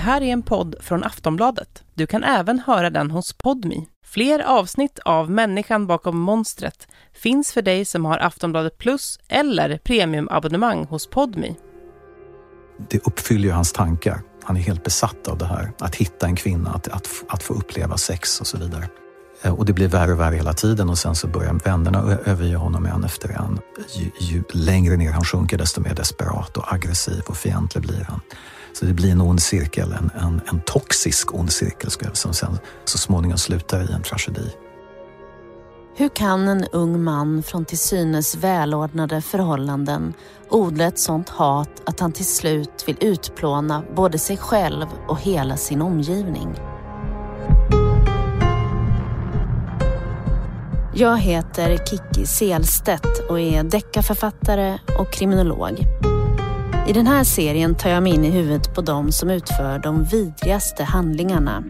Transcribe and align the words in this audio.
Det 0.00 0.04
här 0.04 0.22
är 0.22 0.32
en 0.32 0.42
podd 0.42 0.74
från 0.80 1.04
Aftonbladet. 1.04 1.84
Du 1.94 2.06
kan 2.06 2.24
även 2.24 2.58
höra 2.58 2.90
den 2.90 3.10
hos 3.10 3.32
Podmi. 3.32 3.86
Fler 4.06 4.40
avsnitt 4.40 4.98
av 5.04 5.30
Människan 5.30 5.86
bakom 5.86 6.18
monstret 6.18 6.88
finns 7.14 7.52
för 7.52 7.62
dig 7.62 7.84
som 7.84 8.04
har 8.04 8.18
Aftonbladet 8.18 8.78
Plus 8.78 9.18
eller 9.28 9.78
premiumabonnemang 9.78 10.84
hos 10.84 11.06
Podmi. 11.10 11.56
Det 12.90 13.06
uppfyller 13.06 13.44
ju 13.44 13.50
hans 13.50 13.72
tankar. 13.72 14.22
Han 14.44 14.56
är 14.56 14.60
helt 14.60 14.84
besatt 14.84 15.28
av 15.28 15.38
det 15.38 15.46
här. 15.46 15.72
Att 15.78 15.94
hitta 15.94 16.26
en 16.26 16.36
kvinna, 16.36 16.70
att, 16.70 16.88
att, 16.88 17.08
att 17.28 17.42
få 17.42 17.54
uppleva 17.54 17.96
sex 17.96 18.40
och 18.40 18.46
så 18.46 18.58
vidare. 18.58 18.88
Eh, 19.42 19.54
och 19.54 19.64
det 19.64 19.72
blir 19.72 19.88
värre 19.88 20.12
och 20.12 20.20
värre 20.20 20.36
hela 20.36 20.52
tiden 20.52 20.90
och 20.90 20.98
sen 20.98 21.14
så 21.14 21.26
börjar 21.26 21.54
vännerna 21.64 22.18
överge 22.24 22.56
honom 22.56 22.86
en 22.86 23.04
efter 23.04 23.28
en. 23.28 23.60
Ju, 23.94 24.10
ju 24.20 24.42
längre 24.52 24.96
ner 24.96 25.12
han 25.12 25.24
sjunker 25.24 25.58
desto 25.58 25.80
mer 25.80 25.94
desperat 25.94 26.56
och 26.56 26.72
aggressiv 26.72 27.22
och 27.26 27.36
fientlig 27.36 27.82
blir 27.82 28.06
han. 28.08 28.20
Så 28.72 28.84
det 28.84 28.92
blir 28.92 29.12
en 29.12 29.20
ond 29.20 29.42
cirkel, 29.42 29.92
en, 29.92 30.10
en, 30.22 30.40
en 30.50 30.60
toxisk 30.60 31.34
ond 31.34 31.52
cirkel 31.52 31.90
som 31.90 32.34
sen 32.34 32.58
så 32.84 32.98
småningom 32.98 33.38
slutar 33.38 33.90
i 33.90 33.92
en 33.92 34.02
tragedi. 34.02 34.50
Hur 35.96 36.08
kan 36.08 36.48
en 36.48 36.64
ung 36.72 37.04
man 37.04 37.42
från 37.42 37.64
till 37.64 37.78
synes 37.78 38.34
välordnade 38.34 39.20
förhållanden 39.20 40.14
odla 40.48 40.84
ett 40.84 40.98
sånt 40.98 41.28
hat 41.28 41.82
att 41.86 42.00
han 42.00 42.12
till 42.12 42.26
slut 42.26 42.84
vill 42.86 42.96
utplåna 43.00 43.82
både 43.96 44.18
sig 44.18 44.36
själv 44.36 44.86
och 45.08 45.20
hela 45.20 45.56
sin 45.56 45.82
omgivning? 45.82 46.54
Jag 50.94 51.18
heter 51.18 51.76
Kikki 51.76 52.26
Selstedt 52.26 53.30
och 53.30 53.40
är 53.40 53.64
deckarförfattare 53.64 54.78
och 54.98 55.12
kriminolog. 55.12 55.86
I 56.86 56.92
den 56.92 57.06
här 57.06 57.24
serien 57.24 57.74
tar 57.74 57.90
jag 57.90 58.02
mig 58.02 58.14
in 58.14 58.24
i 58.24 58.30
huvudet 58.30 58.74
på 58.74 58.80
de 58.80 59.12
som 59.12 59.30
utför 59.30 59.78
de 59.78 60.04
vidrigaste 60.04 60.84
handlingarna. 60.84 61.64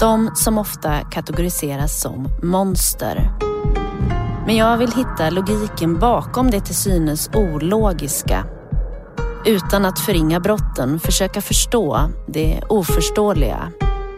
De 0.00 0.30
som 0.34 0.58
ofta 0.58 1.00
kategoriseras 1.00 2.00
som 2.00 2.28
monster. 2.42 3.32
Men 4.46 4.56
jag 4.56 4.76
vill 4.76 4.92
hitta 4.92 5.30
logiken 5.30 5.98
bakom 5.98 6.50
det 6.50 6.60
till 6.60 6.74
synes 6.74 7.30
ologiska. 7.34 8.44
Utan 9.46 9.84
att 9.84 9.98
förringa 9.98 10.40
brotten 10.40 11.00
försöka 11.00 11.40
förstå 11.40 11.98
det 12.28 12.62
oförståeliga 12.68 13.72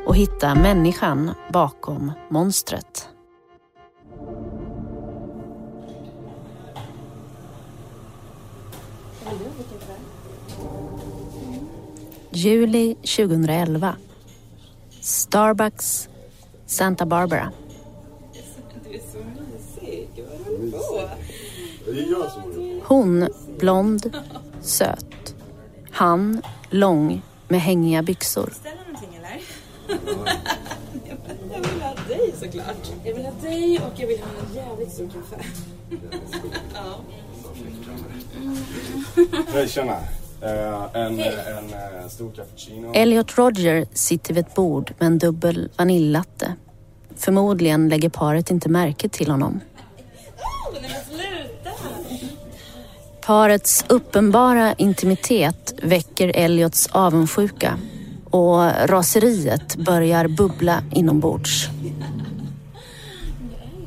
och 0.07 0.17
hitta 0.17 0.55
människan 0.55 1.31
bakom 1.53 2.13
monstret. 2.31 3.14
Juli 12.37 12.97
2011. 13.03 13.97
Starbucks, 15.01 16.09
Santa 16.67 17.07
Barbara. 17.07 17.53
Du 18.89 18.95
är 18.95 19.01
så 19.13 19.19
mysig. 19.19 20.09
Vad 20.17 20.47
håller 20.47 20.71
på? 20.71 21.09
Det 21.85 21.91
är 22.01 22.11
jag 22.11 22.33
som 22.33 22.43
håller 22.43 22.81
på. 22.81 22.95
Hon 22.95 23.29
blond, 23.59 24.17
söt. 24.61 25.35
Han 25.91 26.43
lång 26.71 27.23
med 27.49 27.61
hängiga 27.61 28.03
byxor. 28.03 28.53
Ställa 28.61 28.81
någonting 28.87 29.19
eller? 29.19 29.41
jag 31.53 31.61
vill 31.61 31.83
ha 31.83 31.95
dig 32.09 32.35
såklart. 32.41 32.93
Jag 33.05 33.15
vill 33.15 33.25
ha 33.25 33.33
dig 33.43 33.79
och 33.79 33.93
jag 34.01 34.07
vill 34.07 34.19
ha 34.21 34.29
en 34.49 34.55
jävligt 34.55 34.93
stor 34.93 35.09
kaffe. 35.09 35.45
ja. 36.75 37.01
Hej, 39.53 39.69
tjena. 39.69 39.99
Eh, 40.45 40.85
en, 41.03 41.21
en 41.21 41.21
eh, 41.21 42.09
stor 42.09 42.33
cappuccino. 42.33 42.93
Elliot 42.95 43.39
Roger 43.39 43.87
sitter 43.93 44.35
vid 44.35 44.47
ett 44.47 44.55
bord 44.55 44.93
med 44.99 45.07
en 45.07 45.19
dubbel 45.19 45.71
vaniljlatte. 45.77 46.55
Förmodligen 47.17 47.89
lägger 47.89 48.09
paret 48.09 48.51
inte 48.51 48.69
märke 48.69 49.09
till 49.09 49.31
honom. 49.31 49.61
Parets 53.27 53.85
uppenbara 53.89 54.75
intimitet 54.75 55.75
väcker 55.83 56.33
Elliots 56.35 56.89
avundsjuka 56.93 57.79
och 58.31 58.89
raseriet 58.89 59.77
börjar 59.77 60.29
bubbla 60.29 60.83
inombords. 60.93 61.69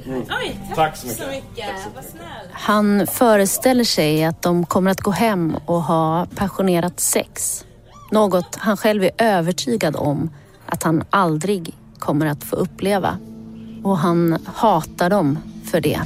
Oj, 0.10 0.26
tack, 0.68 0.76
Tack 0.76 0.98
så 0.98 1.08
mycket. 1.08 1.24
så 1.24 1.28
mycket. 1.28 1.70
Vad 1.96 2.04
snäll. 2.04 2.48
Han 2.52 3.08
föreställer 3.08 3.84
sig 3.84 4.24
att 4.24 4.42
de 4.42 4.66
kommer 4.66 4.92
att 4.92 5.02
gå 5.02 5.12
hem 5.12 5.56
och 5.66 5.84
ha 5.84 6.28
passionerat 6.36 7.00
sex. 7.00 7.66
Något 8.12 8.56
han 8.56 8.78
själv 8.78 9.04
är 9.04 9.12
övertygad 9.18 9.96
om 9.96 10.30
att 10.66 10.84
han 10.84 11.04
aldrig 11.10 11.76
kommer 12.00 12.26
att 12.26 12.44
få 12.44 12.56
uppleva. 12.56 13.18
Och 13.84 13.98
han 13.98 14.38
hatar 14.46 15.10
dem 15.10 15.40
för 15.72 15.82
det. 15.82 16.02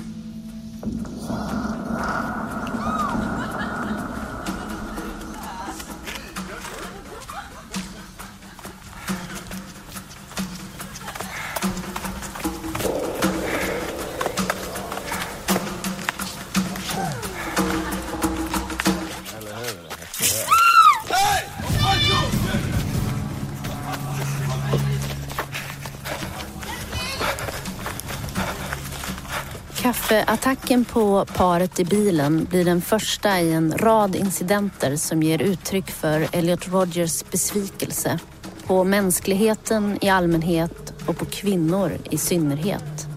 Attacken 30.11 30.85
på 30.85 31.25
paret 31.25 31.79
i 31.79 31.85
bilen 31.85 32.45
blir 32.45 32.65
den 32.65 32.81
första 32.81 33.41
i 33.41 33.53
en 33.53 33.77
rad 33.77 34.15
incidenter 34.15 34.95
som 34.95 35.23
ger 35.23 35.41
uttryck 35.41 35.91
för 35.91 36.27
Elliot 36.31 36.67
Rogers 36.67 37.25
besvikelse 37.31 38.19
på 38.67 38.83
mänskligheten 38.83 39.97
i 40.01 40.09
allmänhet 40.09 40.93
och 41.07 41.17
på 41.17 41.25
kvinnor 41.25 41.91
i 42.09 42.17
synnerhet. 42.17 43.07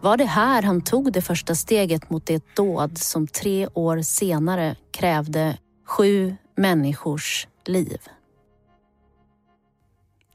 Var 0.00 0.16
det 0.16 0.24
här 0.24 0.62
han 0.62 0.80
tog 0.80 1.12
det 1.12 1.22
första 1.22 1.54
steget 1.54 2.10
mot 2.10 2.26
det 2.26 2.54
dåd 2.56 2.98
som 2.98 3.26
tre 3.26 3.68
år 3.74 4.02
senare 4.02 4.76
krävde 4.90 5.58
sju 5.86 6.36
människors 6.56 7.48
liv? 7.66 7.98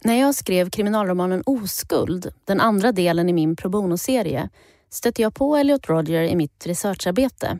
När 0.03 0.19
jag 0.19 0.35
skrev 0.35 0.69
kriminalromanen 0.69 1.43
Oskuld, 1.45 2.33
den 2.45 2.61
andra 2.61 2.91
delen 2.91 3.29
i 3.29 3.33
min 3.33 3.55
pro 3.55 3.69
bono-serie, 3.69 4.49
stötte 4.89 5.21
jag 5.21 5.33
på 5.33 5.55
Elliot 5.55 5.89
Roger 5.89 6.23
i 6.23 6.35
mitt 6.35 6.67
researcharbete. 6.67 7.59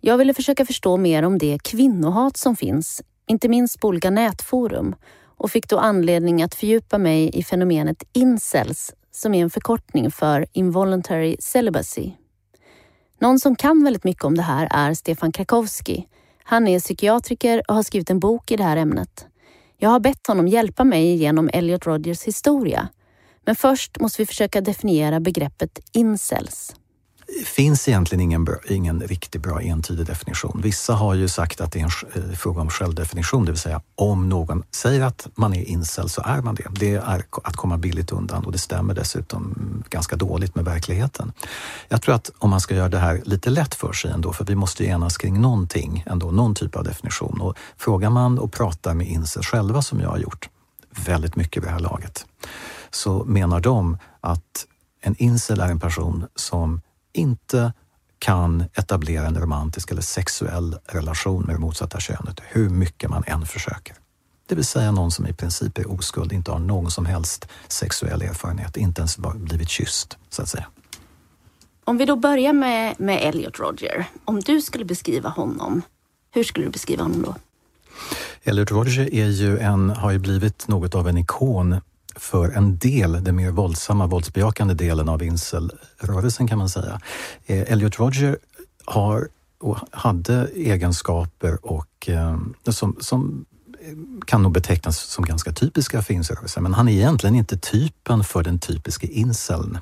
Jag 0.00 0.18
ville 0.18 0.34
försöka 0.34 0.66
förstå 0.66 0.96
mer 0.96 1.22
om 1.22 1.38
det 1.38 1.58
kvinnohat 1.64 2.36
som 2.36 2.56
finns, 2.56 3.02
inte 3.26 3.48
minst 3.48 3.80
på 3.80 3.88
olika 3.88 4.10
nätforum 4.10 4.94
och 5.24 5.50
fick 5.50 5.68
då 5.68 5.78
anledning 5.78 6.42
att 6.42 6.54
fördjupa 6.54 6.98
mig 6.98 7.30
i 7.38 7.44
fenomenet 7.44 8.02
incels 8.12 8.94
som 9.10 9.34
är 9.34 9.42
en 9.42 9.50
förkortning 9.50 10.10
för 10.10 10.46
involuntary 10.52 11.36
celibacy. 11.40 12.12
Någon 13.20 13.38
som 13.38 13.56
kan 13.56 13.84
väldigt 13.84 14.04
mycket 14.04 14.24
om 14.24 14.36
det 14.36 14.42
här 14.42 14.68
är 14.70 14.94
Stefan 14.94 15.32
Krakowski. 15.32 16.08
Han 16.42 16.68
är 16.68 16.80
psykiatriker 16.80 17.62
och 17.68 17.74
har 17.74 17.82
skrivit 17.82 18.10
en 18.10 18.20
bok 18.20 18.50
i 18.50 18.56
det 18.56 18.64
här 18.64 18.76
ämnet. 18.76 19.26
Jag 19.78 19.90
har 19.90 20.00
bett 20.00 20.26
honom 20.26 20.48
hjälpa 20.48 20.84
mig 20.84 21.14
genom 21.14 21.50
Elliot 21.52 21.86
Rodgers 21.86 22.22
historia 22.22 22.88
men 23.48 23.56
först 23.56 24.00
måste 24.00 24.22
vi 24.22 24.26
försöka 24.26 24.60
definiera 24.60 25.20
begreppet 25.20 25.78
incels. 25.92 26.74
Det 27.26 27.44
finns 27.48 27.88
egentligen 27.88 28.20
ingen, 28.20 28.44
bra, 28.44 28.56
ingen 28.68 29.00
riktigt 29.00 29.42
bra 29.42 29.62
entydig 29.62 30.06
definition. 30.06 30.60
Vissa 30.64 30.92
har 30.92 31.14
ju 31.14 31.28
sagt 31.28 31.60
att 31.60 31.72
det 31.72 31.80
är 31.80 31.84
en 31.84 32.30
eh, 32.30 32.36
fråga 32.36 32.60
om 32.60 32.70
självdefinition, 32.70 33.44
det 33.44 33.52
vill 33.52 33.60
säga 33.60 33.82
om 33.94 34.28
någon 34.28 34.62
säger 34.70 35.04
att 35.04 35.28
man 35.34 35.54
är 35.54 35.64
incel 35.64 36.08
så 36.08 36.22
är 36.24 36.42
man 36.42 36.54
det. 36.54 36.66
Det 36.70 36.94
är 36.94 37.24
att 37.44 37.56
komma 37.56 37.78
billigt 37.78 38.12
undan 38.12 38.44
och 38.44 38.52
det 38.52 38.58
stämmer 38.58 38.94
dessutom 38.94 39.54
ganska 39.90 40.16
dåligt 40.16 40.54
med 40.54 40.64
verkligheten. 40.64 41.32
Jag 41.88 42.02
tror 42.02 42.14
att 42.14 42.30
om 42.38 42.50
man 42.50 42.60
ska 42.60 42.74
göra 42.74 42.88
det 42.88 42.98
här 42.98 43.22
lite 43.24 43.50
lätt 43.50 43.74
för 43.74 43.92
sig 43.92 44.10
ändå, 44.10 44.32
för 44.32 44.44
vi 44.44 44.54
måste 44.54 44.84
ju 44.84 44.90
enas 44.90 45.16
kring 45.16 45.40
någonting, 45.40 46.04
ändå, 46.06 46.30
någon 46.30 46.54
typ 46.54 46.76
av 46.76 46.84
definition. 46.84 47.40
Och 47.40 47.56
frågar 47.76 48.10
man 48.10 48.38
och 48.38 48.52
pratar 48.52 48.94
med 48.94 49.08
incels 49.08 49.46
själva 49.46 49.82
som 49.82 50.00
jag 50.00 50.08
har 50.08 50.18
gjort, 50.18 50.48
väldigt 51.06 51.36
mycket 51.36 51.62
vid 51.62 51.68
det 51.68 51.72
här 51.72 51.80
laget, 51.80 52.26
så 52.90 53.24
menar 53.24 53.60
de 53.60 53.98
att 54.20 54.66
en 55.00 55.14
incel 55.18 55.60
är 55.60 55.68
en 55.68 55.80
person 55.80 56.26
som 56.34 56.80
inte 57.12 57.72
kan 58.18 58.64
etablera 58.74 59.26
en 59.26 59.40
romantisk 59.40 59.90
eller 59.90 60.02
sexuell 60.02 60.78
relation 60.86 61.42
med 61.42 61.54
det 61.54 61.58
motsatta 61.58 62.00
könet 62.00 62.40
hur 62.48 62.68
mycket 62.68 63.10
man 63.10 63.24
än 63.26 63.46
försöker. 63.46 63.96
Det 64.48 64.54
vill 64.54 64.64
säga 64.64 64.92
någon 64.92 65.10
som 65.10 65.26
i 65.26 65.32
princip 65.32 65.78
är 65.78 65.90
oskuld, 65.92 66.32
inte 66.32 66.50
har 66.50 66.58
någon 66.58 66.90
som 66.90 67.06
helst 67.06 67.48
sexuell 67.68 68.22
erfarenhet, 68.22 68.76
inte 68.76 69.00
ens 69.00 69.18
blivit 69.18 69.68
kysst, 69.68 70.18
så 70.28 70.42
att 70.42 70.48
säga. 70.48 70.66
Om 71.84 71.98
vi 71.98 72.04
då 72.04 72.16
börjar 72.16 72.52
med, 72.52 72.94
med 73.00 73.18
Elliot 73.22 73.58
Roger. 73.58 74.06
Om 74.24 74.40
du 74.40 74.62
skulle 74.62 74.84
beskriva 74.84 75.28
honom, 75.28 75.82
hur 76.30 76.44
skulle 76.44 76.66
du 76.66 76.70
beskriva 76.70 77.02
honom 77.02 77.22
då? 77.22 77.34
Elliot 78.42 78.70
Rodger 78.70 79.14
är 79.14 79.26
ju 79.26 79.58
en, 79.58 79.90
har 79.90 80.10
ju 80.10 80.18
blivit 80.18 80.68
något 80.68 80.94
av 80.94 81.08
en 81.08 81.18
ikon 81.18 81.80
för 82.18 82.50
en 82.50 82.78
del, 82.78 83.24
den 83.24 83.36
mer 83.36 83.50
våldsamma, 83.50 84.06
våldsbejakande 84.06 84.74
delen 84.74 85.08
av 85.08 85.22
incelrörelsen 85.22 86.48
kan 86.48 86.58
man 86.58 86.68
säga. 86.68 87.00
Eh, 87.46 87.72
Elliot 87.72 87.98
Rodger 87.98 88.38
har 88.84 89.28
och 89.60 89.78
hade 89.90 90.48
egenskaper 90.54 91.58
och, 91.62 92.08
eh, 92.08 92.38
som, 92.68 92.96
som 93.00 93.44
kan 94.26 94.42
nog 94.42 94.52
betecknas 94.52 94.98
som 94.98 95.24
ganska 95.24 95.52
typiska 95.52 96.02
för 96.02 96.14
incelrörelsen, 96.14 96.62
men 96.62 96.74
han 96.74 96.88
är 96.88 96.92
egentligen 96.92 97.34
inte 97.34 97.58
typen 97.58 98.24
för 98.24 98.42
den 98.42 98.58
typiska 98.58 99.06
inceln. 99.06 99.78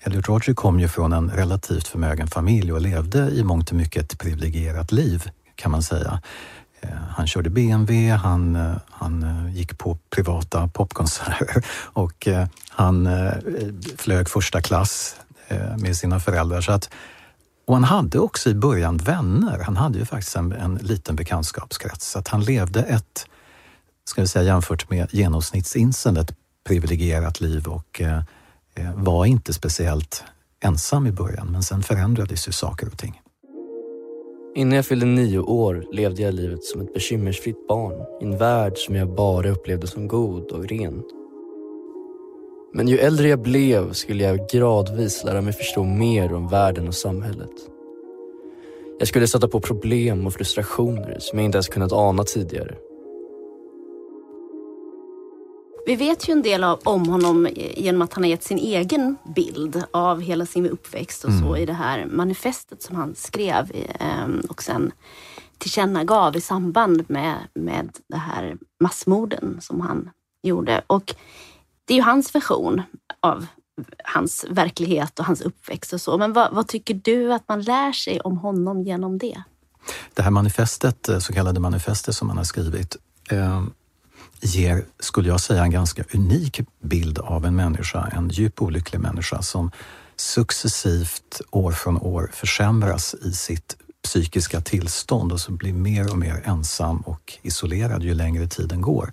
Elliot 0.00 0.28
Rodger 0.28 0.54
kom 0.54 0.80
ju 0.80 0.88
från 0.88 1.12
en 1.12 1.30
relativt 1.30 1.88
förmögen 1.88 2.28
familj 2.28 2.72
och 2.72 2.80
levde 2.80 3.30
i 3.30 3.44
mångt 3.44 3.70
och 3.70 3.76
mycket 3.76 4.12
ett 4.12 4.18
privilegierat 4.18 4.92
liv 4.92 5.30
kan 5.54 5.70
man 5.70 5.82
säga. 5.82 6.20
Eh, 6.90 6.96
han 7.16 7.26
körde 7.26 7.50
BMW, 7.50 8.16
han, 8.16 8.56
eh, 8.56 8.76
han 8.90 9.22
eh, 9.22 9.56
gick 9.56 9.78
på 9.78 9.98
privata 10.10 10.68
popkonserter 10.68 11.64
och 11.92 12.28
han 12.68 13.08
flög 13.96 14.28
första 14.28 14.60
klass 14.60 15.16
med 15.78 15.96
sina 15.96 16.20
föräldrar. 16.20 16.60
Så 16.60 16.72
att, 16.72 16.90
och 17.66 17.74
han 17.74 17.84
hade 17.84 18.18
också 18.18 18.50
i 18.50 18.54
början 18.54 18.96
vänner. 18.96 19.58
Han 19.58 19.76
hade 19.76 19.98
ju 19.98 20.04
faktiskt 20.04 20.36
en, 20.36 20.52
en 20.52 20.74
liten 20.74 21.16
bekantskapskrets. 21.16 22.10
Så 22.10 22.18
att 22.18 22.28
han 22.28 22.44
levde 22.44 22.82
ett, 22.82 23.26
ska 24.04 24.20
vi 24.20 24.28
säga 24.28 24.44
jämfört 24.44 24.90
med 24.90 25.14
genomsnittsinseln, 25.14 26.16
ett 26.16 26.34
privilegierat 26.66 27.40
liv 27.40 27.66
och 27.66 28.02
var 28.94 29.26
inte 29.26 29.52
speciellt 29.52 30.24
ensam 30.60 31.06
i 31.06 31.12
början. 31.12 31.46
Men 31.46 31.62
sen 31.62 31.82
förändrades 31.82 32.48
ju 32.48 32.52
saker 32.52 32.86
och 32.86 32.98
ting. 32.98 33.20
Innan 34.56 34.72
jag 34.72 34.86
fyllde 34.86 35.06
nio 35.06 35.38
år 35.38 35.84
levde 35.92 36.22
jag 36.22 36.34
livet 36.34 36.64
som 36.64 36.80
ett 36.80 36.94
bekymmersfritt 36.94 37.68
barn 37.68 38.06
i 38.20 38.24
en 38.24 38.38
värld 38.38 38.72
som 38.76 38.94
jag 38.94 39.14
bara 39.14 39.50
upplevde 39.50 39.86
som 39.86 40.08
god 40.08 40.50
och 40.52 40.68
ren. 40.68 41.02
Men 42.72 42.88
ju 42.88 42.98
äldre 42.98 43.28
jag 43.28 43.42
blev 43.42 43.92
skulle 43.92 44.24
jag 44.24 44.48
gradvis 44.48 45.24
lära 45.24 45.40
mig 45.40 45.52
förstå 45.52 45.84
mer 45.84 46.34
om 46.34 46.48
världen 46.48 46.88
och 46.88 46.94
samhället. 46.94 47.50
Jag 48.98 49.08
skulle 49.08 49.26
sätta 49.26 49.48
på 49.48 49.60
problem 49.60 50.26
och 50.26 50.34
frustrationer 50.34 51.16
som 51.20 51.38
jag 51.38 51.44
inte 51.44 51.56
ens 51.56 51.68
kunnat 51.68 51.92
ana 51.92 52.24
tidigare. 52.24 52.74
Vi 55.86 55.96
vet 55.96 56.28
ju 56.28 56.32
en 56.32 56.42
del 56.42 56.64
av, 56.64 56.80
om 56.84 57.08
honom 57.08 57.48
genom 57.54 58.02
att 58.02 58.12
han 58.12 58.22
har 58.22 58.30
gett 58.30 58.44
sin 58.44 58.58
egen 58.58 59.16
bild 59.36 59.82
av 59.90 60.20
hela 60.20 60.46
sin 60.46 60.66
uppväxt 60.66 61.24
och 61.24 61.30
mm. 61.30 61.42
så 61.42 61.56
i 61.56 61.66
det 61.66 61.72
här 61.72 62.06
manifestet 62.06 62.82
som 62.82 62.96
han 62.96 63.14
skrev 63.14 63.72
ehm, 64.00 64.40
och 64.48 64.62
sen 64.62 64.92
tillkännagav 65.58 66.36
i 66.36 66.40
samband 66.40 67.04
med, 67.10 67.36
med 67.54 67.90
det 68.08 68.16
här 68.16 68.56
massmorden 68.80 69.58
som 69.60 69.80
han 69.80 70.10
gjorde. 70.42 70.82
Och 70.86 71.14
det 71.84 71.94
är 71.94 71.96
ju 71.96 72.02
hans 72.02 72.34
version 72.34 72.82
av 73.20 73.46
hans 74.04 74.46
verklighet 74.50 75.18
och 75.18 75.24
hans 75.24 75.40
uppväxt 75.40 75.92
och 75.92 76.00
så. 76.00 76.18
Men 76.18 76.32
vad, 76.32 76.54
vad, 76.54 76.68
tycker 76.68 76.94
du 76.94 77.32
att 77.32 77.48
man 77.48 77.62
lär 77.62 77.92
sig 77.92 78.20
om 78.20 78.38
honom 78.38 78.82
genom 78.82 79.18
det? 79.18 79.42
Det 80.14 80.22
här 80.22 80.30
manifestet, 80.30 81.08
så 81.20 81.32
kallade 81.32 81.60
manifestet 81.60 82.14
som 82.14 82.28
han 82.28 82.38
har 82.38 82.44
skrivit, 82.44 82.96
eh, 83.30 83.62
ger, 84.40 84.84
skulle 85.00 85.28
jag 85.28 85.40
säga, 85.40 85.62
en 85.62 85.70
ganska 85.70 86.04
unik 86.14 86.60
bild 86.82 87.18
av 87.18 87.44
en 87.44 87.56
människa, 87.56 88.08
en 88.12 88.28
djup 88.28 88.62
olycklig 88.62 89.00
människa 89.00 89.42
som 89.42 89.70
successivt 90.16 91.40
år 91.50 91.72
från 91.72 91.98
år 91.98 92.30
försämras 92.32 93.14
i 93.14 93.32
sitt 93.32 93.76
psykiska 94.04 94.60
tillstånd 94.60 95.32
och 95.32 95.40
så 95.40 95.52
blir 95.52 95.72
mer 95.72 96.10
och 96.10 96.18
mer 96.18 96.42
ensam 96.44 97.00
och 97.00 97.38
isolerad 97.42 98.02
ju 98.02 98.14
längre 98.14 98.48
tiden 98.48 98.80
går. 98.80 99.12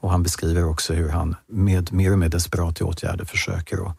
Och 0.00 0.10
han 0.10 0.22
beskriver 0.22 0.64
också 0.64 0.94
hur 0.94 1.08
han 1.08 1.36
med 1.46 1.92
mer 1.92 2.12
och 2.12 2.18
mer 2.18 2.28
desperata 2.28 2.84
åtgärder 2.84 3.24
försöker 3.24 3.88
att 3.88 3.96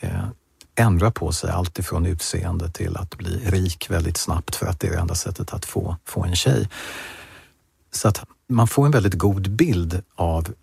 eh, 0.00 0.28
ändra 0.74 1.10
på 1.10 1.32
sig, 1.32 1.50
allt 1.50 1.78
ifrån 1.78 2.06
utseende 2.06 2.70
till 2.70 2.96
att 2.96 3.18
bli 3.18 3.38
rik 3.38 3.90
väldigt 3.90 4.16
snabbt 4.16 4.54
för 4.54 4.66
att 4.66 4.80
det 4.80 4.86
är 4.86 4.90
det 4.90 4.98
enda 4.98 5.14
sättet 5.14 5.52
att 5.52 5.64
få, 5.64 5.96
få 6.04 6.24
en 6.24 6.36
tjej. 6.36 6.68
Så 7.92 8.08
att 8.08 8.24
man 8.48 8.68
får 8.68 8.86
en 8.86 8.90
väldigt 8.90 9.14
god 9.14 9.50
bild 9.50 10.02
av 10.16 10.54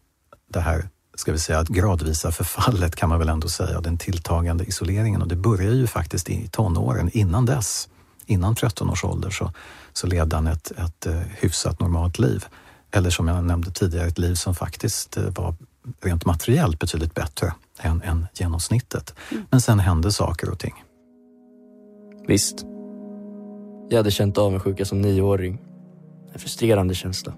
det 0.49 0.59
här 0.59 0.89
ska 1.15 1.31
vi 1.31 1.39
säga, 1.39 1.63
gradvisa 1.69 2.31
förfallet 2.31 2.95
kan 2.95 3.09
man 3.09 3.19
väl 3.19 3.29
ändå 3.29 3.47
säga, 3.47 3.81
den 3.81 3.97
tilltagande 3.97 4.63
isoleringen. 4.63 5.21
Och 5.21 5.27
det 5.27 5.35
börjar 5.35 5.73
ju 5.73 5.87
faktiskt 5.87 6.29
i 6.29 6.47
tonåren. 6.47 7.09
Innan 7.13 7.45
dess, 7.45 7.89
innan 8.25 8.55
13 8.55 8.89
års 8.89 9.03
ålder, 9.03 9.29
så, 9.29 9.51
så 9.93 10.07
levde 10.07 10.35
han 10.35 10.47
ett, 10.47 10.71
ett 10.71 11.05
eh, 11.05 11.19
hyfsat 11.39 11.79
normalt 11.79 12.19
liv. 12.19 12.45
Eller 12.91 13.09
som 13.09 13.27
jag 13.27 13.43
nämnde 13.43 13.71
tidigare, 13.71 14.07
ett 14.07 14.17
liv 14.17 14.35
som 14.35 14.55
faktiskt 14.55 15.17
eh, 15.17 15.23
var 15.23 15.55
rent 16.01 16.25
materiellt 16.25 16.79
betydligt 16.79 17.13
bättre 17.13 17.53
än, 17.79 18.01
än 18.01 18.27
genomsnittet. 18.33 19.13
Mm. 19.31 19.45
Men 19.49 19.61
sen 19.61 19.79
hände 19.79 20.11
saker 20.11 20.49
och 20.49 20.59
ting. 20.59 20.83
Visst. 22.27 22.65
Jag 23.89 23.97
hade 23.97 24.11
känt 24.11 24.37
avundsjuka 24.37 24.85
som 24.85 25.01
nioåring. 25.01 25.61
En 26.33 26.39
frustrerande 26.39 26.95
känsla. 26.95 27.33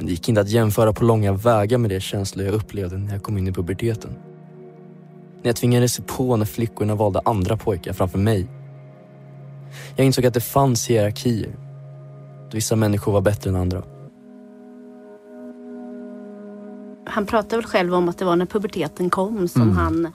Men 0.00 0.06
det 0.06 0.12
gick 0.12 0.28
inte 0.28 0.40
att 0.40 0.48
jämföra 0.48 0.92
på 0.92 1.04
långa 1.04 1.32
vägar 1.32 1.78
med 1.78 1.90
de 1.90 2.00
känslor 2.00 2.46
jag 2.46 2.54
upplevde 2.54 2.98
när 2.98 3.12
jag 3.12 3.22
kom 3.22 3.38
in 3.38 3.48
i 3.48 3.52
puberteten. 3.52 4.10
När 5.36 5.48
jag 5.48 5.56
tvingades 5.56 5.94
se 5.94 6.02
på 6.02 6.36
när 6.36 6.46
flickorna 6.46 6.94
valde 6.94 7.20
andra 7.24 7.56
pojkar 7.56 7.92
framför 7.92 8.18
mig. 8.18 8.46
Jag 9.96 10.06
insåg 10.06 10.26
att 10.26 10.34
det 10.34 10.40
fanns 10.40 10.86
hierarkier. 10.90 11.56
Vissa 12.52 12.76
människor 12.76 13.12
var 13.12 13.20
bättre 13.20 13.50
än 13.50 13.56
andra. 13.56 13.82
Han 17.06 17.26
pratade 17.26 17.56
väl 17.56 17.66
själv 17.70 17.94
om 17.94 18.08
att 18.08 18.18
det 18.18 18.24
var 18.24 18.36
när 18.36 18.46
puberteten 18.46 19.10
kom 19.10 19.48
som 19.48 19.62
mm. 19.62 19.76
han 19.76 20.12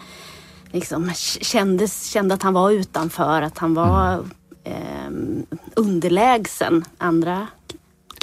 liksom 0.72 1.12
kände, 1.42 1.88
kände 1.88 2.34
att 2.34 2.44
han 2.44 2.54
var 2.54 2.72
utanför, 2.72 3.42
att 3.42 3.58
han 3.58 3.74
var 3.74 4.14
mm. 4.14 5.46
eh, 5.52 5.58
underlägsen 5.76 6.86
andra 6.98 7.48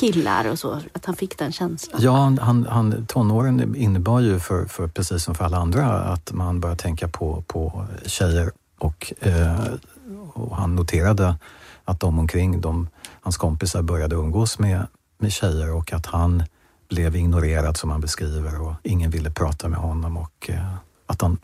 killar 0.02 0.48
och 0.50 0.58
så, 0.58 0.80
att 0.92 1.04
han 1.04 1.16
fick 1.16 1.38
den 1.38 1.52
känslan? 1.52 2.00
Ja, 2.02 2.36
han, 2.40 2.66
han, 2.66 3.06
tonåren 3.06 3.76
innebar 3.76 4.20
ju 4.20 4.38
för, 4.38 4.66
för, 4.66 4.88
precis 4.88 5.24
som 5.24 5.34
för 5.34 5.44
alla 5.44 5.56
andra 5.56 5.86
att 5.86 6.32
man 6.32 6.60
börjar 6.60 6.76
tänka 6.76 7.08
på, 7.08 7.44
på 7.46 7.86
tjejer 8.06 8.52
och, 8.78 9.12
eh, 9.20 9.64
och 10.32 10.56
han 10.56 10.74
noterade 10.74 11.34
att 11.84 12.00
de 12.00 12.18
omkring, 12.18 12.60
de, 12.60 12.88
hans 13.20 13.36
kompisar 13.36 13.82
började 13.82 14.16
umgås 14.16 14.58
med, 14.58 14.86
med 15.18 15.32
tjejer 15.32 15.74
och 15.74 15.92
att 15.92 16.06
han 16.06 16.42
blev 16.88 17.16
ignorerad 17.16 17.76
som 17.76 17.90
han 17.90 18.00
beskriver 18.00 18.60
och 18.60 18.74
ingen 18.82 19.10
ville 19.10 19.30
prata 19.30 19.68
med 19.68 19.78
honom 19.78 20.16
och 20.16 20.50
eh, 20.50 20.74
att 21.06 21.22
han 21.22 21.38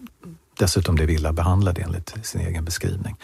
dessutom 0.59 0.95
blev 0.95 1.11
illa 1.11 1.33
behandlad 1.33 1.79
enligt 1.79 2.15
sin 2.23 2.41
egen 2.41 2.65
beskrivning. 2.65 3.17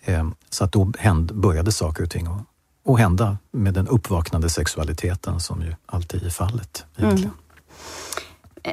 Eh, 0.00 0.28
så 0.50 0.64
att 0.64 0.72
då 0.72 0.92
hände, 0.98 1.34
började 1.34 1.72
saker 1.72 2.02
och 2.02 2.10
ting 2.10 2.26
att 2.26 2.42
och 2.82 2.98
hända 2.98 3.38
med 3.50 3.74
den 3.74 3.88
uppvaknande 3.88 4.48
sexualiteten 4.48 5.40
som 5.40 5.62
ju 5.62 5.74
alltid 5.86 6.22
är 6.22 6.30
fallet. 6.30 6.84
Mm. 6.96 7.30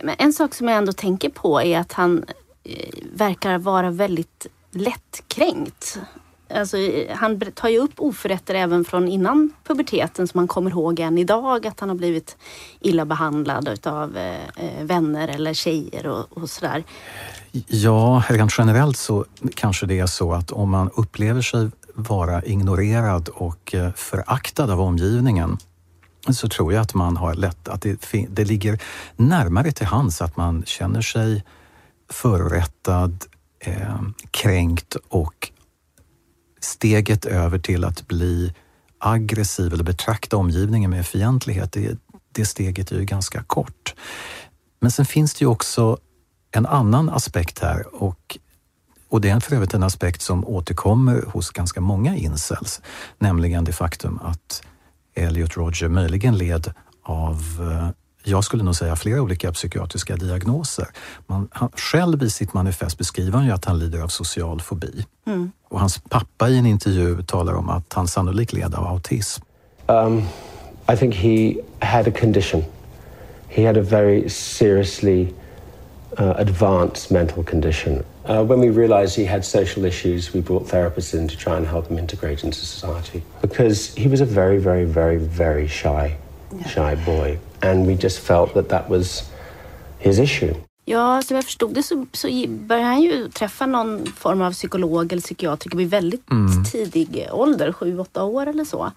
Men 0.04 0.16
en 0.18 0.34
sak 0.34 0.54
som 0.54 0.68
jag 0.68 0.78
ändå 0.78 0.94
tänker 0.94 1.30
på 1.30 1.62
är 1.62 1.80
att 1.80 1.94
han 1.94 2.26
eh, 2.64 2.90
verkar 3.14 3.58
vara 3.58 3.92
väldigt 3.92 4.48
lättkränkt. 4.72 6.00
Alltså, 6.54 6.78
han 7.16 7.42
tar 7.56 7.70
ju 7.70 7.80
upp 7.80 7.94
oförrätter 7.98 8.56
även 8.56 8.86
från 8.86 9.08
innan 9.08 9.54
puberteten 9.64 10.28
som 10.28 10.38
han 10.38 10.48
kommer 10.48 10.72
ihåg 10.72 11.00
än 11.00 11.18
idag. 11.18 11.68
Att 11.68 11.80
han 11.80 11.90
har 11.90 11.96
blivit 11.96 12.38
illa 12.80 13.06
behandlad 13.06 13.68
utav 13.68 14.18
eh, 14.18 14.36
eh 14.36 14.84
vänner 14.84 15.28
eller 15.28 15.54
tjejer 15.54 16.08
och, 16.08 16.38
och 16.38 16.50
sådär. 16.50 16.84
Ja, 17.68 18.24
rent 18.30 18.58
generellt 18.58 18.98
så 18.98 19.26
kanske 19.56 19.86
det 19.86 20.00
är 20.00 20.06
så 20.06 20.34
att 20.34 20.52
om 20.52 20.70
man 20.70 20.90
upplever 20.96 21.42
sig 21.42 21.70
vara 21.98 22.44
ignorerad 22.44 23.30
och 23.30 23.76
eh, 23.76 23.94
föraktad 23.94 24.72
av 24.72 24.82
omgivningen 24.82 25.58
så 26.30 26.50
tror 26.50 26.74
jag 26.74 26.82
att 26.82 26.94
man 26.94 27.18
har 27.18 27.34
lätt 27.34 27.68
att 27.68 27.82
det, 27.82 28.28
det 28.30 28.46
ligger 28.46 28.82
närmare 29.16 29.72
till 29.72 29.86
hands 29.86 30.22
att 30.22 30.38
man 30.38 30.64
känner 30.66 31.02
sig 31.02 31.44
förorättad, 32.10 33.26
eh, 33.60 34.02
kränkt 34.32 34.96
och 35.08 35.52
steget 36.62 37.26
över 37.26 37.60
till 37.60 37.84
att 37.84 38.08
bli 38.08 38.54
aggressiv 39.00 39.74
eller 39.74 39.84
betrakta 39.84 40.38
omgivningen 40.38 40.92
med 40.92 41.08
fientlighet, 41.08 41.72
det, 41.72 42.00
det 42.32 42.46
steget 42.46 42.92
är 42.92 42.96
ju 42.96 43.06
ganska 43.06 43.44
kort. 43.44 43.96
Men 44.80 44.92
sen 44.92 45.06
finns 45.06 45.34
det 45.34 45.44
ju 45.44 45.48
också 45.48 45.98
en 46.52 46.66
annan 46.66 47.10
aspekt 47.10 47.60
här 47.60 48.04
och 48.04 48.38
och 49.10 49.22
det 49.22 49.30
är 49.30 49.40
för 49.40 49.56
övrigt 49.56 49.74
en 49.74 49.84
aspekt 49.84 50.22
som 50.22 50.48
återkommer 50.48 51.24
hos 51.28 51.50
ganska 51.50 51.82
många 51.82 52.16
incels, 52.16 52.82
nämligen 53.20 53.64
det 53.64 53.74
faktum 53.74 54.20
att 54.24 54.64
Elliot 55.16 55.58
Roger 55.58 55.88
möjligen 55.88 56.38
led 56.38 56.74
av 57.04 57.42
eh, 57.60 57.90
jag 58.24 58.44
skulle 58.44 58.64
nog 58.64 58.76
säga 58.76 58.96
flera 58.96 59.22
olika 59.22 59.52
psykiatriska 59.52 60.16
diagnoser. 60.16 60.88
Man, 61.28 61.48
han, 61.52 61.70
själv 61.76 62.24
i 62.24 62.30
sitt 62.30 62.54
manifest 62.54 62.98
beskriver 62.98 63.38
han 63.38 63.46
ju 63.46 63.52
att 63.52 63.66
han 63.66 63.80
lider 63.80 64.02
av 64.02 64.08
social 64.08 64.62
fobi. 64.62 65.06
Mm. 65.28 65.52
Och 65.70 65.80
hans 65.80 66.00
pappa 66.10 66.50
i 66.50 66.58
en 66.58 66.66
intervju 66.66 67.24
talar 67.24 67.54
om 67.54 67.70
att 67.70 67.94
han 67.94 68.08
sannolikt 68.08 68.54
led 68.54 68.76
av 68.76 68.88
autism. 68.88 69.44
Um, 69.88 70.24
I 70.94 70.98
think 70.98 71.16
he 71.16 71.56
had 71.80 72.08
a 72.08 72.12
condition. 72.20 72.64
He 73.48 73.68
had 73.68 73.78
a 73.78 73.82
very 73.82 74.30
seriously 74.30 75.34
uh, 76.20 76.34
advanced 76.38 77.12
mental 77.12 77.44
condition. 77.44 78.04
Uh, 78.30 78.44
when 78.44 78.60
we 78.60 78.70
realized 78.70 79.16
he 79.16 79.26
had 79.26 79.46
social 79.46 79.86
issues, 79.86 80.34
we 80.34 80.42
brought 80.42 80.68
therapists 80.68 81.14
in 81.14 81.28
to 81.30 81.36
try 81.38 81.54
and 81.56 81.66
help 81.68 81.88
him 81.90 81.98
integrate 82.00 82.44
into 82.44 82.58
society 82.58 83.22
because 83.42 83.94
he 84.02 84.10
was 84.10 84.22
a 84.22 84.26
very, 84.26 84.58
very, 84.60 84.86
very, 84.86 85.18
very 85.18 85.68
shy, 85.68 86.18
shy 86.68 86.96
boy. 87.06 87.40
And 87.62 87.88
we 87.88 87.94
just 87.94 88.20
felt 88.20 88.54
that 88.54 88.70
that 88.70 88.90
was 88.90 89.24
his 90.00 90.20
issue. 90.20 90.54
Ja, 90.90 91.22
som 91.22 91.36
jag 91.36 91.46
förstod 91.46 91.74
det 91.74 91.84
så, 91.84 92.06
så 92.14 92.28
började 92.48 92.88
han 92.88 93.02
ju 93.02 93.30
träffa 93.30 93.66
någon 93.66 94.06
form 94.06 94.42
av 94.42 94.52
psykolog 94.52 95.12
eller 95.12 95.22
psykiatriker 95.22 95.78
vid 95.78 95.90
väldigt 95.90 96.32
Mm. 96.32 96.64
tidig 96.64 97.28
ålder, 97.32 97.72
sju, 97.72 98.00
åtta 98.00 98.24
år 98.24 98.48
eller 98.48 98.64
så. 98.66 98.92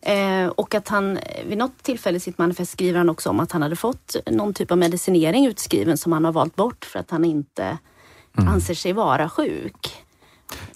Eh, 0.00 0.46
och 0.48 0.74
att 0.74 0.88
han 0.88 1.18
vid 1.48 1.58
något 1.58 1.82
tillfälle 1.82 2.16
i 2.16 2.20
sitt 2.20 2.38
manifest 2.38 2.72
skriver 2.72 2.98
han 2.98 3.08
också 3.08 3.30
om 3.30 3.40
att 3.40 3.52
han 3.52 3.62
hade 3.62 3.76
fått 3.76 4.16
någon 4.30 4.54
typ 4.54 4.70
av 4.70 4.78
medicinering 4.78 5.46
utskriven 5.46 5.96
som 5.96 6.12
han 6.12 6.24
har 6.24 6.32
valt 6.32 6.56
bort 6.56 6.84
för 6.84 6.98
att 6.98 7.10
han 7.10 7.24
inte 7.24 7.78
Mm. 8.38 8.54
anser 8.54 8.74
sig 8.74 8.92
vara 8.92 9.28
sjuk. 9.28 10.04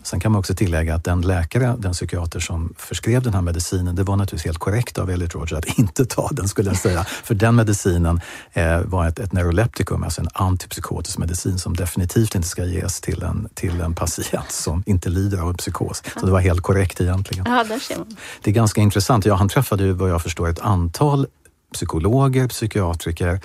Sen 0.02 0.20
kan 0.20 0.32
man 0.32 0.38
också 0.38 0.54
tillägga 0.54 0.94
att 0.94 1.04
den 1.04 1.20
läkare, 1.20 1.76
den 1.78 1.92
psykiater 1.92 2.40
som 2.40 2.74
förskrev 2.78 3.22
den 3.22 3.34
här 3.34 3.40
medicinen, 3.40 3.96
det 3.96 4.02
var 4.02 4.16
naturligtvis 4.16 4.44
helt 4.44 4.58
korrekt 4.58 4.98
av 4.98 5.10
Elliot 5.10 5.34
Rodger 5.34 5.56
att 5.56 5.64
inte 5.78 6.04
ta 6.04 6.28
den 6.32 6.48
skulle 6.48 6.70
jag 6.70 6.76
säga. 6.76 7.04
För 7.04 7.34
den 7.34 7.54
medicinen 7.54 8.20
eh, 8.52 8.80
var 8.80 9.08
ett, 9.08 9.18
ett 9.18 9.32
neuroleptikum, 9.32 10.04
alltså 10.04 10.20
en 10.20 10.28
antipsykotisk 10.34 11.18
medicin 11.18 11.58
som 11.58 11.76
definitivt 11.76 12.34
inte 12.34 12.48
ska 12.48 12.64
ges 12.64 13.00
till 13.00 13.22
en, 13.22 13.48
till 13.54 13.80
en 13.80 13.94
patient 13.94 14.50
som 14.50 14.82
inte 14.86 15.08
lider 15.08 15.38
av 15.38 15.48
en 15.48 15.56
psykos. 15.56 16.02
Så 16.20 16.26
det 16.26 16.32
var 16.32 16.40
helt 16.40 16.60
korrekt 16.60 17.00
egentligen. 17.00 17.44
Ja, 17.48 17.64
där 17.64 17.78
ser 17.78 17.98
man. 17.98 18.16
Det 18.42 18.50
är 18.50 18.54
ganska 18.54 18.80
intressant. 18.80 19.26
Ja, 19.26 19.34
han 19.34 19.48
träffade 19.48 19.84
ju 19.84 19.92
vad 19.92 20.10
jag 20.10 20.22
förstår 20.22 20.48
ett 20.48 20.60
antal 20.60 21.26
psykologer, 21.74 22.48
psykiatriker 22.48 23.40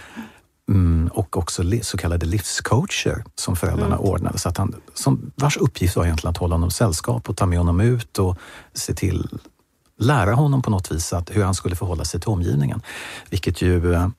mm, 0.70 1.08
och 1.14 1.38
också 1.38 1.64
så 1.82 1.98
kallade 1.98 2.26
livscoacher 2.26 3.24
som 3.36 3.56
föräldrarna 3.56 3.98
ordnade. 3.98 4.38
Så 4.38 4.50
att 4.50 4.58
han, 4.58 4.76
som, 4.94 5.32
vars 5.36 5.58
uppgift 5.58 5.96
var 5.96 6.06
egentligen 6.06 6.32
att 6.32 6.38
hålla 6.38 6.56
honom 6.56 6.72
sällskap 6.72 7.30
och 7.30 7.38
ta 7.38 7.46
med 7.46 7.58
honom 7.58 7.80
ut 7.80 8.20
och 8.20 8.38
se 8.74 8.94
till, 8.94 9.28
lära 10.00 10.34
honom 10.34 10.62
på 10.62 10.70
något 10.70 10.92
vis 10.92 11.14
att, 11.14 11.36
hur 11.36 11.44
han 11.44 11.56
skulle 11.56 11.76
förhålla 11.76 12.06
sig 12.06 12.20
till 12.20 12.30
omgivningen. 12.30 12.82
Vilket 13.30 13.62
ju 13.62 13.94
eh, 13.94 14.10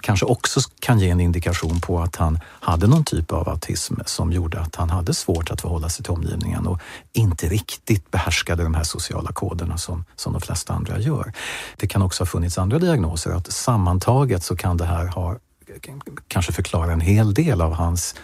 kanske 0.00 0.26
också 0.26 0.60
kan 0.80 0.98
ge 0.98 1.10
en 1.10 1.20
indikation 1.20 1.80
på 1.80 2.00
att 2.00 2.16
han 2.16 2.38
hade 2.44 2.86
någon 2.86 3.04
typ 3.04 3.32
av 3.32 3.48
autism 3.48 3.94
som 4.06 4.32
gjorde 4.32 4.60
att 4.60 4.76
han 4.76 4.90
hade 4.90 5.14
svårt 5.14 5.50
att 5.50 5.60
förhålla 5.60 5.88
sig 5.88 6.04
till 6.04 6.12
omgivningen 6.12 6.66
och 6.66 6.80
inte 7.12 7.48
riktigt 7.48 8.10
behärskade 8.10 8.62
de 8.62 8.74
här 8.74 8.84
sociala 8.84 9.32
koderna 9.32 9.78
som, 9.78 10.04
som 10.16 10.32
de 10.32 10.42
flesta 10.42 10.72
andra 10.72 10.98
gör. 10.98 11.32
Det 11.76 11.86
kan 11.86 12.02
också 12.02 12.22
ha 12.22 12.26
funnits 12.26 12.58
andra 12.58 12.78
diagnoser, 12.78 13.30
att 13.30 13.52
sammantaget 13.52 14.44
så 14.44 14.56
kan 14.56 14.76
det 14.76 14.84
här 14.84 15.06
ha, 15.06 15.36
kanske 16.28 16.52
förklara 16.52 16.92
en 16.92 17.00
hel 17.00 17.34
del 17.34 17.60
av 17.60 17.72
hans 17.72 18.14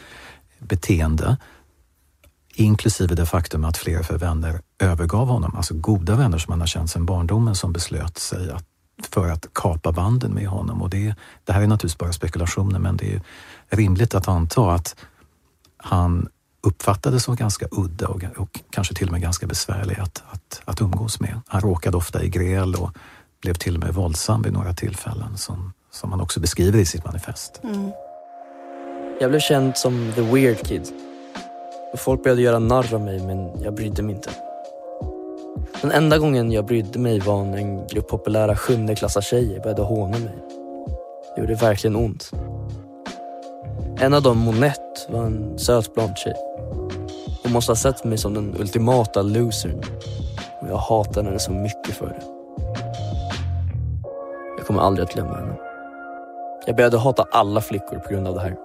beteende 0.58 1.36
inklusive 2.56 3.14
det 3.14 3.26
faktum 3.26 3.64
att 3.64 3.76
flera 3.76 4.02
för 4.02 4.18
vänner 4.18 4.60
övergav 4.78 5.28
honom, 5.28 5.56
alltså 5.56 5.74
goda 5.74 6.16
vänner 6.16 6.38
som 6.38 6.52
han 6.52 6.60
har 6.60 6.66
känt 6.66 6.90
sedan 6.90 7.06
barndomen 7.06 7.54
som 7.54 7.72
beslöt 7.72 8.18
sig 8.18 8.50
att, 8.50 8.64
för 9.08 9.28
att 9.28 9.46
kapa 9.52 9.92
banden 9.92 10.32
med 10.32 10.48
honom. 10.48 10.82
Och 10.82 10.90
det, 10.90 11.14
det 11.44 11.52
här 11.52 11.62
är 11.62 11.66
naturligtvis 11.66 11.98
bara 11.98 12.12
spekulationer 12.12 12.78
men 12.78 12.96
det 12.96 13.14
är 13.14 13.22
rimligt 13.68 14.14
att 14.14 14.28
anta 14.28 14.72
att 14.72 14.96
han 15.76 16.28
uppfattades 16.60 17.24
som 17.24 17.36
ganska 17.36 17.66
udda 17.70 18.08
och, 18.08 18.24
och 18.36 18.60
kanske 18.70 18.94
till 18.94 19.06
och 19.06 19.12
med 19.12 19.22
ganska 19.22 19.46
besvärlig 19.46 19.98
att, 19.98 20.22
att, 20.30 20.62
att 20.64 20.80
umgås 20.80 21.20
med. 21.20 21.40
Han 21.46 21.60
råkade 21.60 21.96
ofta 21.96 22.22
i 22.22 22.28
gräl 22.28 22.74
och 22.74 22.90
blev 23.42 23.54
till 23.54 23.74
och 23.74 23.80
med 23.80 23.94
våldsam 23.94 24.42
vid 24.42 24.52
några 24.52 24.72
tillfällen 24.72 25.36
som, 25.36 25.72
som 25.96 26.12
han 26.12 26.20
också 26.20 26.40
beskriver 26.40 26.78
i 26.78 26.86
sitt 26.86 27.04
manifest. 27.04 27.60
Mm. 27.64 27.90
Jag 29.20 29.30
blev 29.30 29.40
känd 29.40 29.76
som 29.76 30.12
the 30.14 30.20
weird 30.20 30.66
kid. 30.66 30.88
Folk 31.96 32.22
började 32.22 32.42
göra 32.42 32.58
narr 32.58 32.94
av 32.94 33.00
mig 33.00 33.20
men 33.26 33.62
jag 33.62 33.74
brydde 33.74 34.02
mig 34.02 34.14
inte. 34.14 34.30
Den 35.80 35.90
enda 35.90 36.18
gången 36.18 36.52
jag 36.52 36.64
brydde 36.64 36.98
mig 36.98 37.20
var 37.20 37.44
när 37.44 37.58
en 37.58 37.86
grupp 37.86 38.08
populära 38.08 38.56
sjundeklassar 38.56 39.20
tjejer 39.20 39.60
började 39.60 39.82
håna 39.82 40.18
mig. 40.18 40.34
Det 41.34 41.40
gjorde 41.40 41.54
verkligen 41.54 41.96
ont. 41.96 42.30
En 44.00 44.14
av 44.14 44.22
dem, 44.22 44.38
Monette, 44.38 45.00
var 45.08 45.24
en 45.24 45.58
söt 45.58 45.94
blond 45.94 46.16
tjej. 46.16 46.34
Hon 47.42 47.52
måste 47.52 47.70
ha 47.70 47.76
sett 47.76 48.04
mig 48.04 48.18
som 48.18 48.34
den 48.34 48.56
ultimata 48.60 49.22
losern. 49.22 49.82
Och 50.60 50.68
jag 50.68 50.76
hatade 50.76 51.26
henne 51.26 51.38
så 51.38 51.52
mycket 51.52 51.94
för 51.94 52.06
det. 52.06 52.22
Jag 54.58 54.66
kommer 54.66 54.80
aldrig 54.80 55.08
att 55.08 55.14
glömma 55.14 55.36
henne. 55.36 55.65
Jag 56.66 56.76
började 56.76 56.99
hata 56.99 57.26
alla 57.30 57.61
flickor 57.61 57.99
på 57.99 58.08
grund 58.08 58.28
av 58.28 58.35
det 58.35 58.40
här. 58.40 58.56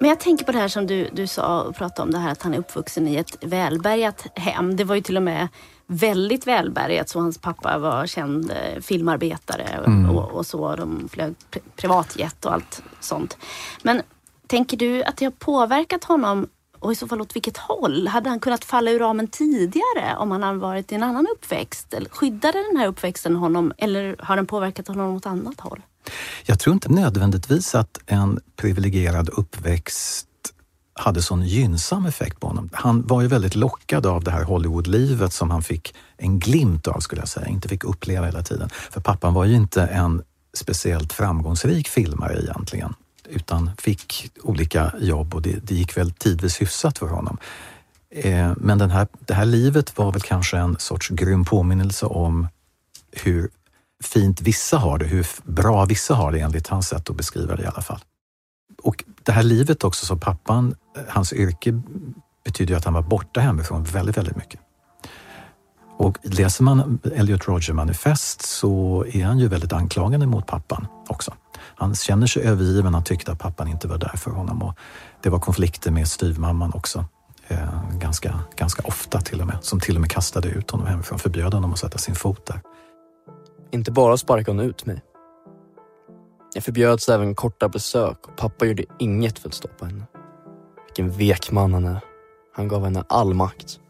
Men 0.00 0.08
jag 0.08 0.20
tänker 0.20 0.44
på 0.44 0.52
det 0.52 0.58
här 0.58 0.68
som 0.68 0.86
du, 0.86 1.08
du 1.12 1.26
sa 1.26 1.62
och 1.62 1.76
pratade 1.76 2.02
om 2.02 2.10
det 2.10 2.18
här 2.18 2.32
att 2.32 2.42
han 2.42 2.54
är 2.54 2.58
uppvuxen 2.58 3.08
i 3.08 3.16
ett 3.16 3.36
välbärgat 3.40 4.26
hem. 4.34 4.76
Det 4.76 4.84
var 4.84 4.94
ju 4.94 5.00
till 5.00 5.16
och 5.16 5.22
med 5.22 5.48
väldigt 5.86 6.46
välbärgat 6.46 7.08
så 7.08 7.20
hans 7.20 7.38
pappa 7.38 7.78
var 7.78 8.06
känd 8.06 8.50
eh, 8.50 8.80
filmarbetare 8.80 9.80
och, 10.10 10.30
och 10.30 10.46
så. 10.46 10.76
De 10.76 11.08
flög 11.12 11.34
pri- 11.50 11.60
privatjet 11.76 12.44
och 12.44 12.52
allt 12.52 12.82
sånt. 13.00 13.36
Men 13.82 14.02
tänker 14.46 14.76
du 14.76 15.02
att 15.02 15.16
det 15.16 15.24
har 15.24 15.32
påverkat 15.32 16.04
honom 16.04 16.46
och 16.78 16.92
i 16.92 16.94
så 16.94 17.08
fall 17.08 17.20
åt 17.20 17.36
vilket 17.36 17.56
håll? 17.56 18.08
Hade 18.08 18.30
han 18.30 18.40
kunnat 18.40 18.64
falla 18.64 18.90
ur 18.90 18.98
ramen 18.98 19.26
tidigare 19.28 20.16
om 20.18 20.30
han 20.30 20.42
hade 20.42 20.58
varit 20.58 20.92
i 20.92 20.94
en 20.94 21.02
annan 21.02 21.26
uppväxt? 21.32 21.94
Eller 21.94 22.08
skyddade 22.10 22.64
den 22.68 22.76
här 22.76 22.86
uppväxten 22.86 23.36
honom 23.36 23.72
eller 23.78 24.16
har 24.18 24.36
den 24.36 24.46
påverkat 24.46 24.88
honom 24.88 25.16
åt 25.16 25.26
annat 25.26 25.60
håll? 25.60 25.82
Jag 26.46 26.58
tror 26.58 26.74
inte 26.74 26.92
nödvändigtvis 26.92 27.74
att 27.74 27.98
en 28.06 28.40
privilegierad 28.56 29.28
uppväxt 29.28 30.28
hade 30.98 31.22
sån 31.22 31.42
gynnsam 31.42 32.06
effekt 32.06 32.40
på 32.40 32.46
honom. 32.46 32.70
Han 32.72 33.06
var 33.06 33.22
ju 33.22 33.28
väldigt 33.28 33.54
lockad 33.54 34.06
av 34.06 34.24
det 34.24 34.30
här 34.30 34.44
Hollywoodlivet 34.44 35.32
som 35.32 35.50
han 35.50 35.62
fick 35.62 35.94
en 36.16 36.38
glimt 36.38 36.88
av, 36.88 37.00
skulle 37.00 37.20
jag 37.20 37.28
säga, 37.28 37.46
inte 37.46 37.68
fick 37.68 37.84
uppleva 37.84 38.26
hela 38.26 38.42
tiden. 38.42 38.68
För 38.90 39.00
pappan 39.00 39.34
var 39.34 39.44
ju 39.44 39.54
inte 39.54 39.82
en 39.82 40.22
speciellt 40.54 41.12
framgångsrik 41.12 41.88
filmare 41.88 42.40
egentligen, 42.42 42.94
utan 43.28 43.70
fick 43.78 44.30
olika 44.42 44.92
jobb 45.00 45.34
och 45.34 45.42
det, 45.42 45.58
det 45.62 45.74
gick 45.74 45.96
väl 45.96 46.12
tidvis 46.12 46.60
hyfsat 46.60 46.98
för 46.98 47.08
honom. 47.08 47.38
Eh, 48.10 48.52
men 48.56 48.78
den 48.78 48.90
här, 48.90 49.06
det 49.20 49.34
här 49.34 49.44
livet 49.44 49.98
var 49.98 50.12
väl 50.12 50.22
kanske 50.22 50.58
en 50.58 50.76
sorts 50.78 51.08
grym 51.08 51.44
påminnelse 51.44 52.06
om 52.06 52.48
hur 53.12 53.50
fint 54.04 54.40
vissa 54.40 54.78
har 54.78 54.98
det, 54.98 55.06
hur 55.06 55.26
bra 55.44 55.84
vissa 55.84 56.14
har 56.14 56.32
det 56.32 56.40
enligt 56.40 56.66
hans 56.66 56.88
sätt 56.88 57.10
att 57.10 57.16
beskriva 57.16 57.56
det 57.56 57.62
i 57.62 57.66
alla 57.66 57.82
fall. 57.82 58.00
Och 58.82 59.04
det 59.22 59.32
här 59.32 59.42
livet 59.42 59.84
också, 59.84 60.06
som 60.06 60.20
pappan, 60.20 60.74
eh, 60.96 61.02
hans 61.08 61.32
yrke 61.32 61.82
betyder 62.44 62.74
ju 62.74 62.78
att 62.78 62.84
han 62.84 62.94
var 62.94 63.02
borta 63.02 63.40
hemifrån 63.40 63.84
väldigt, 63.84 64.16
väldigt 64.16 64.36
mycket. 64.36 64.60
Och 65.98 66.18
läser 66.22 66.64
man 66.64 66.98
Elliot 67.14 67.48
Rodger 67.48 67.72
manifest 67.72 68.42
så 68.42 69.04
är 69.12 69.24
han 69.24 69.38
ju 69.38 69.48
väldigt 69.48 69.72
anklagande 69.72 70.26
mot 70.26 70.46
pappan 70.46 70.86
också. 71.08 71.34
Han 71.58 71.94
känner 71.94 72.26
sig 72.26 72.42
övergiven, 72.42 72.94
han 72.94 73.04
tyckte 73.04 73.32
att 73.32 73.38
pappan 73.38 73.68
inte 73.68 73.88
var 73.88 73.98
där 73.98 74.16
för 74.16 74.30
honom 74.30 74.62
och 74.62 74.74
det 75.22 75.30
var 75.30 75.38
konflikter 75.38 75.90
med 75.90 76.08
styvmamman 76.08 76.72
också. 76.74 77.04
Eh, 77.48 77.90
ganska, 77.92 78.40
ganska 78.56 78.82
ofta 78.82 79.20
till 79.20 79.40
och 79.40 79.46
med, 79.46 79.58
som 79.62 79.80
till 79.80 79.94
och 79.94 80.00
med 80.00 80.10
kastade 80.10 80.48
ut 80.48 80.70
honom 80.70 80.86
hemifrån, 80.86 81.18
förbjöd 81.18 81.54
honom 81.54 81.72
att 81.72 81.78
sätta 81.78 81.98
sin 81.98 82.14
fot 82.14 82.46
där. 82.46 82.60
Inte 83.70 83.90
bara 83.92 84.16
sparkade 84.16 84.58
hon 84.58 84.68
ut 84.70 84.86
mig. 84.86 85.02
Jag 86.54 86.64
förbjöds 86.64 87.08
även 87.08 87.34
korta 87.34 87.68
besök 87.68 88.28
och 88.28 88.36
pappa 88.36 88.66
gjorde 88.66 88.84
inget 88.98 89.38
för 89.38 89.48
att 89.48 89.54
stoppa 89.54 89.86
henne. 89.86 90.04
Vilken 90.86 91.10
vek 91.10 91.50
man 91.50 91.74
han 91.74 91.84
är. 91.84 92.00
Han 92.54 92.68
gav 92.68 92.84
henne 92.84 93.04
all 93.08 93.34
makt. 93.34 93.80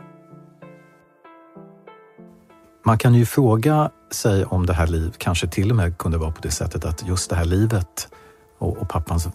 Man 2.85 2.99
kan 2.99 3.15
ju 3.15 3.27
fråga 3.27 3.91
sig 4.11 4.45
om 4.45 4.67
det 4.67 4.73
här 4.73 4.87
livet 4.87 5.19
kanske 5.19 5.47
till 5.47 5.71
och 5.71 5.77
med 5.77 5.99
kunde 5.99 6.19
vara 6.19 6.31
på 6.31 6.41
det 6.43 6.51
sättet 6.51 6.85
att 6.85 7.07
just 7.09 7.31
det 7.31 7.37
här 7.37 7.45
livet 7.45 8.09
och, 8.59 8.77
och 8.77 8.89
pappans 8.89 9.29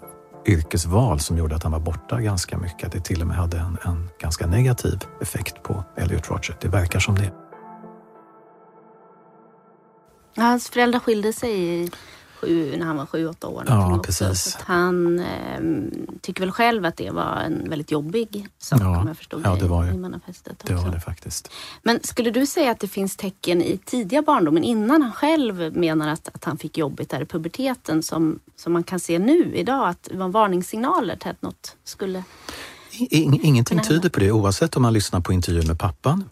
yrkesval 0.46 1.20
som 1.20 1.38
gjorde 1.38 1.56
att 1.56 1.64
han 1.64 1.72
var 1.72 1.80
borta 1.80 2.22
ganska 2.22 2.58
mycket, 2.58 2.86
att 2.86 2.92
det 2.92 3.00
till 3.00 3.22
och 3.22 3.28
med 3.28 3.38
hade 3.38 3.58
en, 3.58 3.78
en 3.86 4.10
ganska 4.20 4.48
negativ 4.48 5.00
effekt 5.22 5.64
på 5.64 5.84
Elliot 5.98 6.30
Rodger. 6.30 6.58
Det 6.62 6.68
verkar 6.68 7.00
som 7.00 7.16
det. 7.16 7.32
Hans 10.36 10.70
föräldrar 10.70 11.00
skilde 11.00 11.34
sig 11.34 11.52
i 11.84 11.92
sju, 12.42 12.76
när 12.78 12.86
han 12.86 12.98
var 12.98 13.06
sju, 13.06 13.28
åtta 13.28 13.48
år. 13.48 13.64
Ja, 13.68 13.76
någonting 13.76 14.00
också. 14.00 14.26
precis. 14.26 14.52
Så 14.54 14.60
han 14.66 15.20
eh, 15.20 15.62
tycker 16.22 16.42
väl 16.42 16.52
själv 16.52 16.86
att 16.86 16.98
det 16.98 17.10
var 17.12 17.36
en 17.46 17.70
väldigt 17.70 17.92
jobbig 17.92 18.48
sak 18.60 18.82
Ja, 18.82 19.00
om 19.02 19.08
jag 19.08 19.18
förstod 19.18 19.42
ja, 19.46 19.56
det 19.56 19.68
var 19.68 19.84
ju- 19.86 19.92
i 19.92 19.98
manifestet. 19.98 20.60
Det 20.66 20.74
också. 20.74 20.86
var 20.86 20.94
det 20.94 21.00
faktiskt. 21.02 21.52
Men 21.84 22.00
skulle 22.04 22.32
du 22.32 22.46
säga 22.46 22.72
att 22.72 22.80
det 22.80 22.88
finns 22.88 23.16
tecken 23.18 23.62
i 23.62 23.78
tidiga 23.86 24.22
barndomen 24.22 24.64
innan 24.64 25.02
han 25.02 25.12
själv 25.12 25.78
menar 25.78 26.08
att, 26.08 26.30
att 26.34 26.44
han 26.46 26.58
fick 26.58 26.78
jobbigt 26.78 27.10
där 27.10 27.22
i 27.22 27.26
puberteten 27.26 28.04
som, 28.04 28.40
som 28.56 28.74
man 28.74 28.84
kan 28.84 29.00
se 29.00 29.20
nu 29.20 29.56
idag? 29.56 29.88
Att 29.90 30.04
det 30.12 30.18
var 30.18 30.28
varningssignaler 30.30 31.16
till 31.16 31.30
att 31.30 31.42
något 31.42 31.76
skulle... 31.84 32.24
I- 32.92 33.26
ing- 33.26 33.40
Ingenting 33.44 33.80
tyder 33.82 34.10
på 34.10 34.20
det 34.20 34.32
oavsett 34.32 34.76
om 34.76 34.82
man 34.82 34.94
lyssnar 34.94 35.20
på 35.20 35.34
intervjuer 35.34 35.68
med 35.68 35.80
pappan 35.80 36.30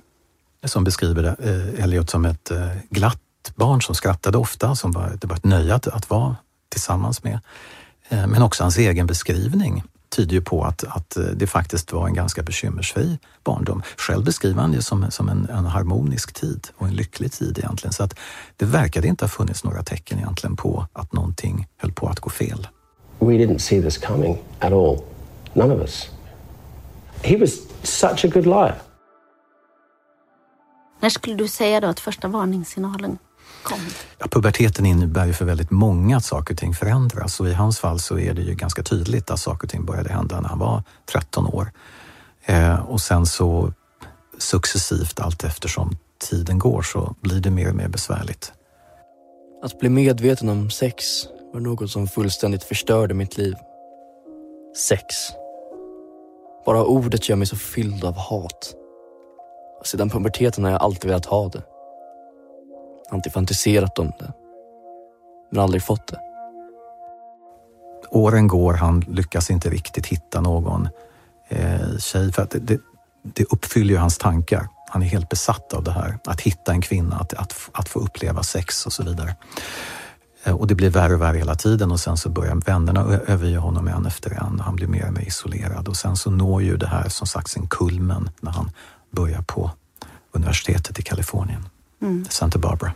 som 0.63 0.83
beskriver 0.83 1.23
det, 1.23 1.35
eh, 1.77 1.83
Elliot 1.83 2.09
som 2.09 2.25
ett 2.25 2.51
eh, 2.51 2.67
glatt 2.89 3.21
ett 3.47 3.55
barn 3.55 3.81
som 3.81 3.95
skrattade 3.95 4.37
ofta, 4.37 4.75
som 4.75 4.91
var, 4.91 5.17
det 5.21 5.27
var 5.27 5.35
ett 5.35 5.45
nöje 5.45 5.75
att, 5.75 5.87
att 5.87 6.09
vara 6.09 6.35
tillsammans 6.69 7.23
med. 7.23 7.39
Eh, 8.09 8.27
men 8.27 8.41
också 8.41 8.63
hans 8.63 8.77
egen 8.77 9.07
beskrivning 9.07 9.83
tyder 10.09 10.33
ju 10.33 10.41
på 10.41 10.63
att, 10.63 10.83
att 10.83 11.17
det 11.35 11.47
faktiskt 11.47 11.91
var 11.91 12.07
en 12.07 12.13
ganska 12.13 12.43
bekymmersfri 12.43 13.19
barndom. 13.43 13.83
Själv 13.97 14.25
beskriver 14.25 14.61
han 14.61 14.71
det 14.71 14.81
som, 14.81 15.11
som 15.11 15.29
en, 15.29 15.49
en 15.49 15.65
harmonisk 15.65 16.33
tid 16.33 16.67
och 16.77 16.87
en 16.87 16.93
lycklig 16.93 17.31
tid 17.31 17.57
egentligen. 17.57 17.93
Så 17.93 18.03
att 18.03 18.15
det 18.57 18.65
verkade 18.65 19.07
inte 19.07 19.25
ha 19.25 19.29
funnits 19.29 19.63
några 19.63 19.83
tecken 19.83 20.19
egentligen 20.19 20.55
på 20.55 20.87
att 20.93 21.13
någonting 21.13 21.67
höll 21.77 21.91
på 21.91 22.07
att 22.07 22.19
gå 22.19 22.29
fel. 22.29 22.67
We 23.19 23.33
didn't 23.33 23.57
see 23.57 23.81
this 23.81 23.97
coming 23.97 24.37
at 24.59 24.71
all. 24.71 24.99
None 25.53 25.73
of 25.73 25.81
us. 25.81 26.09
He 27.21 27.37
was 27.37 27.51
such 27.83 28.25
a 28.25 28.27
good 28.33 28.45
liar. 28.45 28.81
När 30.99 31.09
skulle 31.09 31.35
du 31.35 31.47
säga 31.47 31.79
då 31.79 31.87
att 31.87 31.99
första 31.99 32.27
varningssignalen 32.27 33.17
kom? 33.63 33.79
Ja, 34.17 34.27
puberteten 34.31 34.85
innebär 34.85 35.25
ju 35.25 35.33
för 35.33 35.45
väldigt 35.45 35.71
många 35.71 36.17
att 36.17 36.25
saker 36.25 36.53
och 36.53 36.59
ting 36.59 36.73
förändras 36.73 37.39
och 37.39 37.47
i 37.47 37.53
hans 37.53 37.79
fall 37.79 37.99
så 37.99 38.19
är 38.19 38.33
det 38.33 38.41
ju 38.41 38.53
ganska 38.55 38.83
tydligt 38.83 39.31
att 39.31 39.39
saker 39.39 39.67
och 39.67 39.69
ting 39.69 39.85
började 39.85 40.13
hända 40.13 40.41
när 40.41 40.49
han 40.49 40.59
var 40.59 40.83
13 41.11 41.45
år. 41.45 41.71
Eh, 42.45 42.79
och 42.79 43.01
sen 43.01 43.25
så 43.25 43.73
successivt 44.37 45.19
allt 45.19 45.43
eftersom 45.43 45.97
tiden 46.29 46.59
går 46.59 46.81
så 46.81 47.15
blir 47.21 47.39
det 47.39 47.51
mer 47.51 47.69
och 47.69 47.75
mer 47.75 47.87
besvärligt. 47.87 48.53
Att 49.63 49.79
bli 49.79 49.89
medveten 49.89 50.49
om 50.49 50.69
sex 50.69 51.05
var 51.53 51.59
något 51.59 51.91
som 51.91 52.07
fullständigt 52.07 52.63
förstörde 52.63 53.13
mitt 53.13 53.37
liv. 53.37 53.55
Sex. 54.77 55.05
Bara 56.65 56.83
ordet 56.85 57.29
gör 57.29 57.35
mig 57.35 57.47
så 57.47 57.55
fylld 57.55 58.03
av 58.03 58.17
hat. 58.17 58.75
Och 59.79 59.87
sedan 59.87 60.09
puberteten 60.09 60.63
har 60.63 60.71
jag 60.71 60.81
alltid 60.81 61.09
velat 61.09 61.25
ha 61.25 61.49
det. 61.49 61.63
Alltid 63.11 63.33
fantiserat 63.33 63.99
om 63.99 64.11
det. 64.19 64.33
Men 65.51 65.61
aldrig 65.61 65.83
fått 65.83 66.07
det. 66.07 66.19
Åren 68.09 68.47
går, 68.47 68.73
han 68.73 68.99
lyckas 68.99 69.51
inte 69.51 69.69
riktigt 69.69 70.05
hitta 70.05 70.41
någon 70.41 70.89
eh, 71.47 71.97
tjej. 71.99 72.31
För 72.31 72.41
att 72.41 72.49
det, 72.49 72.59
det, 72.59 72.81
det 73.23 73.43
uppfyller 73.43 73.93
ju 73.93 73.97
hans 73.97 74.17
tankar. 74.17 74.67
Han 74.89 75.01
är 75.01 75.05
helt 75.05 75.29
besatt 75.29 75.73
av 75.73 75.83
det 75.83 75.91
här. 75.91 76.17
Att 76.25 76.41
hitta 76.41 76.71
en 76.71 76.81
kvinna, 76.81 77.15
att, 77.15 77.33
att, 77.33 77.69
att 77.71 77.89
få 77.89 77.99
uppleva 77.99 78.43
sex 78.43 78.85
och 78.85 78.93
så 78.93 79.03
vidare. 79.03 79.35
Eh, 80.43 80.55
och 80.55 80.67
det 80.67 80.75
blir 80.75 80.89
värre 80.89 81.13
och 81.13 81.21
värre 81.21 81.37
hela 81.37 81.55
tiden 81.55 81.91
och 81.91 81.99
sen 81.99 82.17
så 82.17 82.29
börjar 82.29 82.55
vännerna 82.55 83.01
överge 83.27 83.57
honom 83.57 83.87
en 83.87 84.05
efter 84.05 84.31
en. 84.31 84.59
Han 84.59 84.75
blir 84.75 84.87
mer 84.87 85.07
och 85.07 85.13
mer 85.13 85.27
isolerad 85.27 85.87
och 85.87 85.95
sen 85.95 86.15
så 86.15 86.31
når 86.31 86.61
ju 86.61 86.77
det 86.77 86.87
här 86.87 87.09
som 87.09 87.27
sagt 87.27 87.49
sin 87.49 87.67
kulmen 87.67 88.29
när 88.39 88.51
han 88.51 88.71
börjar 89.11 89.41
på 89.41 89.71
universitetet 90.31 90.99
i 90.99 91.01
Kalifornien, 91.01 91.65
mm. 92.01 92.25
Santa 92.29 92.59
Barbara. 92.59 92.93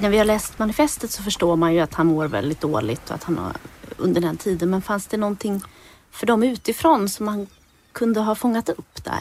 När 0.00 0.10
vi 0.10 0.18
har 0.18 0.24
läst 0.24 0.58
manifestet 0.58 1.10
så 1.10 1.22
förstår 1.22 1.56
man 1.56 1.74
ju 1.74 1.80
att 1.80 1.94
han 1.94 2.06
mår 2.06 2.28
väldigt 2.28 2.60
dåligt 2.60 3.08
och 3.08 3.14
att 3.14 3.24
han 3.24 3.38
har 3.38 3.52
under 3.96 4.20
den 4.20 4.36
tiden. 4.36 4.70
Men 4.70 4.82
fanns 4.82 5.06
det 5.06 5.16
någonting 5.16 5.62
för 6.10 6.26
dem 6.26 6.42
utifrån 6.42 7.08
som 7.08 7.26
man 7.26 7.46
kunde 7.92 8.20
ha 8.20 8.34
fångat 8.34 8.68
upp 8.68 9.04
där? 9.04 9.20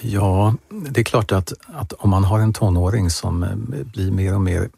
Ja, 0.00 0.54
det 0.68 1.00
är 1.00 1.04
klart 1.04 1.32
att, 1.32 1.52
att 1.66 1.92
om 1.92 2.10
man 2.10 2.24
har 2.24 2.40
en 2.40 2.52
tonåring 2.52 3.10
som 3.10 3.42
eh, 3.42 3.56
blir 3.84 4.10
mer 4.10 4.34
och 4.34 4.40
mer 4.40 4.70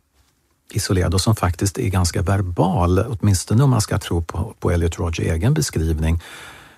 isolerad 0.73 1.15
och 1.15 1.21
som 1.21 1.37
faktiskt 1.37 1.79
är 1.79 1.89
ganska 1.89 2.23
verbal, 2.23 2.99
åtminstone 2.99 3.63
om 3.63 3.71
man 3.71 3.81
ska 3.81 3.99
tro 3.99 4.23
på, 4.23 4.55
på 4.59 4.71
Elliot 4.71 4.99
Rodgers 4.99 5.21
egen 5.21 5.55
beskrivning, 5.55 6.23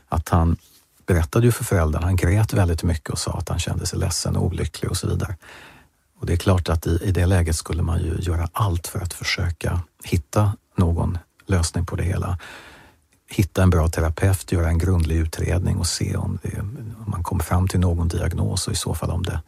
att 0.09 0.29
han 0.29 0.57
berättade 1.07 1.47
ju 1.47 1.53
för 1.53 1.65
föräldrarna, 1.65 2.07
han 2.07 2.17
grät 2.17 2.53
väldigt 2.53 2.83
mycket 2.83 3.11
och 3.11 3.19
sa 3.19 3.33
att 3.33 3.49
han 3.49 3.59
kände 3.59 3.87
sig 3.87 3.99
ledsen 3.99 4.37
och 4.37 4.45
olycklig 4.45 4.91
och 4.91 4.97
så 4.97 5.09
vidare. 5.09 5.37
Och 6.21 6.27
det 6.27 6.33
är 6.33 6.37
klart 6.37 6.69
att 6.69 6.87
i, 6.87 7.01
i 7.05 7.11
det 7.11 7.27
läget 7.27 7.57
skulle 7.57 7.83
man 7.83 8.03
ju 8.03 8.17
göra 8.21 8.49
allt 8.53 8.87
för 8.87 9.01
att 9.01 9.15
försöka 9.15 9.81
hitta 10.05 10.53
någon 10.77 11.19
lösning 11.47 11.87
på 11.87 11.97
det 11.97 12.05
hela 12.05 12.39
hitta 13.31 13.63
en 13.63 13.71
bra 13.71 13.89
terapeut, 13.89 14.53
göra 14.53 14.69
en 14.69 14.79
grundlig 14.79 15.17
utredning 15.17 15.77
och 15.77 15.87
se 15.87 16.17
om, 16.17 16.39
det, 16.43 16.61
om 16.61 17.05
man 17.07 17.23
kommer 17.23 17.45
fram 17.45 17.69
till 17.69 17.81
någon 17.81 18.09
diagnos 18.09 18.67
och 18.67 18.73
i 18.73 18.77
så 18.77 18.95
fall 18.95 19.11
om 19.11 19.23
det 19.23 19.43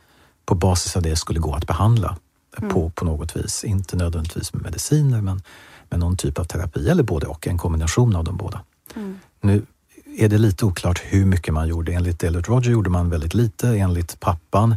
på 0.46 0.54
basis 0.54 0.96
av 0.96 1.02
det 1.02 1.16
skulle 1.16 1.40
gå 1.40 1.54
att 1.54 1.66
behandla 1.66 2.16
mm. 2.58 2.70
på, 2.70 2.90
på 2.90 3.04
något 3.04 3.36
vis. 3.36 3.64
Inte 3.64 3.96
nödvändigtvis 3.96 4.52
med 4.52 4.62
mediciner 4.62 5.20
men 5.20 5.42
med 5.90 6.00
någon 6.00 6.16
typ 6.16 6.38
av 6.38 6.44
terapi 6.44 6.88
eller 6.88 7.02
både 7.02 7.26
och, 7.26 7.46
en 7.46 7.58
kombination 7.58 8.16
av 8.16 8.24
de 8.24 8.36
båda. 8.36 8.60
Mm. 8.96 9.18
Nu 9.40 9.66
är 10.18 10.28
det 10.28 10.38
lite 10.38 10.64
oklart 10.64 11.02
hur 11.04 11.26
mycket 11.26 11.54
man 11.54 11.68
gjorde. 11.68 11.92
Enligt 11.92 12.22
Elliot 12.22 12.48
Roger 12.48 12.70
gjorde 12.70 12.90
man 12.90 13.10
väldigt 13.10 13.34
lite. 13.34 13.68
Enligt 13.68 14.20
pappan 14.20 14.76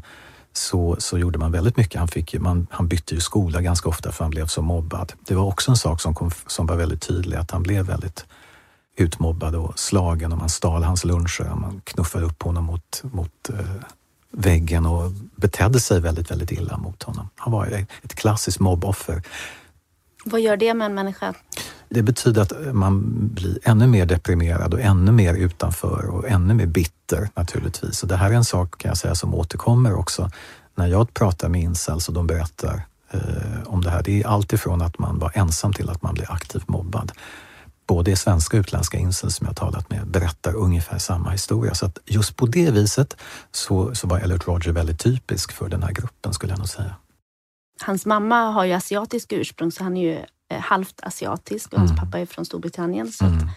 så, 0.53 0.95
så 0.99 1.17
gjorde 1.17 1.39
man 1.39 1.51
väldigt 1.51 1.77
mycket. 1.77 1.99
Han, 1.99 2.07
fick, 2.07 2.39
man, 2.39 2.67
han 2.71 2.87
bytte 2.87 3.15
ju 3.15 3.21
skola 3.21 3.61
ganska 3.61 3.89
ofta 3.89 4.11
för 4.11 4.23
han 4.23 4.31
blev 4.31 4.45
så 4.45 4.61
mobbad. 4.61 5.13
Det 5.27 5.35
var 5.35 5.43
också 5.43 5.71
en 5.71 5.77
sak 5.77 6.01
som, 6.01 6.15
kom, 6.15 6.31
som 6.47 6.67
var 6.67 6.75
väldigt 6.75 7.01
tydlig, 7.01 7.37
att 7.37 7.51
han 7.51 7.63
blev 7.63 7.85
väldigt 7.85 8.25
utmobbad 8.97 9.55
och 9.55 9.79
slagen 9.79 10.31
och 10.31 10.37
man 10.37 10.49
stal 10.49 10.83
hans 10.83 11.05
luncher 11.05 11.51
och 11.51 11.57
man 11.57 11.81
knuffade 11.83 12.25
upp 12.25 12.43
honom 12.43 12.65
mot, 12.65 13.03
mot 13.03 13.49
eh, 13.49 13.59
väggen 14.37 14.85
och 14.85 15.11
betedde 15.35 15.79
sig 15.79 16.01
väldigt, 16.01 16.31
väldigt 16.31 16.51
illa 16.51 16.77
mot 16.77 17.03
honom. 17.03 17.29
Han 17.35 17.53
var 17.53 17.85
ett 18.03 18.15
klassiskt 18.15 18.59
mobboffer. 18.59 19.23
Vad 20.25 20.41
gör 20.41 20.57
det 20.57 20.73
med 20.73 20.85
en 20.85 20.93
människa? 20.93 21.33
Det 21.89 22.03
betyder 22.03 22.41
att 22.41 22.73
man 22.73 23.03
blir 23.33 23.59
ännu 23.63 23.87
mer 23.87 24.05
deprimerad 24.05 24.73
och 24.73 24.81
ännu 24.81 25.11
mer 25.11 25.33
utanför 25.33 26.09
och 26.09 26.29
ännu 26.29 26.53
mer 26.53 26.65
bitter 26.65 27.29
naturligtvis. 27.35 28.03
Och 28.03 28.09
det 28.09 28.15
här 28.15 28.31
är 28.31 28.33
en 28.33 28.45
sak 28.45 28.77
kan 28.77 28.89
jag 28.89 28.97
säga 28.97 29.15
som 29.15 29.33
återkommer 29.33 29.93
också 29.93 30.29
när 30.75 30.87
jag 30.87 31.13
pratar 31.13 31.49
med 31.49 31.61
incels 31.61 32.07
och 32.07 32.13
de 32.13 32.27
berättar 32.27 32.81
eh, 33.11 33.19
om 33.65 33.81
det 33.81 33.89
här. 33.89 34.03
Det 34.03 34.21
är 34.21 34.27
alltifrån 34.27 34.81
att 34.81 34.99
man 34.99 35.19
var 35.19 35.31
ensam 35.33 35.73
till 35.73 35.89
att 35.89 36.01
man 36.01 36.13
blir 36.13 36.31
aktivt 36.31 36.67
mobbad 36.67 37.11
både 37.87 38.15
svenska 38.15 38.57
och 38.57 38.61
utländska 38.61 38.97
incels 38.97 39.35
som 39.35 39.47
jag 39.47 39.55
talat 39.55 39.89
med 39.89 40.07
berättar 40.07 40.55
ungefär 40.55 40.97
samma 40.97 41.29
historia. 41.29 41.73
Så 41.75 41.85
att 41.85 41.99
just 42.05 42.35
på 42.35 42.45
det 42.45 42.71
viset 42.71 43.17
så, 43.51 43.95
så 43.95 44.07
var 44.07 44.19
Elliot 44.19 44.47
Roger 44.47 44.71
väldigt 44.71 44.99
typisk 44.99 45.51
för 45.51 45.69
den 45.69 45.83
här 45.83 45.91
gruppen 45.91 46.33
skulle 46.33 46.51
jag 46.51 46.59
nog 46.59 46.69
säga. 46.69 46.95
Hans 47.81 48.05
mamma 48.05 48.51
har 48.51 48.65
ju 48.65 48.73
asiatisk 48.73 49.31
ursprung 49.31 49.71
så 49.71 49.83
han 49.83 49.97
är 49.97 50.01
ju 50.01 50.19
eh, 50.51 50.59
halvt 50.59 50.99
asiatisk 51.03 51.73
och 51.73 51.79
hans 51.79 51.91
mm. 51.91 52.05
pappa 52.05 52.19
är 52.19 52.25
från 52.25 52.45
Storbritannien. 52.45 53.11
Så 53.11 53.25
mm 53.25 53.49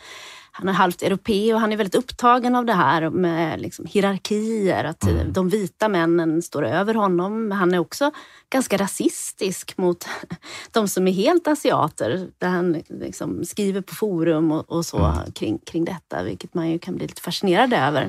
han 0.59 0.69
är 0.69 0.73
halvt 0.73 1.03
europé 1.03 1.55
och 1.55 1.61
han 1.61 1.73
är 1.73 1.77
väldigt 1.77 1.95
upptagen 1.95 2.55
av 2.55 2.65
det 2.65 2.73
här 2.73 3.11
med 3.11 3.61
liksom 3.61 3.87
hierarkier, 3.87 4.85
att 4.85 5.05
mm. 5.05 5.33
de 5.33 5.49
vita 5.49 5.89
männen 5.89 6.43
står 6.43 6.65
över 6.65 6.95
honom. 6.95 7.51
Han 7.51 7.75
är 7.75 7.79
också 7.79 8.11
ganska 8.51 8.77
rasistisk 8.77 9.79
mot 9.79 10.07
de 10.71 10.89
som 10.89 11.09
är 11.09 11.13
helt 11.13 11.49
asiater, 11.49 12.29
där 12.39 12.49
han 12.49 12.83
liksom 12.89 13.45
skriver 13.45 13.81
på 13.81 13.95
forum 13.95 14.53
och, 14.53 14.71
och 14.71 14.87
så 14.87 15.05
mm. 15.05 15.33
kring, 15.33 15.59
kring 15.59 15.85
detta, 15.85 16.23
vilket 16.23 16.55
man 16.55 16.71
ju 16.71 16.79
kan 16.79 16.97
bli 16.97 17.07
lite 17.07 17.23
fascinerad 17.23 17.73
över. 17.73 18.05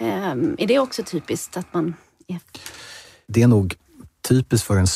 Um, 0.00 0.56
är 0.58 0.66
det 0.66 0.78
också 0.78 1.02
typiskt 1.02 1.56
att 1.56 1.74
man 1.74 1.94
är... 2.26 2.40
Det 3.26 3.42
är 3.42 3.46
nog 3.46 3.74
typiskt 4.28 4.66
för 4.66 4.76
en 4.76 4.86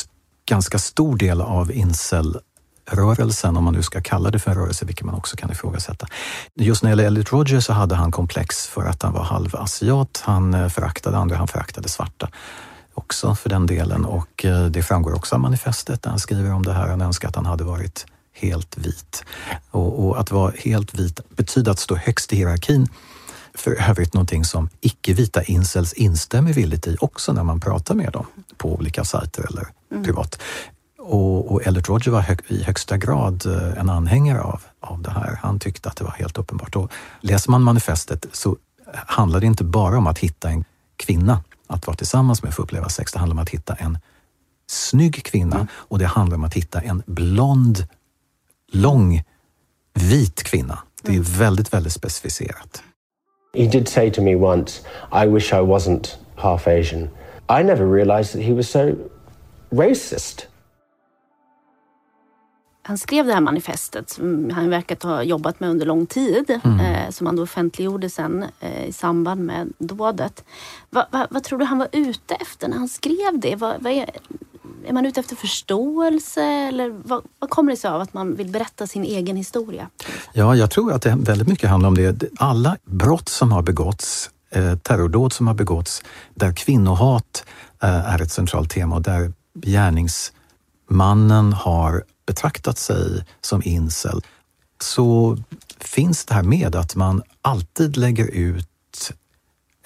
ganska 0.45 0.79
stor 0.79 1.17
del 1.17 1.41
av 1.41 1.71
incel 1.71 2.39
rörelsen, 2.85 3.57
om 3.57 3.63
man 3.63 3.73
nu 3.73 3.83
ska 3.83 4.01
kalla 4.01 4.31
det 4.31 4.39
för 4.39 4.51
en 4.51 4.57
rörelse, 4.57 4.85
vilket 4.85 5.05
man 5.05 5.15
också 5.15 5.35
kan 5.35 5.51
ifrågasätta. 5.51 6.07
Just 6.55 6.83
när 6.83 6.89
det 6.89 6.91
gäller 6.91 7.05
Elliot 7.05 7.31
Rodger 7.31 7.59
så 7.59 7.73
hade 7.73 7.95
han 7.95 8.11
komplex 8.11 8.67
för 8.67 8.85
att 8.85 9.03
han 9.03 9.13
var 9.13 9.23
halvasiat. 9.23 10.21
Han 10.25 10.53
eh, 10.53 10.69
föraktade 10.69 11.17
andra, 11.17 11.35
han 11.35 11.47
föraktade 11.47 11.89
svarta 11.89 12.29
också 12.93 13.35
för 13.35 13.49
den 13.49 13.65
delen 13.65 14.05
och 14.05 14.45
eh, 14.45 14.65
det 14.65 14.83
framgår 14.83 15.13
också 15.13 15.35
av 15.35 15.41
manifestet 15.41 16.01
där 16.01 16.09
han 16.09 16.19
skriver 16.19 16.53
om 16.53 16.63
det 16.63 16.73
här. 16.73 16.87
Han 16.87 17.01
önskar 17.01 17.27
att 17.27 17.35
han 17.35 17.45
hade 17.45 17.63
varit 17.63 18.05
helt 18.33 18.77
vit. 18.77 19.23
Och, 19.71 20.05
och 20.05 20.19
att 20.19 20.31
vara 20.31 20.53
helt 20.57 20.93
vit 20.93 21.19
betyder 21.29 21.71
att 21.71 21.79
stå 21.79 21.95
högst 21.95 22.33
i 22.33 22.35
hierarkin 22.35 22.87
för 23.53 23.89
övrigt 23.89 24.13
någonting 24.13 24.45
som 24.45 24.69
icke-vita 24.81 25.43
incels 25.43 25.93
instämmer 25.93 26.53
villigt 26.53 26.87
i 26.87 26.97
också 26.99 27.33
när 27.33 27.43
man 27.43 27.59
pratar 27.59 27.95
med 27.95 28.11
dem 28.11 28.25
på 28.57 28.73
olika 28.73 29.03
sajter 29.03 29.45
eller 29.49 29.67
mm. 29.91 30.03
privat. 30.03 30.41
Och, 31.05 31.51
och 31.51 31.67
Elliot 31.67 31.89
Roger 31.89 32.11
var 32.11 32.21
hög, 32.21 32.39
i 32.47 32.63
högsta 32.63 32.97
grad 32.97 33.45
eh, 33.45 33.79
en 33.79 33.89
anhängare 33.89 34.41
av, 34.41 34.61
av 34.79 35.01
det 35.01 35.11
här. 35.11 35.39
Han 35.41 35.59
tyckte 35.59 35.89
att 35.89 35.97
det 35.97 36.03
var 36.03 36.11
helt 36.11 36.37
uppenbart. 36.37 36.75
Och 36.75 36.91
läser 37.21 37.51
man 37.51 37.61
manifestet 37.63 38.25
så 38.31 38.57
handlar 38.93 39.39
det 39.39 39.45
inte 39.45 39.63
bara 39.63 39.97
om 39.97 40.07
att 40.07 40.19
hitta 40.19 40.49
en 40.49 40.65
kvinna 40.95 41.43
att 41.67 41.87
vara 41.87 41.97
tillsammans 41.97 42.43
med 42.43 42.53
för 42.53 42.63
att 42.63 42.67
uppleva 42.67 42.89
sex. 42.89 43.11
Det 43.11 43.19
handlar 43.19 43.35
om 43.35 43.39
att 43.39 43.49
hitta 43.49 43.73
en 43.73 43.97
snygg 44.67 45.25
kvinna 45.25 45.55
mm. 45.55 45.67
och 45.73 45.99
det 45.99 46.05
handlar 46.05 46.37
om 46.37 46.43
att 46.43 46.53
hitta 46.53 46.81
en 46.81 47.03
blond, 47.05 47.87
lång, 48.71 49.23
vit 49.93 50.43
kvinna. 50.43 50.79
Det 51.01 51.11
är 51.11 51.15
mm. 51.15 51.23
väldigt, 51.23 51.73
väldigt 51.73 51.93
specificerat. 51.93 52.83
He 53.57 53.67
did 53.67 53.87
say 53.87 54.11
to 54.11 54.21
me 54.21 54.35
once, 54.35 54.81
I 55.11 55.27
wish 55.27 55.53
I 55.53 55.61
wasn't 55.61 56.17
half 56.35 56.67
Asian. 56.67 57.09
I 57.49 57.63
never 57.63 57.85
realized 57.85 58.33
that 58.33 58.41
he 58.41 58.53
was 58.53 58.69
so 58.69 58.95
racist. 59.71 60.47
Han 62.85 62.97
skrev 62.97 63.25
det 63.25 63.33
här 63.33 63.41
manifestet 63.41 64.09
som 64.09 64.49
han 64.49 64.69
verkat 64.69 65.03
ha 65.03 65.23
jobbat 65.23 65.59
med 65.59 65.69
under 65.69 65.85
lång 65.85 66.05
tid. 66.05 66.59
Mm. 66.63 66.79
Eh, 66.79 67.09
som 67.09 67.27
han 67.27 67.35
då 67.35 67.43
offentliggjorde 67.43 68.09
sen 68.09 68.45
eh, 68.59 68.85
i 68.85 68.93
samband 68.93 69.41
med 69.41 69.73
dådet. 69.77 70.43
Va, 70.89 71.07
va, 71.11 71.27
vad 71.29 71.43
tror 71.43 71.59
du 71.59 71.65
han 71.65 71.77
var 71.77 71.87
ute 71.91 72.35
efter 72.35 72.67
när 72.67 72.77
han 72.77 72.89
skrev 72.89 73.39
det? 73.39 73.55
Va, 73.55 73.75
är, 73.85 74.09
är 74.85 74.93
man 74.93 75.05
ute 75.05 75.19
efter 75.19 75.35
förståelse 75.35 76.43
eller 76.43 76.89
vad, 76.89 77.23
vad 77.39 77.49
kommer 77.49 77.71
det 77.71 77.77
sig 77.77 77.89
av 77.89 78.01
att 78.01 78.13
man 78.13 78.35
vill 78.35 78.49
berätta 78.49 78.87
sin 78.87 79.03
egen 79.03 79.35
historia? 79.35 79.89
Ja, 80.33 80.55
jag 80.55 80.71
tror 80.71 80.93
att 80.93 81.01
det 81.01 81.15
väldigt 81.19 81.47
mycket 81.47 81.69
handlar 81.69 81.87
om 81.87 81.95
det. 81.95 82.23
Alla 82.37 82.77
brott 82.85 83.29
som 83.29 83.51
har 83.51 83.61
begåtts, 83.61 84.29
eh, 84.49 84.75
terrordåd 84.75 85.33
som 85.33 85.47
har 85.47 85.53
begåtts, 85.53 86.03
där 86.35 86.53
kvinnohat 86.53 87.45
eh, 87.83 88.13
är 88.13 88.21
ett 88.21 88.31
centralt 88.31 88.69
tema 88.69 88.95
och 88.95 89.01
där 89.01 89.33
gärningsmannen 89.53 91.53
har 91.53 92.03
betraktat 92.25 92.77
sig 92.77 93.25
som 93.41 93.61
incel, 93.65 94.21
så 94.81 95.37
finns 95.79 96.25
det 96.25 96.33
här 96.33 96.43
med 96.43 96.75
att 96.75 96.95
man 96.95 97.21
alltid 97.41 97.97
lägger 97.97 98.25
ut 98.25 99.11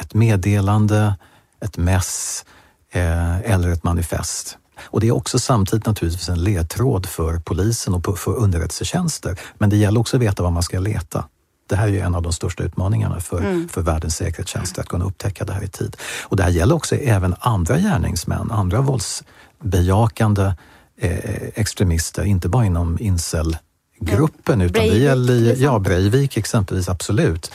ett 0.02 0.14
meddelande, 0.14 1.16
ett 1.60 1.78
mess 1.78 2.46
eh, 2.92 3.40
eller 3.40 3.70
ett 3.70 3.84
manifest. 3.84 4.58
Och 4.84 5.00
det 5.00 5.08
är 5.08 5.12
också 5.12 5.40
samtidigt 5.40 5.86
naturligtvis 5.86 6.30
en 6.30 6.44
ledtråd 6.44 7.06
för 7.06 7.40
polisen 7.40 7.94
och 7.94 8.20
för 8.20 8.36
underrättelsetjänster. 8.36 9.40
Men 9.58 9.70
det 9.70 9.78
gäller 9.78 10.00
också 10.00 10.18
att 10.18 10.24
veta 10.24 10.44
var 10.44 10.52
man 10.52 10.64
ska 10.64 10.80
leta. 10.80 11.26
Det 11.70 11.76
här 11.76 11.88
är 11.88 11.92
ju 11.92 12.00
en 12.00 12.16
av 12.16 12.22
de 12.22 12.34
största 12.34 12.64
utmaningarna 12.64 13.20
för, 13.20 13.40
mm. 13.40 13.70
för 13.70 13.82
världens 13.82 14.16
säkerhetstjänster, 14.16 14.82
att 14.82 14.88
kunna 14.88 15.06
upptäcka 15.06 15.46
det 15.46 15.54
här 15.54 15.64
i 15.64 15.68
tid. 15.68 15.98
Och 16.24 16.38
det 16.38 16.44
här 16.44 16.50
gäller 16.50 16.76
också 16.76 16.96
även 16.96 17.36
andra 17.40 17.78
gärningsmän, 17.78 18.52
andra 18.52 18.82
våldsbejakande 18.82 20.54
eh, 20.98 21.48
extremister, 21.56 22.24
inte 22.24 22.50
bara 22.50 22.66
inom 22.66 22.98
incel-gruppen, 23.00 24.62
utan 24.62 24.74
Breivik, 24.74 24.94
det 24.94 25.00
gäller 25.00 25.36
liksom. 25.36 25.64
ja, 25.64 25.80
Breivik 25.80 26.38
exempelvis, 26.38 26.90
absolut. 26.90 27.52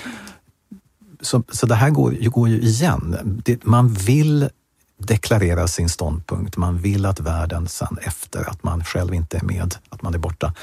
Så, 1.21 1.43
så 1.49 1.67
det 1.67 1.75
här 1.75 1.91
går, 1.91 2.31
går 2.31 2.49
ju 2.49 2.61
igen. 2.61 3.41
Det, 3.45 3.65
man 3.65 3.89
vill 3.89 4.49
deklarera 4.99 5.69
sin 5.69 5.89
ståndpunkt. 5.89 6.57
Man 6.57 6.79
vill 6.79 7.07
att 7.07 7.21
världen 7.21 7.69
sen 7.69 7.99
efter 8.03 8.51
att 8.51 8.63
man 8.63 8.85
själv 8.85 9.15
inte 9.15 9.37
är 9.37 9.43
med, 9.43 9.75
att 9.89 10.03
man 10.03 10.15
är 10.15 10.19
borta, 10.19 10.55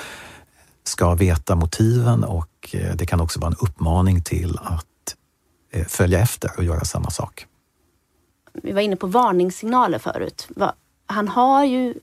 ska 0.83 1.15
veta 1.15 1.55
motiven 1.55 2.23
och 2.23 2.69
eh, 2.73 2.95
det 2.95 3.05
kan 3.05 3.21
också 3.21 3.39
vara 3.39 3.51
en 3.51 3.57
uppmaning 3.59 4.23
till 4.23 4.59
att 4.63 4.85
eh, 5.71 5.85
följa 5.85 6.19
efter 6.19 6.51
och 6.57 6.63
göra 6.63 6.85
samma 6.85 7.09
sak. 7.09 7.45
Vi 8.53 8.71
var 8.71 8.81
inne 8.81 8.95
på 8.95 9.07
varningssignaler 9.07 9.99
förut. 9.99 10.47
Han 11.05 11.27
har 11.27 11.65
ju 11.65 11.93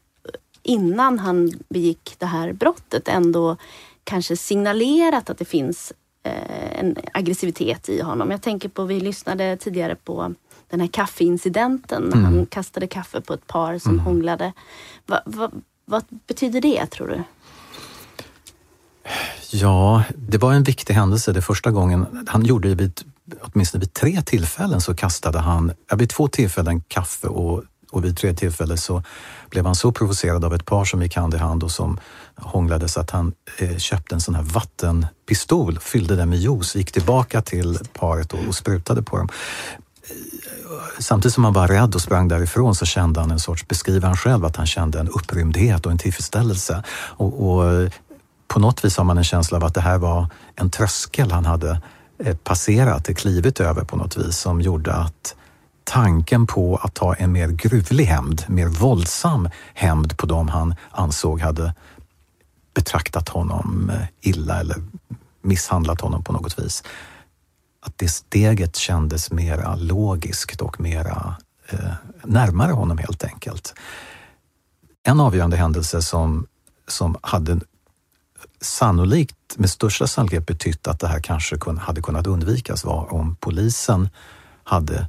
innan 0.67 1.19
han 1.19 1.53
begick 1.69 2.15
det 2.19 2.27
här 2.27 2.53
brottet 2.53 3.09
ändå 3.09 3.57
kanske 4.05 4.37
signalerat 4.37 5.31
att 5.31 5.39
det 5.39 5.45
finns 5.45 5.93
eh, 6.23 6.81
en 6.81 6.97
aggressivitet 7.13 7.89
i 7.89 8.03
honom. 8.03 8.31
Jag 8.31 8.43
tänker 8.43 8.69
på, 8.69 8.85
vi 8.85 9.01
lyssnade 9.01 9.57
tidigare 9.57 9.95
på 9.95 10.35
den 10.71 10.81
här 10.81 10.87
kaffeincidenten 10.87 12.03
när 12.03 12.17
mm. 12.17 12.25
han 12.25 12.47
kastade 12.47 12.87
kaffe 12.87 13.21
på 13.21 13.35
ett 13.35 13.47
par 13.47 13.79
som 13.79 13.93
mm. 13.93 14.05
hånglade. 14.05 14.53
Va, 15.07 15.21
va, 15.25 15.51
vad 15.85 16.05
betyder 16.27 16.61
det 16.61 16.87
tror 16.87 17.09
du? 17.09 17.23
Ja, 19.51 20.05
det 20.17 20.39
var 20.39 20.53
en 20.53 20.63
viktig 20.63 20.95
händelse. 20.95 21.33
Det 21.33 21.43
första 21.43 21.71
gången, 21.71 22.27
han 22.27 22.45
gjorde 22.45 22.69
det 22.69 22.75
vid, 22.75 23.01
åtminstone 23.41 23.81
vid 23.81 23.93
tre 23.93 24.23
tillfällen 24.23 24.81
så 24.81 24.95
kastade 24.95 25.39
han, 25.39 25.73
vid 25.97 26.11
två 26.11 26.29
tillfällen 26.29 26.81
kaffe 26.81 27.27
och, 27.27 27.63
och 27.91 28.05
vid 28.05 28.17
tre 28.17 28.35
tillfällen 28.35 28.79
så 28.79 29.03
blev 29.51 29.67
han 29.67 29.75
så 29.75 29.93
provocerad 29.93 30.45
av 30.45 30.55
ett 30.55 30.65
par 30.65 30.85
som 30.85 31.03
gick 31.03 31.17
hand 31.17 31.35
i 31.35 31.37
hand 31.37 31.63
och 31.63 31.71
som 31.71 32.01
hånglade 32.37 32.89
så 32.89 33.01
att 33.01 33.11
han 33.11 33.33
eh, 33.59 33.77
köpte 33.77 34.15
en 34.15 34.21
sån 34.21 34.35
här 34.35 34.43
vattenpistol, 34.43 35.79
fyllde 35.79 36.17
den 36.17 36.31
med 36.31 36.39
juice, 36.39 36.77
gick 36.77 36.93
tillbaka 36.93 37.43
till 37.43 37.79
paret 37.93 38.33
och, 38.33 38.41
och 38.49 38.55
sprutade 38.55 39.03
på 39.03 39.17
dem 39.17 39.29
eh, 40.03 40.17
samtidigt 40.99 41.35
som 41.35 41.45
han 41.45 41.53
var 41.53 41.69
rädd 41.69 41.95
och 41.95 42.01
sprang 42.01 42.29
därifrån 42.29 42.75
så 42.75 42.87
kände 42.87 43.21
han 43.21 43.31
en 43.31 43.39
sorts, 43.39 43.69
beskriver 43.69 44.07
han 44.07 44.17
själv, 44.17 44.45
att 44.45 44.57
han 44.57 44.67
kände 44.67 45.01
en 45.01 45.09
upprymdhet 45.09 45.87
och 45.87 45.93
en 45.93 45.99
tillfredsställelse. 45.99 46.83
Och, 46.91 47.49
och 47.49 47.73
eh, 47.73 47.91
på 48.49 48.61
något 48.61 48.85
vis 48.85 48.97
har 48.97 49.05
man 49.05 49.19
en 49.19 49.25
känsla 49.25 49.57
av 49.57 49.65
att 49.65 49.75
det 49.75 49.81
här 49.81 49.99
var 49.99 50.27
en 50.55 50.71
tröskel 50.71 51.31
han 51.31 51.45
hade 51.45 51.81
eh, 52.19 52.37
passerat, 52.37 53.17
klivit 53.17 53.61
över 53.61 53.85
på 53.85 53.97
något 53.97 54.17
vis 54.17 54.39
som 54.39 54.61
gjorde 54.61 54.93
att 54.93 55.35
tanken 55.87 56.47
på 56.47 56.77
att 56.77 56.95
ta 56.95 57.15
en 57.15 57.33
mer 57.33 57.49
gruvlig 57.49 58.05
hämnd, 58.05 58.45
mer 58.49 58.67
våldsam 58.67 59.49
hämnd 59.75 60.17
på 60.17 60.27
dem 60.27 60.49
han 60.49 60.75
ansåg 60.91 61.41
hade 61.41 61.75
betraktat 62.75 63.29
honom 63.29 63.91
eh, 63.95 64.07
illa 64.21 64.61
eller 64.61 64.77
misshandlat 65.43 66.01
honom 66.01 66.25
på 66.25 66.33
något 66.33 66.59
vis 66.59 66.83
att 67.87 67.99
det 67.99 68.09
steget 68.09 68.77
kändes 68.77 69.31
mera 69.31 69.77
logiskt 69.77 70.61
och 70.61 70.81
mera 70.81 71.37
eh, 71.69 71.93
närmare 72.25 72.73
honom 72.73 72.99
helt 72.99 73.25
enkelt. 73.25 73.75
En 75.03 75.21
avgörande 75.21 75.57
händelse 75.57 76.03
som, 76.03 76.47
som 76.89 77.17
hade 77.23 77.61
sannolikt, 78.61 79.37
med 79.57 79.71
största 79.71 80.07
sannolikhet 80.07 80.47
betytt 80.47 80.89
att 80.89 81.01
det 81.01 81.09
här 81.09 81.21
kanske 81.21 81.57
kun, 81.59 81.79
hade 81.79 82.03
kunnat 82.03 82.27
undvikas 82.27 82.85
var 82.85 83.13
om 83.13 83.37
polisen 83.41 84.09
hade 84.65 85.09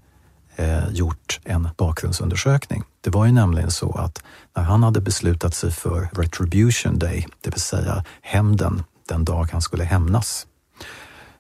eh, 0.58 0.90
gjort 0.92 1.40
en 1.44 1.70
bakgrundsundersökning. 1.78 2.84
Det 3.02 3.10
var 3.10 3.26
ju 3.26 3.32
nämligen 3.32 3.72
så 3.72 3.92
att 3.92 4.24
när 4.56 4.64
han 4.64 4.84
hade 4.84 5.02
beslutat 5.02 5.56
sig 5.56 5.72
för 5.72 6.10
Retribution 6.14 7.00
Day, 7.00 7.28
det 7.42 7.50
vill 7.50 7.62
säga 7.62 8.04
hämnden, 8.22 8.84
den 9.08 9.26
dag 9.26 9.50
han 9.52 9.62
skulle 9.62 9.84
hämnas, 9.84 10.48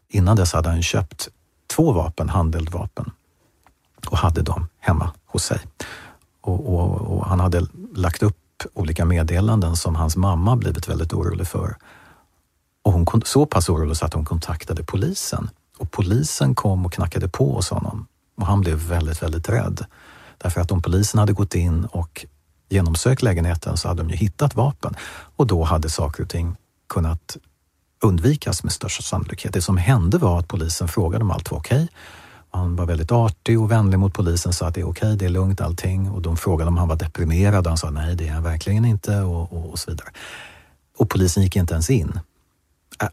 Innan 0.09 0.35
dess 0.35 0.53
hade 0.53 0.69
han 0.69 0.83
köpt 0.83 1.29
två 1.67 1.91
vapen, 1.91 2.29
handeldvapen, 2.29 3.11
och 4.07 4.17
hade 4.17 4.41
dem 4.41 4.67
hemma 4.79 5.11
hos 5.25 5.43
sig. 5.43 5.59
Och, 6.41 6.73
och, 6.73 7.01
och, 7.01 7.25
han 7.25 7.39
hade 7.39 7.67
lagt 7.95 8.23
upp 8.23 8.63
olika 8.73 9.05
meddelanden 9.05 9.75
som 9.75 9.95
hans 9.95 10.15
mamma 10.15 10.55
blivit 10.55 10.89
väldigt 10.89 11.13
orolig 11.13 11.47
för. 11.47 11.77
Och 12.83 12.93
hon 12.93 13.21
så 13.25 13.45
pass 13.45 13.69
orolig 13.69 13.97
så 13.97 14.05
att 14.05 14.13
hon 14.13 14.25
kontaktade 14.25 14.83
polisen. 14.83 15.49
Och 15.77 15.91
polisen 15.91 16.55
kom 16.55 16.85
och 16.85 16.93
knackade 16.93 17.29
på 17.29 17.53
hos 17.53 17.69
honom 17.69 18.07
och 18.37 18.45
han 18.45 18.61
blev 18.61 18.77
väldigt, 18.77 19.23
väldigt 19.23 19.49
rädd. 19.49 19.85
Därför 20.37 20.61
att 20.61 20.71
om 20.71 20.81
polisen 20.81 21.19
hade 21.19 21.33
gått 21.33 21.55
in 21.55 21.85
och 21.85 22.25
genomsökt 22.69 23.21
lägenheten 23.21 23.77
så 23.77 23.87
hade 23.87 24.03
de 24.03 24.09
ju 24.09 24.15
hittat 24.15 24.55
vapen 24.55 24.95
och 25.35 25.47
då 25.47 25.63
hade 25.63 25.89
saker 25.89 26.23
och 26.23 26.29
ting 26.29 26.55
kunnat 26.89 27.37
undvikas 28.03 28.63
med 28.63 28.71
största 28.71 29.03
sannolikhet. 29.03 29.53
Det 29.53 29.61
som 29.61 29.77
hände 29.77 30.17
var 30.17 30.39
att 30.39 30.47
polisen 30.47 30.87
frågade 30.87 31.23
om 31.23 31.31
allt 31.31 31.51
var 31.51 31.57
okej. 31.57 31.83
Okay. 31.83 31.87
Han 32.49 32.75
var 32.75 32.85
väldigt 32.85 33.11
artig 33.11 33.61
och 33.61 33.71
vänlig 33.71 33.99
mot 33.99 34.13
polisen, 34.13 34.53
sa 34.53 34.67
att 34.67 34.75
det 34.75 34.81
är 34.81 34.89
okej, 34.89 35.07
okay, 35.07 35.15
det 35.15 35.25
är 35.25 35.29
lugnt 35.29 35.61
allting. 35.61 36.09
Och 36.09 36.21
de 36.21 36.37
frågade 36.37 36.67
om 36.67 36.77
han 36.77 36.87
var 36.87 36.95
deprimerad 36.95 37.65
och 37.65 37.71
han 37.71 37.77
sa 37.77 37.89
nej, 37.89 38.15
det 38.15 38.27
är 38.27 38.31
han 38.31 38.43
verkligen 38.43 38.85
inte 38.85 39.19
och, 39.19 39.53
och, 39.53 39.69
och 39.69 39.79
så 39.79 39.91
vidare. 39.91 40.09
Och 40.97 41.09
polisen 41.09 41.43
gick 41.43 41.55
inte 41.55 41.73
ens 41.73 41.89
in. 41.89 42.19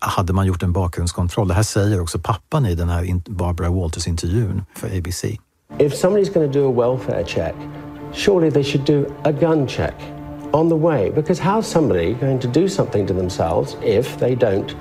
Hade 0.00 0.32
man 0.32 0.46
gjort 0.46 0.62
en 0.62 0.72
bakgrundskontroll? 0.72 1.48
Det 1.48 1.54
här 1.54 1.62
säger 1.62 2.00
också 2.00 2.18
pappan 2.18 2.66
i 2.66 2.74
den 2.74 2.88
här 2.88 3.20
Barbara 3.30 3.68
Walters-intervjun 3.68 4.62
för 4.74 4.98
ABC. 4.98 5.24
If 5.78 5.92
somebody's 6.04 6.34
going 6.34 6.52
to 6.52 6.58
do 6.58 6.68
a 6.68 6.88
welfare 6.88 7.24
check, 7.24 7.54
surely 8.12 8.50
they 8.50 8.64
should 8.64 8.86
do 8.86 9.06
a 9.24 9.32
gun 9.32 9.66
check. 9.66 9.94
on 10.54 10.68
the 10.68 10.76
way. 10.76 11.10
Because 11.10 11.38
how's 11.40 11.66
somebody 11.66 12.14
going 12.14 12.38
to 12.38 12.48
do 12.48 12.68
something 12.68 13.06
to 13.06 13.12
themselves 13.14 13.76
if 13.82 14.18
they 14.18 14.34
don't, 14.34 14.74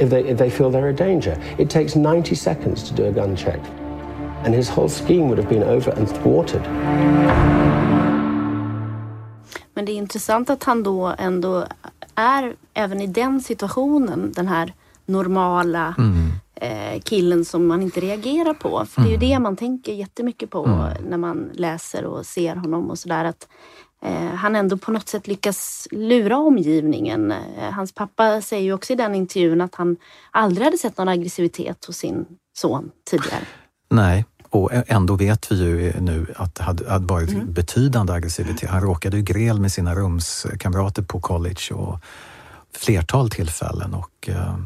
if 0.00 0.10
they, 0.10 0.24
if 0.24 0.36
they 0.38 0.50
feel 0.50 0.70
they're 0.70 0.88
a 0.88 0.96
danger? 0.96 1.40
It 1.58 1.70
takes 1.70 1.96
90 1.96 2.34
seconds 2.34 2.82
to 2.88 2.94
do 2.94 3.04
a 3.04 3.12
gun 3.12 3.36
check. 3.36 3.60
And 4.44 4.54
his 4.54 4.68
whole 4.68 4.88
scheme 4.88 5.28
would 5.28 5.38
have 5.38 5.48
been 5.48 5.62
over 5.62 5.92
and 5.92 6.08
thwarted. 6.08 6.62
Men 9.74 9.84
det 9.84 9.92
är 9.92 9.96
intressant 9.96 10.50
att 10.50 10.64
han 10.64 10.82
då 10.82 11.14
ändå 11.18 11.66
är, 12.14 12.56
även 12.74 13.00
i 13.00 13.06
den 13.06 13.40
situationen, 13.40 14.32
den 14.32 14.48
här 14.48 14.74
normala 15.06 15.94
mm. 15.98 16.30
eh, 16.54 17.00
killen 17.00 17.44
som 17.44 17.66
man 17.66 17.82
inte 17.82 18.00
reagerar 18.00 18.54
på. 18.54 18.86
För 18.86 19.00
mm. 19.00 19.10
det 19.10 19.26
är 19.26 19.28
ju 19.28 19.32
mm. 19.32 19.42
det 19.42 19.42
man 19.42 19.56
tänker 19.56 19.92
jättemycket 19.92 20.50
på 20.50 20.64
mm. 20.64 21.04
när 21.08 21.16
man 21.16 21.50
läser 21.52 22.04
och 22.04 22.26
ser 22.26 22.56
honom 22.56 22.90
och 22.90 22.98
sådär. 22.98 23.24
Att 23.24 23.48
eh, 24.02 24.34
han 24.34 24.56
ändå 24.56 24.76
på 24.76 24.92
något 24.92 25.08
sätt 25.08 25.26
lyckas 25.26 25.88
lura 25.90 26.36
omgivningen. 26.36 27.30
Eh, 27.30 27.70
hans 27.70 27.94
pappa 27.94 28.40
säger 28.40 28.62
ju 28.62 28.72
också 28.72 28.92
i 28.92 28.96
den 28.96 29.14
intervjun 29.14 29.60
att 29.60 29.74
han 29.74 29.96
aldrig 30.30 30.64
hade 30.64 30.78
sett 30.78 30.98
någon 30.98 31.08
aggressivitet 31.08 31.84
hos 31.84 31.96
sin 31.96 32.26
son 32.56 32.90
tidigare. 33.10 33.44
Nej, 33.90 34.24
och 34.52 34.70
ändå 34.86 35.16
vet 35.16 35.52
vi 35.52 35.56
ju 35.56 36.00
nu 36.00 36.26
att 36.36 36.54
det 36.54 36.62
hade, 36.62 36.90
hade 36.90 37.06
varit 37.06 37.30
mm. 37.30 37.52
betydande 37.52 38.12
aggressivitet. 38.12 38.70
Han 38.70 38.80
råkade 38.80 39.16
ju 39.16 39.22
gräl 39.22 39.60
med 39.60 39.72
sina 39.72 39.94
rumskamrater 39.94 41.02
på 41.02 41.20
college 41.20 41.74
och 41.74 42.00
flertal 42.76 43.30
tillfällen 43.30 43.94
och 43.94 44.28
uh, 44.28 44.58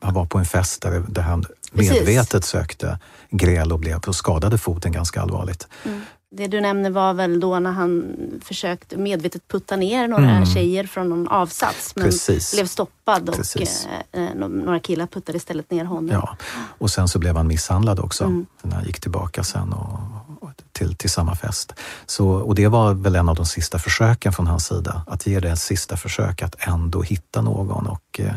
han 0.00 0.14
var 0.14 0.26
på 0.26 0.38
en 0.38 0.44
fest 0.44 0.82
där, 0.82 1.04
där 1.08 1.22
han 1.22 1.44
medvetet 1.72 2.30
Precis. 2.30 2.50
sökte 2.50 2.98
gräl 3.30 3.72
och 3.72 3.78
blev 3.78 3.98
och 3.98 4.16
skadade 4.16 4.58
foten 4.58 4.92
ganska 4.92 5.20
allvarligt. 5.20 5.68
Mm. 5.84 6.00
Det 6.32 6.46
du 6.46 6.60
nämner 6.60 6.90
var 6.90 7.14
väl 7.14 7.40
då 7.40 7.58
när 7.58 7.70
han 7.70 8.14
försökte 8.44 8.96
medvetet 8.96 9.48
putta 9.48 9.76
ner 9.76 10.08
några 10.08 10.30
Mm. 10.30 10.46
tjejer 10.46 10.84
från 10.86 11.08
någon 11.08 11.28
avsats 11.28 11.92
men 11.96 12.04
Precis. 12.04 12.54
blev 12.54 12.66
stoppad 12.66 13.28
och 13.28 13.36
Precis. 13.36 13.88
eh, 14.12 14.22
eh, 14.24 14.34
några 14.34 14.80
killar 14.80 15.06
puttade 15.06 15.36
istället 15.38 15.70
ner 15.70 15.84
honom. 15.84 16.08
Ja. 16.08 16.36
Och 16.78 16.90
sen 16.90 17.08
så 17.08 17.18
blev 17.18 17.36
han 17.36 17.46
misshandlad 17.46 17.98
också 18.00 18.24
Mm. 18.24 18.46
när 18.62 18.74
han 18.76 18.84
gick 18.84 19.00
tillbaka 19.00 19.44
sen 19.44 19.72
och, 19.72 19.98
och 20.40 20.50
till, 20.72 20.96
till 20.96 21.10
samma 21.10 21.34
fest. 21.36 21.72
Så, 22.06 22.28
och 22.28 22.54
det 22.54 22.68
var 22.68 22.94
väl 22.94 23.16
en 23.16 23.28
av 23.28 23.36
de 23.36 23.46
sista 23.46 23.78
försöken 23.78 24.32
från 24.32 24.46
hans 24.46 24.66
sida, 24.66 25.02
att 25.06 25.26
ge 25.26 25.40
det 25.40 25.50
ett 25.50 25.58
sista 25.58 25.96
försök 25.96 26.42
att 26.42 26.54
ändå 26.58 27.02
hitta 27.02 27.42
någon 27.42 27.86
och 27.86 28.20
eh, 28.20 28.34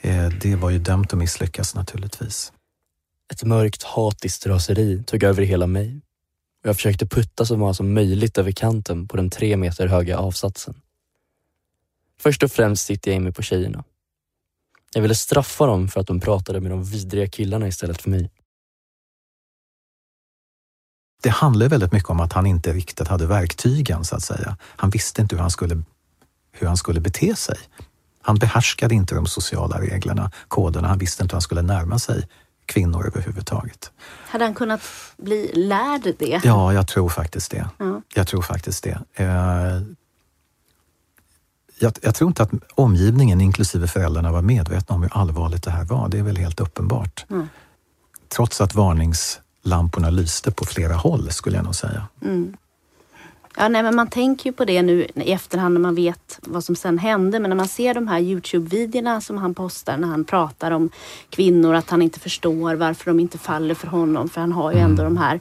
eh, 0.00 0.28
det 0.42 0.56
var 0.56 0.70
ju 0.70 0.78
dömt 0.78 1.12
att 1.12 1.18
misslyckas 1.18 1.74
naturligtvis. 1.74 2.52
Ett 3.32 3.42
mörkt 3.44 3.82
hatiskt 3.82 4.46
raseri 4.46 5.02
tog 5.06 5.22
över 5.22 5.42
hela 5.42 5.66
mig 5.66 6.00
och 6.66 6.68
jag 6.68 6.76
försökte 6.76 7.06
putta 7.06 7.44
så 7.44 7.56
många 7.56 7.74
som 7.74 7.94
möjligt 7.94 8.38
över 8.38 8.52
kanten 8.52 9.08
på 9.08 9.16
den 9.16 9.30
tre 9.30 9.56
meter 9.56 9.86
höga 9.86 10.18
avsatsen. 10.18 10.74
Först 12.20 12.42
och 12.42 12.50
främst 12.50 12.86
sitter 12.86 13.10
jag 13.10 13.16
in 13.16 13.22
mig 13.22 13.32
på 13.32 13.42
tjejerna. 13.42 13.84
Jag 14.94 15.02
ville 15.02 15.14
straffa 15.14 15.66
dem 15.66 15.88
för 15.88 16.00
att 16.00 16.06
de 16.06 16.20
pratade 16.20 16.60
med 16.60 16.70
de 16.70 16.84
vidriga 16.84 17.28
killarna 17.28 17.68
istället 17.68 18.02
för 18.02 18.10
mig. 18.10 18.30
Det 21.22 21.28
handlar 21.28 21.68
väldigt 21.68 21.92
mycket 21.92 22.10
om 22.10 22.20
att 22.20 22.32
han 22.32 22.46
inte 22.46 22.72
riktigt 22.72 23.08
hade 23.08 23.26
verktygen 23.26 24.04
så 24.04 24.16
att 24.16 24.22
säga. 24.22 24.56
Han 24.62 24.90
visste 24.90 25.22
inte 25.22 25.34
hur 25.34 25.40
han 25.40 25.50
skulle, 25.50 25.82
hur 26.52 26.66
han 26.66 26.76
skulle 26.76 27.00
bete 27.00 27.36
sig. 27.36 27.58
Han 28.22 28.36
behärskade 28.36 28.94
inte 28.94 29.14
de 29.14 29.26
sociala 29.26 29.80
reglerna, 29.80 30.30
koderna. 30.48 30.88
Han 30.88 30.98
visste 30.98 31.22
inte 31.22 31.32
hur 31.32 31.36
han 31.36 31.42
skulle 31.42 31.62
närma 31.62 31.98
sig 31.98 32.28
kvinnor 32.66 33.06
överhuvudtaget. 33.06 33.90
Hade 34.28 34.44
han 34.44 34.54
kunnat 34.54 34.80
bli 35.16 35.50
lärd 35.54 36.14
det? 36.18 36.40
Ja, 36.44 36.72
jag 36.72 36.86
tror 36.86 37.08
faktiskt 37.08 37.50
det. 37.50 37.68
Ja. 37.78 38.02
Jag 38.14 38.26
tror 38.26 38.42
faktiskt 38.42 38.84
det. 38.84 38.98
Eh, 39.14 39.82
jag, 41.78 41.92
jag 42.02 42.14
tror 42.14 42.28
inte 42.28 42.42
att 42.42 42.50
omgivningen, 42.74 43.40
inklusive 43.40 43.86
föräldrarna, 43.86 44.32
var 44.32 44.42
medvetna 44.42 44.94
om 44.94 45.02
hur 45.02 45.16
allvarligt 45.16 45.62
det 45.62 45.70
här 45.70 45.84
var. 45.84 46.08
Det 46.08 46.18
är 46.18 46.22
väl 46.22 46.36
helt 46.36 46.60
uppenbart. 46.60 47.24
Mm. 47.30 47.48
Trots 48.28 48.60
att 48.60 48.74
varningslamporna 48.74 50.10
lyste 50.10 50.50
på 50.50 50.64
flera 50.64 50.94
håll, 50.94 51.30
skulle 51.30 51.56
jag 51.56 51.64
nog 51.64 51.74
säga. 51.74 52.06
Mm. 52.22 52.56
Ja, 53.58 53.68
nej, 53.68 53.82
men 53.82 53.96
man 53.96 54.06
tänker 54.06 54.46
ju 54.46 54.52
på 54.52 54.64
det 54.64 54.82
nu 54.82 55.06
i 55.14 55.32
efterhand 55.32 55.74
när 55.74 55.80
man 55.80 55.94
vet 55.94 56.38
vad 56.42 56.64
som 56.64 56.76
sen 56.76 56.98
hände. 56.98 57.40
Men 57.40 57.48
när 57.50 57.56
man 57.56 57.68
ser 57.68 57.94
de 57.94 58.08
här 58.08 58.20
Youtube-videorna 58.20 59.20
som 59.20 59.38
han 59.38 59.54
postar 59.54 59.96
när 59.96 60.08
han 60.08 60.24
pratar 60.24 60.70
om 60.70 60.90
kvinnor, 61.30 61.74
att 61.74 61.90
han 61.90 62.02
inte 62.02 62.20
förstår 62.20 62.74
varför 62.74 63.04
de 63.10 63.20
inte 63.20 63.38
faller 63.38 63.74
för 63.74 63.86
honom. 63.86 64.28
För 64.28 64.40
han 64.40 64.52
har 64.52 64.72
ju 64.72 64.78
ändå 64.78 65.02
de 65.02 65.16
här 65.16 65.40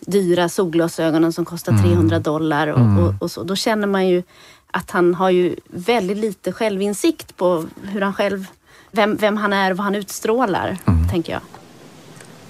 dyra 0.00 0.48
solglasögonen 0.48 1.32
som 1.32 1.44
kostar 1.44 1.72
300 1.82 2.18
dollar 2.18 2.66
och, 2.66 3.04
och, 3.04 3.14
och 3.20 3.30
så. 3.30 3.42
Då 3.42 3.56
känner 3.56 3.86
man 3.86 4.08
ju 4.08 4.22
att 4.70 4.90
han 4.90 5.14
har 5.14 5.30
ju 5.30 5.56
väldigt 5.68 6.18
lite 6.18 6.52
självinsikt 6.52 7.36
på 7.36 7.66
hur 7.82 8.00
han 8.00 8.14
själv, 8.14 8.46
vem, 8.90 9.16
vem 9.16 9.36
han 9.36 9.52
är 9.52 9.70
och 9.70 9.76
vad 9.76 9.84
han 9.84 9.94
utstrålar, 9.94 10.76
tänker 11.10 11.32
jag. 11.32 11.42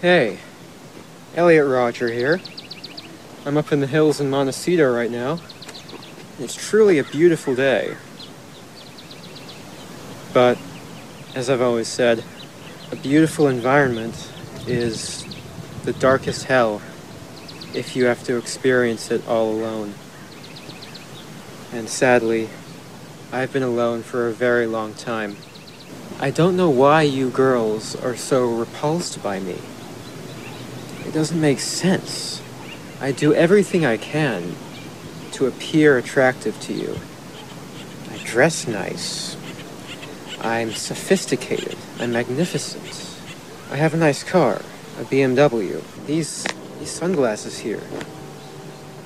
Hey, 0.01 0.37
Elliot 1.35 1.71
Roger 1.71 2.15
here. 2.15 2.41
I'm 3.47 3.57
up 3.57 3.73
in 3.73 3.81
the 3.81 3.87
hills 3.87 4.21
in 4.21 4.29
Montecito 4.29 4.95
right 4.95 5.11
now. 5.11 5.41
It's 6.39 6.55
truly 6.55 6.99
a 6.99 7.05
beautiful 7.05 7.55
day. 7.55 7.97
But, 10.35 10.59
as 11.35 11.49
I've 11.49 11.63
always 11.63 11.89
said, 11.89 12.23
a 12.93 12.97
beautiful 12.97 13.49
environment 13.49 14.31
is 14.67 15.25
the 15.85 15.95
darkest 15.95 16.45
hell 16.45 16.83
if 17.73 17.97
you 17.97 18.05
have 18.05 18.23
to 18.25 18.37
experience 18.37 19.11
it 19.11 19.27
all 19.27 19.51
alone. 19.51 19.95
And 21.73 21.89
sadly, 21.89 22.51
I've 23.33 23.55
been 23.55 23.63
alone 23.63 24.03
for 24.03 24.29
a 24.29 24.33
very 24.33 24.67
long 24.67 24.93
time. 24.93 25.39
I 26.19 26.31
don't 26.31 26.59
know 26.59 26.69
why 26.69 27.03
you 27.03 27.31
girls 27.31 27.97
are 27.97 28.17
so 28.17 28.45
repulsed 28.45 29.23
by 29.23 29.41
me. 29.41 29.59
It 31.07 31.15
doesn't 31.15 31.41
make 31.41 31.61
sense. 31.61 32.40
I 33.01 33.13
do 33.13 33.33
everything 33.33 33.87
I 33.87 33.97
can 33.97 34.55
to 35.33 35.47
appear 35.47 35.97
attractive 35.97 36.61
to 36.61 36.75
you. 36.75 36.99
I 38.13 38.23
dress 38.25 38.67
nice. 38.69 39.37
I'm 40.41 40.73
sophisticated. 40.73 41.79
I'm 41.99 42.13
magnificent. 42.13 43.17
I 43.71 43.77
have 43.77 43.95
a 43.95 43.97
nice 43.97 44.23
car, 44.23 44.57
a 44.99 45.05
BMW. 45.05 45.83
These 46.07 46.45
these 46.79 46.91
sunglasses 46.91 47.59
here 47.59 47.83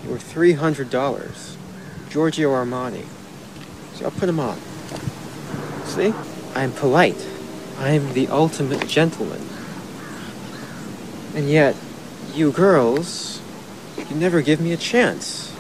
were 0.09 0.19
three 0.19 0.53
hundred 0.53 0.91
dollars. 0.91 1.57
Giorgio 2.11 2.51
Armani. 2.51 3.05
So 3.95 4.07
I'll 4.07 4.11
put 4.11 4.27
them 4.27 4.41
on. 4.41 4.59
See? 5.85 6.15
I'm 6.55 6.73
polite. 6.73 7.27
I'm 7.79 8.13
the 8.13 8.29
ultimate 8.29 8.87
gentleman. 8.87 9.43
And 11.35 11.51
yet, 11.51 11.75
you 12.33 12.53
girls, 12.53 13.41
you 14.11 14.21
never 14.21 14.43
give 14.43 14.63
me 14.63 14.75
a 14.75 14.77
chance. 14.77 15.53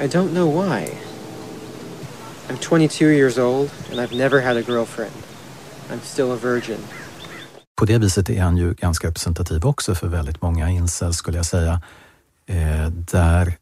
I 0.00 0.06
don't 0.06 0.32
know 0.32 0.46
why. 0.46 0.98
I'm 2.48 2.58
22 2.58 3.08
years 3.08 3.38
old, 3.38 3.70
and 3.90 4.00
I've 4.00 4.16
never 4.16 4.40
had 4.40 4.56
a 4.56 4.62
girlfriend. 4.62 5.12
I'm 5.90 6.00
still 6.02 6.32
a 6.32 6.36
virgin. 6.36 6.78
På 7.76 7.84
det 7.84 7.98
viset 7.98 8.30
är 8.30 8.42
han 8.42 8.56
ju 8.56 8.74
ganska 8.74 9.08
representativ 9.08 9.66
också 9.66 9.94
för 9.94 10.08
väldigt 10.08 10.42
många 10.42 10.70
incels 10.70 11.16
skulle 11.16 11.36
jag 11.36 11.46
säga. 11.46 11.80
Eh, 12.46 12.88
där 12.90 13.56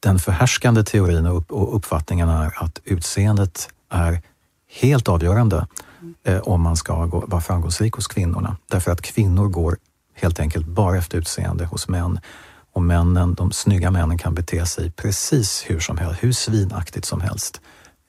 den 0.00 0.18
förhärskande 0.18 0.84
teorin 0.84 1.26
och, 1.26 1.76
uppfattningen 1.76 2.28
är 2.28 2.62
att 2.64 2.80
utseendet 2.84 3.68
är 3.90 4.22
helt 4.68 5.08
avgörande 5.08 5.66
eh, 6.24 6.38
om 6.38 6.60
man 6.60 6.76
ska 6.76 7.06
gå, 7.06 7.24
vara 7.26 7.40
framgångsrik 7.40 7.92
hos 7.92 8.06
kvinnorna. 8.06 8.56
Därför 8.70 8.90
att 8.90 9.00
kvinnor 9.00 9.48
går 9.48 9.78
helt 10.14 10.40
enkelt 10.40 10.66
bara 10.66 10.96
efter 10.96 11.18
utseende 11.18 11.64
hos 11.64 11.88
män. 11.88 12.20
Och 12.72 12.82
männen, 12.82 13.34
de 13.34 13.52
snygga 13.52 13.90
männen 13.90 14.18
kan 14.18 14.34
bete 14.34 14.66
sig 14.66 14.90
precis 14.90 15.64
hur 15.66 15.80
som 15.80 15.98
helst, 15.98 16.22
hur 16.22 16.32
svinaktigt 16.32 17.04
som 17.04 17.20
helst. 17.20 17.60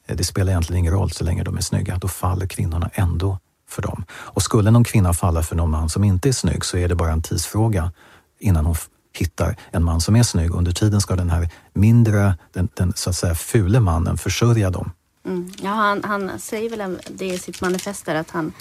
Eh, 0.07 0.15
det 0.15 0.23
spelar 0.23 0.51
egentligen 0.51 0.79
ingen 0.79 0.93
roll 0.93 1.11
så 1.11 1.23
länge 1.23 1.43
de 1.43 1.57
är 1.57 1.61
snygga, 1.61 1.97
då 1.97 2.07
faller 2.07 2.47
kvinnorna 2.47 2.89
ändå 2.93 3.39
för 3.69 3.81
dem. 3.81 4.05
Och 4.11 4.41
skulle 4.41 4.71
någon 4.71 4.83
kvinna 4.83 5.13
falla 5.13 5.43
för 5.43 5.55
någon 5.55 5.69
man 5.69 5.89
som 5.89 6.03
inte 6.03 6.29
är 6.29 6.33
snygg 6.33 6.65
så 6.65 6.77
är 6.77 6.87
det 6.87 6.95
bara 6.95 7.11
en 7.11 7.21
tidsfråga 7.21 7.91
innan 8.39 8.65
hon 8.65 8.75
hittar 9.13 9.55
en 9.71 9.83
man 9.83 10.01
som 10.01 10.15
är 10.15 10.23
snygg. 10.23 10.51
Under 10.51 10.71
tiden 10.71 11.01
ska 11.01 11.15
den 11.15 11.29
här 11.29 11.49
mindre, 11.73 12.37
den, 12.53 12.69
den 12.73 12.93
så 12.95 13.09
att 13.09 13.15
säga 13.15 13.35
fule 13.35 13.79
mannen 13.79 14.17
försörja 14.17 14.69
dem. 14.69 14.91
Mm. 15.25 15.51
Ja, 15.61 15.69
han, 15.69 16.03
han 16.03 16.39
säger 16.39 16.69
väl 16.69 16.99
det 17.09 17.25
i 17.25 17.37
sitt 17.37 17.61
manifest 17.61 18.05
där 18.05 18.15
att 18.15 18.31
han 18.31 18.53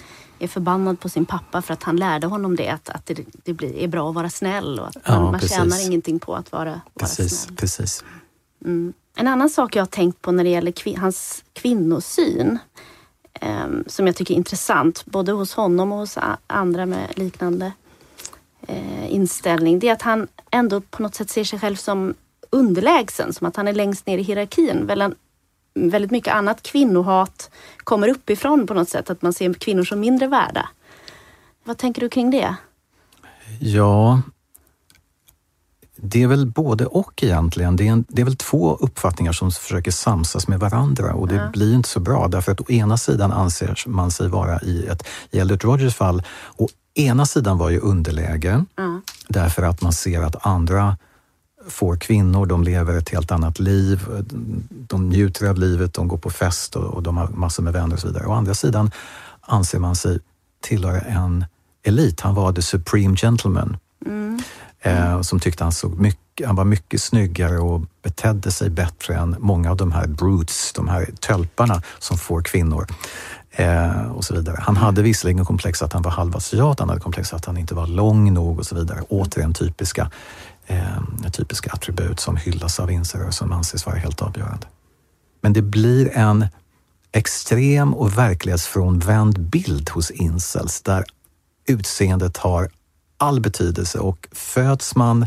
är 0.45 0.49
förbannad 0.49 1.01
på 1.01 1.09
sin 1.09 1.25
pappa 1.25 1.63
för 1.63 1.73
att 1.75 1.83
han 1.83 1.97
lärde 1.97 2.27
honom 2.27 2.57
det. 2.57 2.69
Att, 2.69 2.89
att 2.89 3.07
det, 3.07 3.19
det 3.45 3.53
blir, 3.53 3.75
är 3.77 3.89
bra 3.89 4.09
att 4.09 4.15
vara 4.15 4.31
snäll 4.31 4.79
och 4.81 4.89
att 4.89 4.97
Ja, 5.05 5.13
man, 5.15 5.23
man 5.23 5.41
precis. 5.41 5.57
tjänar 5.57 5.87
ingenting 5.87 6.19
på 6.19 6.35
att 6.37 6.53
vara, 6.53 6.65
vara 6.71 6.81
Precis, 6.99 7.41
snäll. 7.41 7.57
precis. 7.57 8.05
Mm. 8.65 8.93
En 9.17 9.29
annan 9.29 9.51
sak 9.51 9.77
jag 9.77 9.83
har 9.83 9.87
tänkt 9.87 10.23
på 10.23 10.33
när 10.33 10.45
det 10.45 10.51
gäller 10.51 10.73
kvi- 10.73 10.99
hans 10.99 11.45
kvinnosyn 11.53 12.59
ehm, 13.41 13.85
som 13.87 14.07
jag 14.07 14.17
tycker 14.17 14.35
är 14.35 14.39
intressant, 14.39 15.05
både 15.05 15.33
hos 15.33 15.55
honom 15.55 15.93
och 15.93 15.99
hos 15.99 16.19
andra 16.47 16.87
med 16.87 17.13
liknande 17.19 17.73
eh, 18.67 19.13
inställning, 19.13 19.79
det 19.79 19.89
är 19.89 19.93
att 19.93 20.03
han 20.03 20.29
ändå 20.51 20.81
på 20.81 21.03
något 21.03 21.15
sätt 21.15 21.31
ser 21.31 21.45
sig 21.45 21.59
själv 21.59 21.77
som 21.77 22.15
underlägsen, 22.51 23.33
som 23.33 23.47
att 23.47 23.57
han 23.57 23.69
är 23.69 23.73
längst 23.73 24.07
ner 24.07 24.19
i 24.19 24.23
hierarkin. 24.23 24.87
Väl- 24.87 25.15
Väldigt 25.75 26.11
mycket 26.11 26.35
annat 26.35 26.63
kvinnohat 26.63 27.51
kommer 27.85 28.09
uppifrån 28.09 28.67
på 28.67 28.75
något 28.75 28.89
sätt, 28.89 29.11
att 29.11 29.23
man 29.23 29.33
ser 29.33 29.53
kvinnor 29.55 29.85
som 29.85 30.01
mindre 30.01 30.27
värda. 30.27 30.69
Vad 31.65 31.79
tänker 31.79 32.01
du 32.01 32.09
kring 32.09 32.31
det? 32.31 32.55
Ja, 33.61 34.21
det 35.97 36.23
är 36.23 36.27
väl 36.27 36.47
både 36.47 36.87
och 36.87 37.23
egentligen. 37.23 37.77
Det 37.77 37.89
är, 37.89 37.93
en, 37.93 38.05
det 38.09 38.21
är 38.23 38.25
väl 38.25 38.37
två 38.37 38.75
uppfattningar 38.77 39.33
som 39.33 39.51
försöker 39.51 39.91
samsas 39.91 40.49
med 40.49 40.61
varandra 40.61 41.15
och 41.15 41.29
det 41.29 41.35
Ja. 41.35 41.51
blir 41.53 41.75
inte 41.75 41.89
så 41.89 42.01
bra 42.01 42.29
därför 42.29 42.53
att 42.53 42.61
å 42.61 42.71
ena 42.71 42.97
sidan 42.97 43.33
anser 43.33 43.85
man 43.87 44.11
sig 44.11 44.29
vara 44.29 44.61
i 44.61 44.87
ett, 44.87 45.07
i 45.31 45.39
Elliot 45.39 45.65
Rogers 45.65 45.95
fall, 45.95 46.23
å 46.57 46.69
ena 46.95 47.27
sidan 47.27 47.59
var 47.59 47.71
ju 47.71 47.79
underläge 47.81 48.65
Ja. 48.77 49.01
därför 49.29 49.63
att 49.63 49.83
man 49.83 49.93
ser 49.93 50.23
att 50.23 50.47
andra 50.47 50.97
får 51.69 51.97
kvinnor, 51.97 52.47
de 52.47 52.65
lever 52.65 52.99
ett 52.99 53.09
helt 53.09 53.31
annat 53.31 53.59
liv, 53.59 54.07
de 54.71 55.09
njuter 55.09 55.49
av 55.49 55.59
livet, 55.59 55.95
de 55.95 56.09
går 56.09 56.19
på 56.19 56.31
fest 56.31 56.77
och, 56.77 57.03
de 57.03 57.17
har 57.17 57.29
massor 57.29 57.63
med 57.63 57.73
vänner 57.73 57.95
och 57.95 58.01
så 58.01 58.07
vidare. 58.07 58.27
Å 58.27 58.33
andra 58.33 58.55
sidan 58.55 58.91
anser 59.41 59.79
man 59.79 59.97
sig 59.97 60.19
tillhöra 60.61 61.01
en 61.01 61.45
elit. 61.83 62.21
Han 62.21 62.35
var 62.35 62.53
the 62.53 62.63
supreme 62.63 63.17
gentleman 63.17 63.77
eh, 64.83 65.21
som 65.21 65.41
tyckte 65.41 65.65
han, 65.65 65.73
såg 65.73 65.99
mycket, 65.99 66.47
han 66.47 66.57
var 66.57 66.65
mycket 66.65 67.03
snyggare 67.03 67.59
och 67.59 67.83
betedde 68.03 68.51
sig 68.51 68.71
bättre 68.71 69.15
än 69.15 69.37
många 69.39 69.71
av 69.71 69.77
de 69.77 69.93
här 69.93 70.07
brutes, 70.07 70.73
de 70.73 70.89
här 70.89 71.09
tölparna 71.21 71.83
som 71.99 72.19
får 72.19 72.43
kvinnor. 72.43 72.87
Eh, 73.55 74.11
och 74.13 74.25
så 74.25 74.35
vidare. 74.35 74.59
Han 74.61 74.77
hade 74.77 75.03
visserligen 75.03 75.45
komplex 75.45 75.83
att 75.83 75.93
han 75.93 76.03
var 76.03 76.11
halvasiat, 76.11 76.81
han 76.81 76.89
hade 76.89 77.01
komplex 77.01 77.33
att 77.33 77.45
han 77.45 77.57
inte 77.57 77.75
var 77.75 77.87
lång 77.87 78.35
nog 78.35 78.59
och 78.59 78.67
så 78.67 78.75
vidare. 78.75 79.03
Återigen 79.09 79.55
typiska 79.55 80.11
eh, 80.67 81.31
typiska 81.33 81.71
attribut 81.71 82.21
som 82.21 82.37
hyllas 82.37 82.81
av 82.81 82.91
incel 82.91 83.33
som 83.33 83.53
anses 83.53 83.87
vara 83.87 83.97
helt 83.97 84.23
avgörande. 84.23 84.67
Men 85.41 85.53
det 85.53 85.63
blir 85.63 86.17
en 86.17 86.47
extrem 87.13 87.95
och 87.95 88.19
verklighetsfrånvänd 88.19 89.41
bild 89.41 89.91
hos 89.91 90.11
incels 90.11 90.83
där 90.83 91.05
utseendet 91.69 92.37
har 92.37 92.71
all 93.17 93.41
betydelse 93.41 93.99
och 93.99 94.29
föds 94.33 94.97
man 94.97 95.27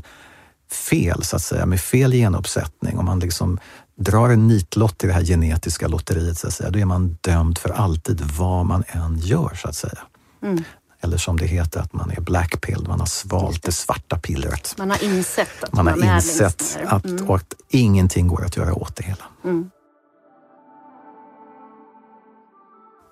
fel, 0.71 1.23
så 1.23 1.35
att 1.35 1.41
säga, 1.41 1.65
med 1.65 1.81
fel 1.81 2.11
genuppsättning, 2.11 2.97
om 2.97 3.05
man 3.05 3.19
liksom 3.19 3.59
drar 3.97 4.29
en 4.29 4.47
nitlott 4.47 5.03
i 5.03 5.07
det 5.07 5.13
här 5.13 5.23
genetiska 5.23 5.87
lotteriet, 5.87 6.37
så 6.37 6.47
att 6.47 6.53
säga, 6.53 6.69
då 6.69 6.79
är 6.79 6.85
man 6.85 7.17
dömd 7.21 7.57
för 7.57 7.69
alltid 7.69 8.21
vad 8.21 8.65
man 8.65 8.83
än 8.87 9.17
gör, 9.17 9.53
så 9.55 9.67
att 9.67 9.75
säga. 9.75 9.99
Mm. 10.43 10.63
Eller 11.05 11.17
som 11.17 11.37
det 11.37 11.45
heter, 11.45 11.79
att 11.79 11.93
man 11.93 12.11
är 12.11 12.21
blackpilled, 12.21 12.87
man 12.87 12.99
har 12.99 13.07
svalt 13.07 13.63
det. 13.63 13.71
svarta 13.71 14.17
pillret. 14.17 14.75
Man 14.77 14.89
har 14.89 15.03
insett 15.03 15.63
att 15.63 15.73
man, 15.73 15.85
man 15.85 16.01
har 16.01 16.15
insett 16.15 16.77
att, 16.85 17.05
mm. 17.05 17.29
och 17.29 17.35
att 17.35 17.53
ingenting 17.69 18.27
går 18.27 18.45
att 18.45 18.57
göra 18.57 18.73
åt 18.73 18.95
det 18.95 19.03
hela. 19.03 19.23
Mm. 19.43 19.69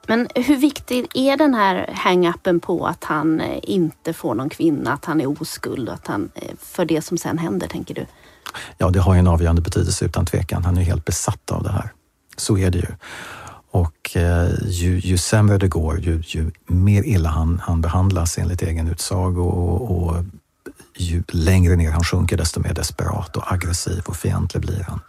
Men 0.07 0.27
hur 0.35 0.57
viktig 0.57 1.07
är 1.13 1.37
den 1.37 1.53
här 1.53 1.93
hang-upen 1.93 2.59
på 2.59 2.87
att 2.87 3.03
han 3.03 3.41
eh, 3.41 3.59
inte 3.63 4.13
får 4.13 4.35
någon 4.35 4.49
kvinna, 4.49 4.93
att 4.93 5.05
han 5.05 5.21
är 5.21 5.41
oskuld, 5.41 5.89
att 5.89 6.07
han, 6.07 6.31
eh, 6.35 6.55
för 6.59 6.85
det 6.85 7.01
som 7.01 7.17
sen 7.17 7.37
händer, 7.37 7.67
tänker 7.67 7.95
du? 7.95 8.05
Ja, 8.77 8.89
det 8.89 8.99
har 8.99 9.13
ju 9.13 9.19
en 9.19 9.27
avgörande 9.27 9.61
betydelse 9.61 10.05
utan 10.05 10.25
tvekan. 10.25 10.65
Han 10.65 10.77
är 10.77 10.81
helt 10.81 11.05
besatt 11.05 11.51
av 11.51 11.63
det 11.63 11.71
här. 11.71 11.89
Så 12.37 12.57
är 12.57 12.71
det 12.71 12.77
ju. 12.77 12.87
Och 13.73 14.15
eh, 14.15 14.49
ju, 14.63 14.99
ju 14.99 15.17
sämre 15.17 15.57
det 15.57 15.67
går, 15.67 15.99
ju, 15.99 16.23
ju 16.25 16.51
mer 16.67 17.03
illa 17.03 17.29
han, 17.29 17.61
han 17.63 17.81
behandlas 17.81 18.37
enligt 18.37 18.61
egen 18.61 18.87
utsago 18.87 19.41
och, 19.41 19.91
och 19.91 20.23
ju 20.97 21.23
längre 21.27 21.75
ner 21.75 21.91
han 21.91 22.03
sjunker, 22.03 22.37
desto 22.37 22.59
mer 22.59 22.73
desperat 22.73 23.37
och 23.37 23.51
aggressiv 23.53 24.03
och 24.05 24.15
fientlig 24.15 24.61
blir 24.61 24.85
han. 24.87 24.99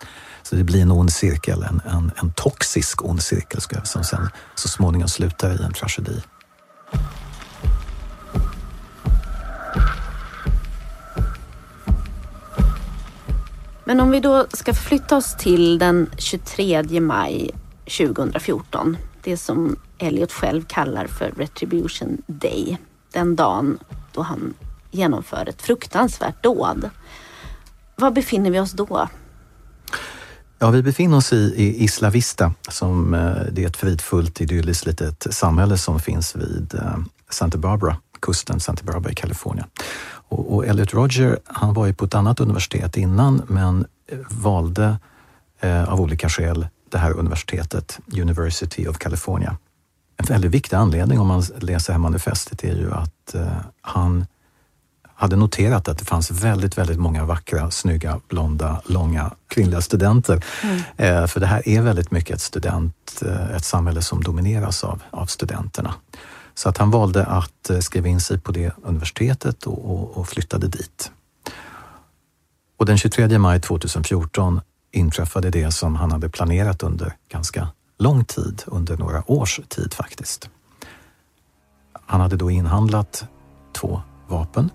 Så 0.42 0.56
det 0.56 0.64
blir 0.64 0.82
en 0.82 0.90
ond 0.90 1.12
cirkel, 1.12 1.62
en, 1.62 1.80
en, 1.84 2.10
en 2.16 2.32
toxisk 2.32 3.04
ond 3.04 3.22
cirkel 3.22 3.60
som 3.84 4.04
sen 4.04 4.28
så 4.54 4.68
småningom 4.68 5.08
slutar 5.08 5.60
i 5.60 5.64
en 5.64 5.72
tragedi. 5.72 6.20
Men 13.84 14.00
om 14.00 14.10
vi 14.10 14.20
då 14.20 14.46
ska 14.52 14.74
flytta 14.74 15.16
oss 15.16 15.36
till 15.38 15.78
den 15.78 16.10
23 16.18 17.00
maj 17.00 17.50
2014. 17.84 18.96
Det 19.22 19.36
som 19.36 19.76
Elliot 19.98 20.32
själv 20.32 20.64
kallar 20.64 21.06
för 21.06 21.30
Retribution 21.30 22.22
Day. 22.26 22.78
Den 23.12 23.36
dagen 23.36 23.78
då 24.12 24.22
han 24.22 24.54
genomför 24.90 25.48
ett 25.48 25.62
fruktansvärt 25.62 26.42
dåd. 26.42 26.90
Var 27.96 28.10
befinner 28.10 28.50
vi 28.50 28.60
oss 28.60 28.72
då? 28.72 29.08
Ja, 30.58 30.70
vi 30.70 30.82
befinner 30.82 31.16
oss 31.16 31.32
i, 31.32 31.54
i 31.56 31.84
Isla 31.84 32.10
Vista, 32.10 32.52
som 32.68 33.14
eh, 33.14 33.36
det 33.52 33.62
är 33.62 33.66
ett 33.66 33.76
fridfullt 33.76 34.40
idylliskt 34.40 34.86
litet 34.86 35.26
samhälle 35.30 35.78
som 35.78 36.00
finns 36.00 36.36
vid 36.36 36.74
eh, 36.74 36.96
Santa 37.30 37.58
Barbara, 37.58 37.96
kusten 38.20 38.60
Santa 38.60 38.84
Barbara 38.84 39.12
i 39.12 39.14
Kalifornien. 39.14 39.66
Och, 40.28 40.54
och 40.54 40.66
Elliot 40.66 40.94
Roger, 40.94 41.38
han 41.44 41.74
var 41.74 41.86
ju 41.86 41.94
på 41.94 42.04
ett 42.04 42.14
annat 42.14 42.40
universitet 42.40 42.96
innan 42.96 43.42
men 43.48 43.86
eh, 44.08 44.18
valde 44.30 44.98
eh, 45.60 45.92
av 45.92 46.00
olika 46.00 46.28
skäl 46.28 46.66
det 46.94 47.00
här 47.00 47.12
universitetet, 47.12 47.98
University 48.12 48.86
of 48.86 48.98
California. 48.98 49.56
En 50.16 50.26
väldigt 50.26 50.50
viktig 50.50 50.76
anledning 50.76 51.20
om 51.20 51.26
man 51.26 51.42
läser 51.58 51.92
här 51.92 52.00
manifestet 52.00 52.64
är 52.64 52.76
ju 52.76 52.92
att 52.92 53.34
eh, 53.34 53.56
han 53.80 54.26
hade 55.14 55.36
noterat 55.36 55.88
att 55.88 55.98
det 55.98 56.04
fanns 56.04 56.30
väldigt, 56.30 56.78
väldigt 56.78 56.98
många 56.98 57.24
vackra, 57.24 57.70
snygga, 57.70 58.20
blonda, 58.28 58.82
långa 58.84 59.30
kvinnliga 59.48 59.80
studenter. 59.80 60.44
Mm. 60.62 60.80
Eh, 60.96 61.26
för 61.26 61.40
det 61.40 61.46
här 61.46 61.68
är 61.68 61.82
väldigt 61.82 62.10
mycket 62.10 62.36
ett, 62.36 62.42
student, 62.42 63.22
eh, 63.26 63.50
ett 63.56 63.64
samhälle 63.64 64.02
som 64.02 64.22
domineras 64.22 64.84
av, 64.84 65.02
av 65.10 65.26
studenterna. 65.26 65.94
Så 66.54 66.68
att 66.68 66.78
han 66.78 66.90
valde 66.90 67.26
att 67.26 67.70
skriva 67.80 68.08
in 68.08 68.20
sig 68.20 68.38
på 68.40 68.52
det 68.52 68.72
universitetet 68.82 69.66
och, 69.66 69.90
och, 69.90 70.16
och 70.16 70.28
flyttade 70.28 70.68
dit. 70.68 71.10
Och 72.76 72.86
den 72.86 72.98
23 72.98 73.38
maj 73.38 73.60
2014 73.60 74.60
inträffade 74.94 75.50
det 75.50 75.70
som 75.70 75.96
han 75.96 76.12
hade 76.12 76.28
planerat 76.28 76.82
under 76.82 77.16
ganska 77.28 77.68
lång 77.98 78.24
tid, 78.24 78.62
under 78.66 78.96
några 78.96 79.30
års 79.30 79.60
tid 79.68 79.94
faktiskt. 79.94 80.50
Han 82.06 82.20
hade 82.20 82.36
då 82.36 82.50
inhandlat 82.50 83.24
två 83.72 84.02
vapen 84.28 84.70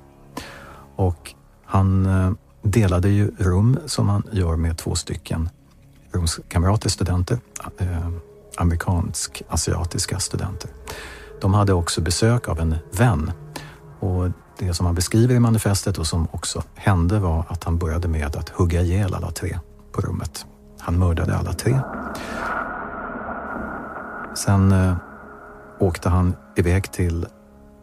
och 0.95 1.33
han 1.65 2.05
eh, 2.05 2.31
delade 2.61 3.09
ju 3.09 3.31
rum 3.37 3.79
som 3.85 4.09
han 4.09 4.23
gör 4.31 4.55
med 4.55 4.77
två 4.77 4.95
stycken 4.95 5.49
rumskamrater, 6.11 6.89
studenter, 6.89 7.39
eh, 7.77 8.09
amerikansk-asiatiska 8.57 10.19
studenter. 10.19 10.69
De 11.41 11.53
hade 11.53 11.73
också 11.73 12.01
besök 12.01 12.47
av 12.47 12.59
en 12.59 12.75
vän 12.91 13.31
och 13.99 14.29
det 14.57 14.73
som 14.73 14.85
han 14.85 14.95
beskriver 14.95 15.35
i 15.35 15.39
manifestet 15.39 15.97
och 15.97 16.07
som 16.07 16.27
också 16.31 16.63
hände 16.75 17.19
var 17.19 17.45
att 17.49 17.63
han 17.63 17.77
började 17.77 18.07
med 18.07 18.35
att 18.35 18.49
hugga 18.49 18.81
ihjäl 18.81 19.13
alla 19.13 19.31
tre 19.31 19.59
på 19.99 20.07
rummet. 20.07 20.45
Han 20.79 20.99
mördade 20.99 21.37
alla 21.37 21.53
tre. 21.53 21.79
Sen 24.35 24.71
eh, 24.71 24.95
åkte 25.79 26.09
han 26.09 26.35
iväg 26.55 26.91
till 26.91 27.25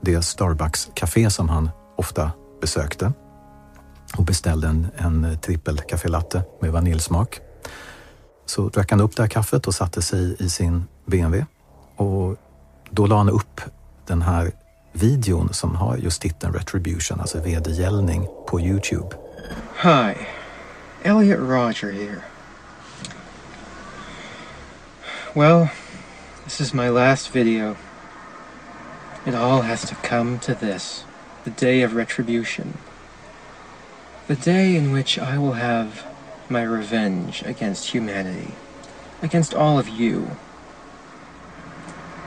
det 0.01 0.21
Starbucks-café 0.21 1.31
som 1.31 1.49
han 1.49 1.71
ofta 1.97 2.31
besökte 2.61 3.13
och 4.17 4.25
beställde 4.25 4.69
en, 4.69 4.87
en 4.97 5.39
trippel 5.39 5.79
kaffe 5.79 6.09
latte 6.09 6.43
med 6.61 6.73
vaniljsmak. 6.73 7.41
Så 8.47 8.69
drack 8.69 8.91
han 8.91 9.01
upp 9.01 9.17
det 9.17 9.23
här 9.23 9.29
kaffet 9.29 9.67
och 9.67 9.75
satte 9.75 10.03
sig 10.03 10.37
i 10.39 10.49
sin 10.49 10.85
BMW 11.07 11.47
och 11.97 12.37
då 12.91 13.07
la 13.07 13.17
han 13.17 13.31
upp 13.31 13.61
den 14.07 14.23
här 14.23 14.53
videon 14.93 15.53
som 15.53 15.75
har 15.75 15.97
just 15.97 16.23
titeln 16.23 16.53
Retribution, 16.55 17.21
alltså 17.21 17.41
vedergällning, 17.41 18.29
på 18.49 18.61
Youtube. 18.61 19.17
Hi, 19.83 20.15
Elliot 21.07 21.39
Roger 21.39 21.93
here. 21.93 22.25
Well, 25.37 25.71
this 26.43 26.61
is 26.61 26.75
my 26.75 26.89
last 26.89 27.31
video. 27.31 27.77
It 29.25 29.33
all 29.33 29.63
has 29.63 29.89
to 29.89 29.95
come 29.95 30.41
to 30.41 30.53
this. 30.53 31.05
the 31.47 31.51
day 31.53 31.83
of 31.83 31.95
retribution. 31.95 32.77
The 34.27 34.35
day 34.35 34.75
in 34.75 34.91
which 34.91 35.17
I 35.17 35.39
will 35.39 35.53
have 35.53 36.05
my 36.49 36.65
revenge 36.65 37.45
against 37.47 37.91
humanity, 37.91 38.53
against 39.23 39.55
all 39.55 39.79
of 39.79 39.89
you. 39.89 40.33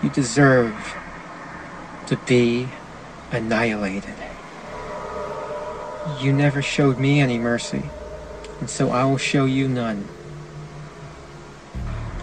You 0.02 0.10
deserve 0.10 0.96
to 2.08 2.15
be 2.15 2.70
annihilated. 3.30 4.15
You 6.22 6.32
never 6.32 6.62
showed 6.62 6.98
me 6.98 7.20
any 7.20 7.38
mercy, 7.38 7.84
and 8.60 8.69
so 8.69 8.91
I 8.91 9.06
will 9.06 9.17
show 9.17 9.45
you 9.45 9.67
none. 9.67 10.08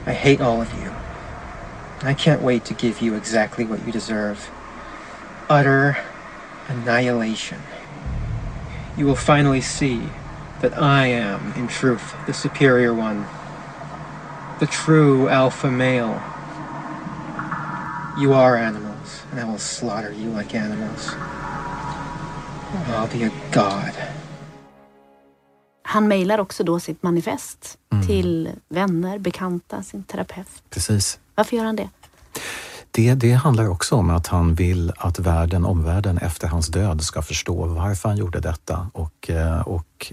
I 0.05 0.12
hate 0.12 0.40
all 0.40 0.61
of 0.61 0.72
you. 0.75 0.92
I 2.03 2.14
can't 2.14 2.42
wait 2.42 2.64
to 2.66 2.75
give 2.75 3.01
you 3.01 3.14
exactly 3.14 3.64
what 3.64 3.85
you 3.87 3.92
deserve. 3.92 4.51
Utter 5.49 5.96
annihilation. 6.68 7.61
You 8.96 9.07
will 9.07 9.16
finally 9.16 9.61
see 9.61 10.09
that 10.61 10.77
I 10.79 11.07
am, 11.07 11.53
in 11.55 11.68
truth, 11.68 12.14
the 12.27 12.33
superior 12.33 12.94
one, 12.94 13.27
the 14.59 14.66
true 14.66 15.29
alpha 15.29 15.70
male. 15.70 16.22
You 18.18 18.33
are 18.33 18.57
animals, 18.57 19.22
and 19.31 19.40
I 19.40 19.44
will 19.44 19.59
slaughter 19.59 20.12
you 20.12 20.31
like 20.31 20.55
animals. 20.55 21.12
I'll 22.88 23.09
be 23.09 23.25
a 23.25 23.33
god. 23.51 23.94
Han 25.88 26.09
mejlar 26.09 26.38
också 26.38 26.64
då 26.64 26.81
sitt 26.81 27.03
manifest 27.03 27.79
mm. 27.92 28.07
till 28.07 28.51
vänner, 28.69 29.19
bekanta, 29.19 29.83
sin 29.83 30.02
terapeut. 30.02 30.63
Precis. 30.71 31.19
Varför 31.35 31.56
gör 31.56 31.65
han 31.65 31.77
det? 31.77 31.88
Det, 32.90 33.15
det 33.15 33.33
handlar 33.33 33.69
också 33.69 33.94
om 33.94 34.10
att 34.10 34.27
han 34.27 34.54
vill 34.54 34.92
att 34.96 35.19
världen, 35.19 35.65
omvärlden 35.65 36.19
efter 36.19 36.48
hans 36.48 36.69
död 36.69 37.02
ska 37.02 37.23
förstå 37.23 37.67
varför 37.67 38.08
han 38.08 38.19
gjorde 38.19 38.40
detta 38.40 38.90
och, 38.92 39.31
eh, 39.31 39.60
och 39.60 40.13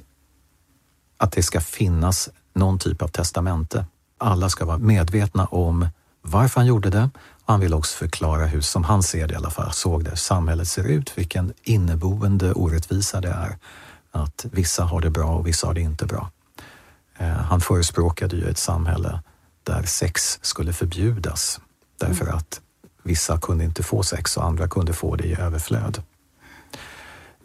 att 1.18 1.32
det 1.32 1.44
ska 1.44 1.62
finnas 1.62 2.30
någon 2.56 2.80
typ 2.80 3.02
av 3.02 3.08
testamente. 3.08 3.86
Alla 4.18 4.50
ska 4.50 4.66
vara 4.66 4.78
medvetna 4.78 5.46
om 5.46 5.88
varför 6.22 6.60
han 6.60 6.68
gjorde 6.68 6.90
det. 6.90 7.10
Han 7.46 7.60
vill 7.60 7.74
också 7.74 7.98
förklara 7.98 8.46
hur, 8.46 8.62
som 8.62 8.84
han 8.84 9.04
ser 9.04 9.28
det 9.28 9.34
i 9.34 9.38
alla 9.38 9.50
fall, 9.50 9.74
såg 9.74 10.04
det, 10.04 10.16
samhället 10.16 10.68
ser 10.68 10.84
ut, 10.84 11.18
vilken 11.18 11.54
inneboende 11.64 12.54
orättvisa 12.54 13.22
det 13.22 13.30
är. 13.30 13.58
Att 14.14 14.46
vissa 14.52 14.84
har 14.84 15.02
det 15.02 15.10
bra 15.10 15.26
och 15.26 15.48
vissa 15.48 15.68
har 15.68 15.74
det 15.74 15.82
inte 15.82 16.06
bra. 16.06 16.32
Eh, 17.18 17.28
han 17.28 17.62
förespråkade 17.62 18.36
ju 18.36 18.50
ett 18.50 18.58
samhälle 18.58 19.20
där 19.64 19.84
sex 19.84 20.40
skulle 20.42 20.74
förbjudas 20.74 21.60
därför 22.00 22.26
mm. 22.26 22.38
att 22.38 22.62
Vissa 23.04 23.40
kunde 23.40 23.64
inte 23.64 23.84
få 23.84 24.04
sex 24.04 24.38
och 24.38 24.46
andra 24.46 24.68
kunde 24.68 24.94
få 24.94 25.16
det 25.16 25.24
i 25.24 25.36
överflöd. 25.40 26.04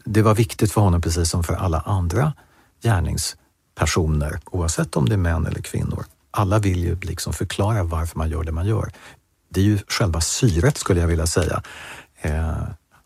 det 0.04 0.22
var 0.22 0.34
viktigt 0.34 0.72
för 0.72 0.80
honom, 0.80 1.00
precis 1.00 1.30
som 1.30 1.44
för 1.44 1.54
alla 1.54 1.80
andra 1.80 2.32
gärningspersoner, 2.82 4.40
oavsett 4.44 4.96
om 4.96 5.08
det 5.08 5.14
är 5.14 5.18
män 5.18 5.46
eller 5.46 5.60
kvinnor. 5.60 6.04
Alla 6.30 6.58
vill 6.58 6.84
ju 6.84 7.00
liksom 7.00 7.32
förklara 7.32 7.82
varför 7.82 8.18
man 8.18 8.30
gör 8.30 8.44
det 8.44 8.52
man 8.52 8.66
gör. 8.66 8.92
Det 9.48 9.60
är 9.60 9.64
ju 9.64 9.78
själva 9.88 10.20
syret 10.20 10.76
skulle 10.76 11.00
jag 11.00 11.06
vilja 11.06 11.26
säga. 11.26 11.62
Eh, 12.20 12.62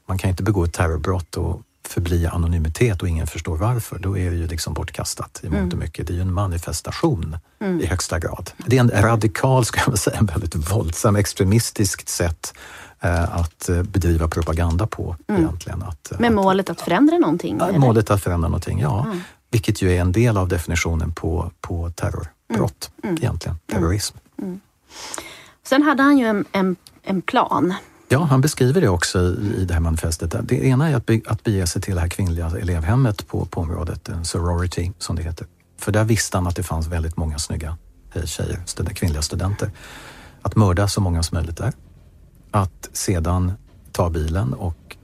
man 0.09 0.19
kan 0.19 0.31
inte 0.31 0.43
begå 0.43 0.65
ett 0.65 0.73
terrorbrott 0.73 1.37
och 1.37 1.63
förbli 1.89 2.27
anonymitet 2.27 3.03
och 3.03 3.09
ingen 3.09 3.27
förstår 3.27 3.57
varför. 3.57 3.99
Då 3.99 4.19
är 4.19 4.31
det 4.31 4.37
ju 4.37 4.47
liksom 4.47 4.75
bortkastat 4.75 5.41
i 5.43 5.49
mångt 5.49 5.57
och 5.59 5.67
Mm. 5.67 5.79
mycket. 5.79 6.07
Det 6.07 6.13
är 6.13 6.15
ju 6.15 6.21
en 6.23 6.33
manifestation 6.33 7.37
Mm. 7.61 7.81
i 7.81 7.87
högsta 7.87 8.19
grad. 8.19 8.51
Det 8.67 8.77
är 8.77 8.81
en 8.81 8.91
radikal, 9.03 9.65
ska 9.65 9.81
jag 9.87 9.99
säga, 9.99 10.17
en 10.19 10.27
väldigt 10.35 10.55
våldsam, 10.55 11.17
extremistiskt 11.17 12.09
sätt 12.09 12.55
eh, 13.01 13.37
att 13.37 13.69
eh, 13.69 13.83
bedriva 13.83 14.29
propaganda 14.29 14.87
på 14.87 15.17
Mm. 15.29 15.43
egentligen. 15.43 15.83
Att, 15.83 16.13
eh, 16.13 16.21
Med 16.21 16.33
målet 16.33 16.71
att 16.71 16.81
förändra 16.81 17.19
någonting? 17.19 17.61
Eller? 17.61 17.79
målet 17.79 18.11
att 18.11 18.23
förändra 18.23 18.49
någonting, 18.49 18.81
ja. 18.81 19.05
Mm. 19.05 19.21
Vilket 19.51 19.83
ju 19.83 19.93
är 19.97 20.01
en 20.01 20.13
del 20.13 20.37
av 20.37 20.49
definitionen 20.49 21.13
på, 21.13 21.53
på 21.61 21.91
terrorbrott 21.91 22.91
Mm. 23.05 23.17
egentligen, 23.17 23.59
terrorism. 23.73 24.17
Sen 25.67 25.83
hade 25.83 26.03
han 26.03 26.19
ju 26.19 26.27
en, 26.27 26.45
en, 26.53 26.77
en 27.03 27.23
plan. 27.23 27.75
Ja, 28.13 28.25
han 28.25 28.41
beskriver 28.41 28.81
det 28.81 28.89
också 28.89 29.19
i, 29.19 29.55
i 29.57 29.65
det 29.65 29.75
här 29.75 29.81
manifestet. 29.81 30.35
Det 30.43 30.65
ena 30.65 30.89
är 30.89 30.95
att, 30.95 31.07
be, 31.07 31.21
att 31.27 31.43
bege 31.45 31.67
sig 31.67 31.83
till 31.83 31.95
det 31.95 32.01
här 32.01 32.09
kvinnliga 32.09 32.53
elevhemmet 32.61 33.27
på, 33.27 33.45
på 33.45 33.61
området, 33.61 34.09
en 34.09 34.25
sorority 34.25 34.93
som 34.99 35.17
det 35.17 35.23
heter. 35.23 35.47
För 35.79 35.93
där 35.93 36.05
visste 36.05 36.37
han 36.37 36.47
att 36.47 36.57
det 36.57 36.63
fanns 36.63 36.87
väldigt 36.87 37.17
många 37.17 37.39
snygga 37.39 37.77
eh, 38.15 38.25
tjejer, 38.25 38.63
stud, 38.67 38.97
kvinnliga 38.97 39.23
studenter. 39.23 39.71
Att 40.43 40.57
mörda 40.57 40.89
så 40.89 41.01
många 41.01 41.23
som 41.23 41.37
möjligt 41.37 41.57
där. 41.57 41.73
Att 42.51 42.89
sedan 42.93 43.53
ta 43.93 44.11
bilen 44.11 44.55
och 44.55 44.97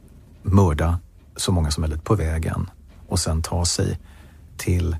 mörda 0.42 0.98
så 1.36 1.52
många 1.52 1.70
som 1.70 1.80
möjligt 1.80 2.04
på 2.04 2.14
vägen 2.14 2.70
och 3.06 3.18
sen 3.18 3.42
ta 3.42 3.64
sig 3.64 3.98
till 4.56 4.96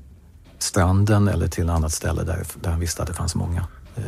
stranden 0.59 1.27
eller 1.27 1.47
till 1.47 1.63
ett 1.63 1.75
annat 1.75 1.93
ställe 1.93 2.23
där, 2.23 2.45
där 2.61 2.71
han 2.71 2.79
visste 2.79 3.01
att 3.01 3.07
det 3.07 3.13
fanns 3.13 3.35
många 3.35 3.67
eh, 3.95 4.03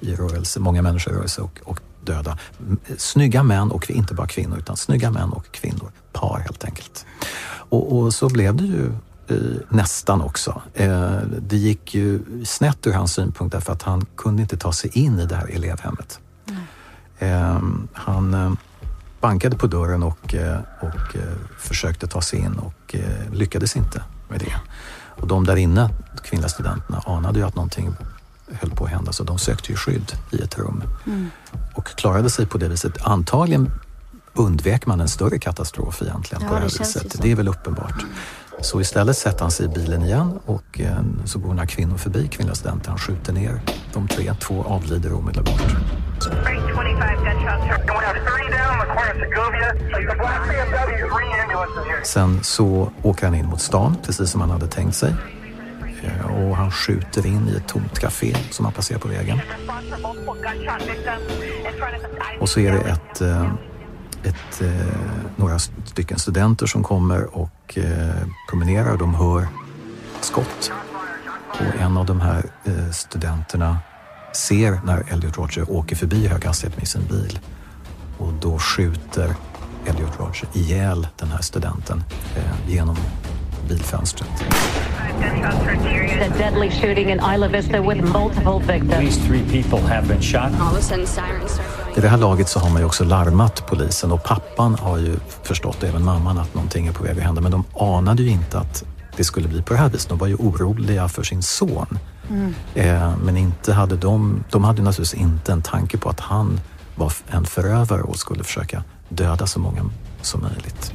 i 0.00 0.14
rörelse, 0.14 0.60
många 0.60 0.82
människor 0.82 1.12
i 1.12 1.16
rörelse 1.16 1.42
och, 1.42 1.60
och 1.64 1.80
döda. 2.06 2.38
Snygga 2.96 3.42
män 3.42 3.70
och 3.70 3.90
inte 3.90 4.14
bara 4.14 4.26
kvinnor 4.26 4.58
utan 4.58 4.76
snygga 4.76 5.10
män 5.10 5.32
och 5.32 5.50
kvinnor. 5.50 5.90
Par 6.12 6.38
helt 6.38 6.64
enkelt. 6.64 7.06
Och, 7.68 7.98
och 7.98 8.14
så 8.14 8.28
blev 8.28 8.56
det 8.56 8.64
ju 8.64 8.86
eh, 9.28 9.36
nästan 9.68 10.22
också. 10.22 10.62
Eh, 10.74 11.18
det 11.40 11.56
gick 11.56 11.94
ju 11.94 12.20
snett 12.44 12.86
ur 12.86 12.92
hans 12.92 13.12
synpunkt 13.12 13.52
därför 13.52 13.72
att 13.72 13.82
han 13.82 14.06
kunde 14.16 14.42
inte 14.42 14.56
ta 14.56 14.72
sig 14.72 14.90
in 14.98 15.18
i 15.18 15.26
det 15.26 15.36
här 15.36 15.46
elevhemmet. 15.46 16.20
Eh, 17.18 17.60
han 17.92 18.34
eh, 18.34 18.52
bankade 19.20 19.56
på 19.56 19.66
dörren 19.66 20.02
och, 20.02 20.34
och 20.80 21.16
försökte 21.58 22.06
ta 22.06 22.20
sig 22.20 22.38
in 22.38 22.58
och 22.58 22.96
lyckades 23.32 23.76
inte 23.76 24.02
med 24.28 24.40
det. 24.40 24.54
Och 25.20 25.26
de 25.26 25.44
där 25.44 25.56
inne, 25.56 25.90
de 26.16 26.22
kvinnliga 26.22 26.48
studenterna, 26.48 27.02
anade 27.06 27.38
ju 27.38 27.46
att 27.46 27.54
någonting 27.54 27.96
höll 28.52 28.70
på 28.70 28.84
att 28.84 28.90
hända 28.90 29.12
så 29.12 29.24
de 29.24 29.38
sökte 29.38 29.72
ju 29.72 29.76
skydd 29.76 30.12
i 30.30 30.42
ett 30.42 30.58
rum 30.58 30.82
och 31.74 31.86
klarade 31.86 32.30
sig 32.30 32.46
på 32.46 32.58
det 32.58 32.68
viset. 32.68 33.06
Antagligen 33.06 33.70
undvek 34.34 34.86
man 34.86 35.00
en 35.00 35.08
större 35.08 35.38
katastrof 35.38 36.02
egentligen 36.02 36.42
Ja, 36.42 36.48
på 36.48 36.54
det 36.54 36.60
här 36.60 36.68
det 36.68 36.80
viset. 36.80 37.22
Det 37.22 37.32
är 37.32 37.36
väl 37.36 37.48
uppenbart. 37.48 38.04
Så 38.60 38.80
istället 38.80 39.18
sätter 39.18 39.40
han 39.40 39.50
sig 39.50 39.66
i 39.66 39.68
bilen 39.68 40.02
igen 40.02 40.38
och 40.46 40.80
eh, 40.80 40.96
så 41.24 41.38
går 41.38 41.48
några 41.48 41.66
kvinnor 41.66 41.96
förbi, 41.96 42.28
kvinnliga 42.28 42.54
studenter. 42.54 42.88
Han 42.90 42.98
skjuter 42.98 43.32
ner 43.32 43.60
de 43.92 44.08
tre, 44.08 44.34
två 44.34 44.64
avlider 44.64 45.12
omedelbart. 45.12 45.76
Sen 52.04 52.44
så 52.44 52.92
åker 53.02 53.26
han 53.26 53.34
in 53.34 53.46
mot 53.46 53.60
stan, 53.60 53.96
precis 54.02 54.30
som 54.30 54.40
han 54.40 54.50
hade 54.50 54.66
tänkt 54.66 54.96
sig. 54.96 55.14
Och 56.24 56.56
han 56.56 56.70
skjuter 56.70 57.26
in 57.26 57.48
i 57.48 57.56
ett 57.56 57.68
tomt 57.68 57.98
café 57.98 58.36
som 58.50 58.64
han 58.64 58.74
passerar 58.74 58.98
på 58.98 59.08
vägen. 59.08 59.40
Och 62.40 62.48
så 62.48 62.60
är 62.60 62.72
det 62.72 62.78
ett, 62.78 63.20
eh, 63.20 63.52
ett, 64.22 64.62
eh, 64.62 64.70
några 65.36 65.58
stycken 65.58 66.18
studenter 66.18 66.66
som 66.66 66.82
kommer 66.82 67.36
och 67.36 67.78
eh, 67.78 68.26
promenerar. 68.50 68.96
De 68.96 69.14
hör 69.14 69.48
skott. 70.20 70.72
Och 71.48 71.80
en 71.80 71.96
av 71.96 72.06
de 72.06 72.20
här 72.20 72.44
studenterna 72.92 73.78
ser 74.34 74.80
när 74.84 75.12
Elliot 75.12 75.36
Roger 75.36 75.70
åker 75.70 75.96
förbi 75.96 76.24
i 76.24 76.28
hög 76.28 76.44
hastighet 76.44 76.76
med 76.76 76.88
sin 76.88 77.04
bil. 77.04 77.38
Och 78.18 78.32
då 78.32 78.58
skjuter 78.58 79.34
Elliot 79.86 80.20
Roger 80.20 80.48
ihjäl 80.52 81.08
den 81.16 81.28
här 81.28 81.40
studenten 81.42 82.04
genom 82.66 82.96
bilfönstret. 83.68 84.28
The 86.18 86.28
deadly 86.38 86.70
shooting 86.70 87.10
in 87.10 87.20
Isla 87.34 87.48
Vista 87.48 87.80
with 87.80 88.02
multiple 88.02 88.58
victims. 88.58 88.92
At 88.92 89.04
least 89.04 89.20
three 89.26 89.42
people 89.42 89.88
have 89.88 90.08
been 90.08 90.22
shot. 90.22 90.60
All 90.60 90.72
of 90.72 90.78
a 90.78 90.82
sudden, 90.82 91.06
sirens. 91.06 91.60
I 91.96 92.00
det 92.00 92.08
här 92.08 92.18
laget 92.18 92.48
så 92.48 92.60
har 92.60 92.70
man 92.70 92.80
ju 92.80 92.86
också 92.86 93.04
larmat 93.04 93.66
polisen 93.66 94.12
och 94.12 94.24
pappan 94.24 94.74
har 94.74 94.98
ju 94.98 95.16
förstått, 95.42 95.82
även 95.82 96.04
mamman, 96.04 96.38
att 96.38 96.54
någonting 96.54 96.86
är 96.86 96.92
på 96.92 97.04
väg 97.04 97.18
att 97.18 97.24
hända. 97.24 97.40
Men 97.40 97.52
de 97.52 97.64
anade 97.80 98.22
ju 98.22 98.30
inte 98.30 98.58
att 98.58 98.84
det 99.16 99.24
skulle 99.24 99.48
bli 99.48 99.62
på 99.62 99.72
det 99.72 99.78
här 99.78 99.88
viset. 99.88 100.08
De 100.08 100.18
var 100.18 100.26
ju 100.26 100.34
oroliga 100.34 101.08
för 101.08 101.22
sin 101.22 101.42
son. 101.42 101.98
Eh, 102.74 103.16
men 103.24 103.36
inte 103.36 103.72
hade 103.72 103.96
de, 103.96 104.44
de 104.50 104.64
hade 104.64 104.82
naturligtvis 104.82 105.20
inte 105.20 105.52
en 105.52 105.62
tanke 105.62 105.98
på 105.98 106.08
att 106.08 106.20
han 106.20 106.60
var 106.94 107.12
en 107.28 107.44
förövare 107.44 108.02
och 108.02 108.16
skulle 108.16 108.44
försöka 108.44 108.84
döda 109.08 109.46
så 109.46 109.60
många 109.60 109.90
som 110.22 110.40
möjligt. 110.42 110.94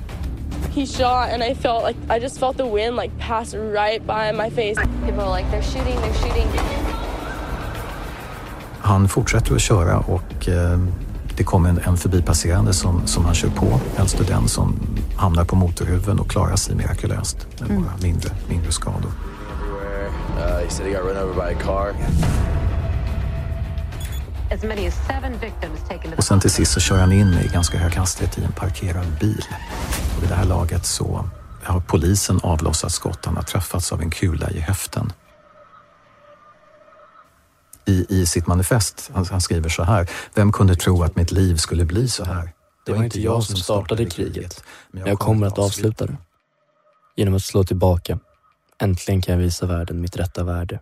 He 0.70 0.86
shot 0.86 1.30
and 1.34 1.44
I 1.44 1.54
felt 1.56 1.84
like 1.84 1.98
I 2.10 2.20
just 2.20 2.40
felt 2.40 2.58
the 2.58 2.66
wind 2.66 2.96
like 2.96 3.12
pass 3.20 3.56
right 3.56 4.02
by 4.08 4.32
my 4.44 4.50
face. 4.50 4.78
People 5.06 5.22
are 5.22 5.38
like, 5.38 5.52
they're 5.52 5.64
shooting, 5.64 5.96
they're 6.02 6.14
shooting. 6.14 6.48
Han 8.82 9.08
fortsätter 9.08 9.56
att 9.56 9.62
köra 9.62 10.00
och 10.00 10.50
eh, 10.50 10.80
det 11.38 11.44
kommer 11.44 11.70
en, 11.70 11.78
en 11.78 11.98
förbipasserande 11.98 12.74
som, 12.74 13.08
som 13.08 13.26
han 13.26 13.34
kör 13.36 13.50
på, 13.50 13.80
en 13.98 14.08
student 14.08 14.50
som 14.52 14.80
hamnar 15.16 15.46
på 15.46 15.56
motorhuven 15.56 16.20
och 16.20 16.30
klarar 16.30 16.56
sig 16.56 16.76
mirakulöst 16.76 17.48
med 17.60 17.70
Mm. 17.70 17.84
bara 17.84 17.94
mindre, 18.02 18.30
mindre 18.50 18.72
skador. 18.72 19.12
Uh, 20.38 20.64
he 20.64 20.70
said 20.70 20.86
he 20.88 20.94
got 20.94 21.04
run 21.04 21.18
over 21.18 21.34
by 21.34 21.56
a 21.56 21.60
car. 21.64 21.94
Och 26.18 26.24
sen 26.24 26.40
till 26.40 26.52
sist 26.52 26.72
så 26.72 26.80
kör 26.80 26.98
han 26.98 27.12
in 27.12 27.34
i 27.34 27.48
ganska 27.54 27.78
hög 27.78 27.94
hastighet 27.96 28.38
i 28.38 28.44
en 28.44 28.52
parkerad 28.52 29.08
bil. 29.20 29.46
Och 30.18 30.24
vid 30.24 30.30
det 30.30 30.36
här 30.36 30.46
laget 30.46 30.86
så 30.86 31.30
har 31.64 31.80
polisen 31.80 32.40
avlossat 32.44 32.92
skott. 32.92 33.26
Han 33.26 33.36
har 33.36 33.44
träffats 33.44 33.92
av 33.92 34.02
en 34.02 34.10
kula 34.12 34.50
i 34.50 34.60
höften. 34.60 35.14
I, 37.86 38.06
i 38.10 38.26
sitt 38.26 38.48
manifest, 38.48 39.12
han, 39.14 39.26
han 39.26 39.42
skriver 39.42 39.70
så 39.70 39.84
här. 39.84 40.10
Vem 40.34 40.52
kunde 40.52 40.76
tro 40.76 41.04
att 41.04 41.16
mitt 41.16 41.32
liv 41.32 41.56
skulle 41.56 41.86
bli 41.86 42.08
så 42.08 42.24
här? 42.24 42.54
Det 42.86 42.94
var 42.94 43.04
inte 43.04 43.22
jag 43.22 43.44
som 43.44 43.56
startade 43.56 44.06
kriget, 44.06 44.64
men 44.92 45.06
jag 45.06 45.20
kommer 45.20 45.48
att 45.48 45.58
avsluta 45.58 46.06
det. 46.06 46.18
Genom 47.16 47.34
att 47.36 47.44
slå 47.44 47.64
tillbaka. 47.64 48.20
Äntligen 48.82 49.22
kan 49.22 49.34
jag 49.34 49.42
visa 49.42 49.66
världen 49.66 50.02
mitt 50.02 50.18
rätta 50.18 50.44
värde 50.44 50.80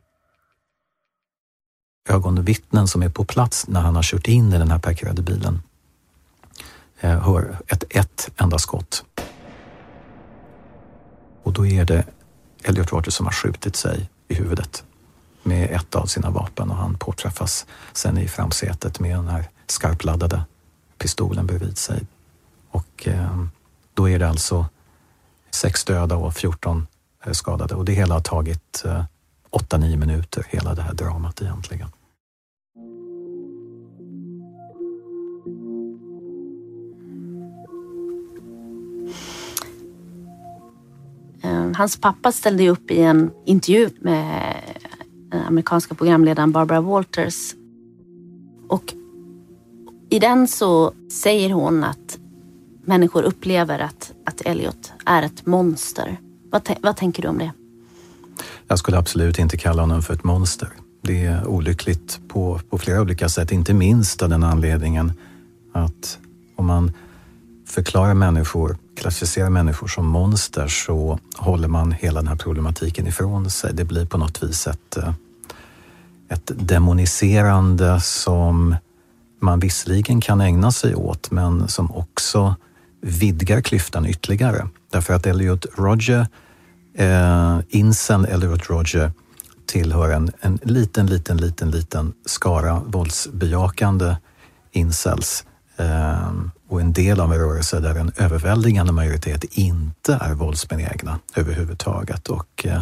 ögonvittnen 2.10 2.88
som 2.88 3.04
är 3.04 3.10
på 3.10 3.26
plats 3.26 3.68
när 3.68 3.82
han 3.82 3.96
har 3.96 4.04
kört 4.04 4.28
in 4.28 4.54
i 4.54 4.58
den 4.58 4.72
här 4.72 4.80
parkerade 4.80 5.22
bilen 5.22 5.62
eh, 7.00 7.20
hör 7.20 7.58
ett, 7.68 7.84
ett 7.90 8.30
enda 8.38 8.58
skott. 8.60 9.04
Och 11.44 11.54
då 11.54 11.66
är 11.66 11.86
det 11.86 12.06
Elliot 12.64 12.92
Rodgers 12.92 13.14
som 13.14 13.26
har 13.26 13.34
skjutit 13.34 13.76
sig 13.76 14.10
i 14.28 14.34
huvudet 14.34 14.84
med 15.44 15.72
ett 15.72 15.96
av 15.96 16.06
sina 16.06 16.30
vapen 16.30 16.70
och 16.70 16.76
han 16.76 16.98
påträffas 16.98 17.66
sen 17.94 18.18
i 18.18 18.28
framsätet 18.28 19.00
med 19.00 19.18
den 19.18 19.28
här 19.28 19.50
skarpladdade 19.68 20.42
pistolen 20.98 21.48
bredvid 21.48 21.78
sig. 21.78 22.08
Och 22.72 23.08
eh, 23.08 23.46
då 23.94 24.10
är 24.10 24.20
det 24.20 24.30
alltså 24.30 24.66
sex 25.52 25.86
döda 25.86 26.16
och 26.16 26.34
14 26.34 26.88
eh, 27.26 27.32
skadade 27.32 27.76
och 27.76 27.86
det 27.86 27.94
hela 27.94 28.14
har 28.14 28.22
tagit 28.22 28.84
eh, 28.86 29.04
8-9 29.52 29.98
minuter, 29.98 30.46
hela 30.50 30.76
det 30.76 30.82
här 30.82 30.94
dramat 30.94 31.42
egentligen. 31.42 31.90
Eh, 41.42 41.72
hans 41.76 42.02
pappa 42.02 42.32
ställde 42.32 42.64
ju 42.64 42.70
upp 42.70 42.92
i 42.92 43.02
en 43.02 43.32
intervju 43.46 43.90
med 44.02 44.56
den 45.32 45.42
amerikanska 45.42 45.96
programledaren 45.96 46.52
Barbara 46.52 46.82
Walters. 46.82 47.54
Och 48.68 48.94
i 50.10 50.20
den 50.20 50.48
så 50.48 50.94
säger 51.24 51.50
hon 51.50 51.84
att 51.84 52.18
människor 52.86 53.24
upplever 53.24 53.80
att, 53.80 54.12
att 54.26 54.42
Elliot 54.42 54.94
är 55.06 55.24
ett 55.24 55.46
monster. 55.46 56.20
Vad, 56.50 56.70
vad 56.82 56.98
tänker 56.98 57.22
du 57.22 57.28
om 57.28 57.38
det? 57.38 57.52
Jag 58.68 58.80
skulle 58.80 58.98
absolut 58.98 59.40
inte 59.40 59.58
kalla 59.58 59.82
honom 59.82 60.02
för 60.02 60.14
ett 60.14 60.24
monster. 60.24 60.70
Det 61.02 61.26
är 61.26 61.48
olyckligt 61.48 62.20
på, 62.28 62.60
på 62.70 62.78
flera 62.78 63.02
olika 63.02 63.30
sätt, 63.30 63.52
inte 63.52 63.74
minst 63.74 64.22
av 64.22 64.30
den 64.30 64.44
anledningen 64.44 65.12
att 65.74 66.20
om 66.56 66.66
man 66.66 66.92
förklarar 67.68 68.14
människor, 68.14 68.78
klassificerar 69.00 69.50
människor 69.50 69.88
som 69.88 70.08
monster 70.08 70.68
så 70.68 71.20
håller 71.38 71.68
man 71.68 71.92
hela 71.92 72.20
den 72.20 72.28
här 72.28 72.36
problematiken 72.36 73.08
ifrån 73.08 73.50
sig. 73.50 73.74
Det 73.74 73.84
blir 73.84 74.06
på 74.06 74.18
något 74.18 74.44
vis 74.44 74.68
ett, 74.68 74.98
eh, 74.98 75.14
ett 76.30 76.52
demoniserande 76.56 78.02
som 78.02 78.76
man 79.42 79.60
visserligen 79.60 80.22
kan 80.22 80.42
ägna 80.42 80.72
sig 80.72 80.96
åt 80.96 81.32
men 81.32 81.68
som 81.68 81.92
också 81.92 82.56
vidgar 83.02 83.62
klyftan 83.62 84.06
ytterligare. 84.06 84.68
Därför 84.92 85.14
att 85.14 85.26
Elliot 85.26 85.66
Roger, 85.78 86.28
eh, 86.98 87.60
Incel 87.70 88.26
Elliot 88.26 88.70
Roger 88.70 89.12
tillhör 89.66 90.10
en, 90.10 90.32
en 90.42 90.60
liten, 90.64 91.08
liten, 91.08 91.38
liten, 91.38 91.72
liten 91.72 92.14
skara 92.26 92.82
våldsbejakande 92.86 94.16
incels 94.72 95.46
Ehm, 95.80 96.52
och 96.68 96.82
en 96.82 96.94
del 96.94 97.20
av 97.20 97.34
en 97.34 97.40
rörelse 97.40 97.80
där 97.80 97.96
en 97.96 98.12
överväldigande 98.18 98.92
majoritet 98.92 99.44
inte 99.44 100.14
är 100.22 100.34
våldsbenägna 100.34 101.20
överhuvudtaget. 101.36 102.28
Och 102.28 102.66
eh, 102.66 102.82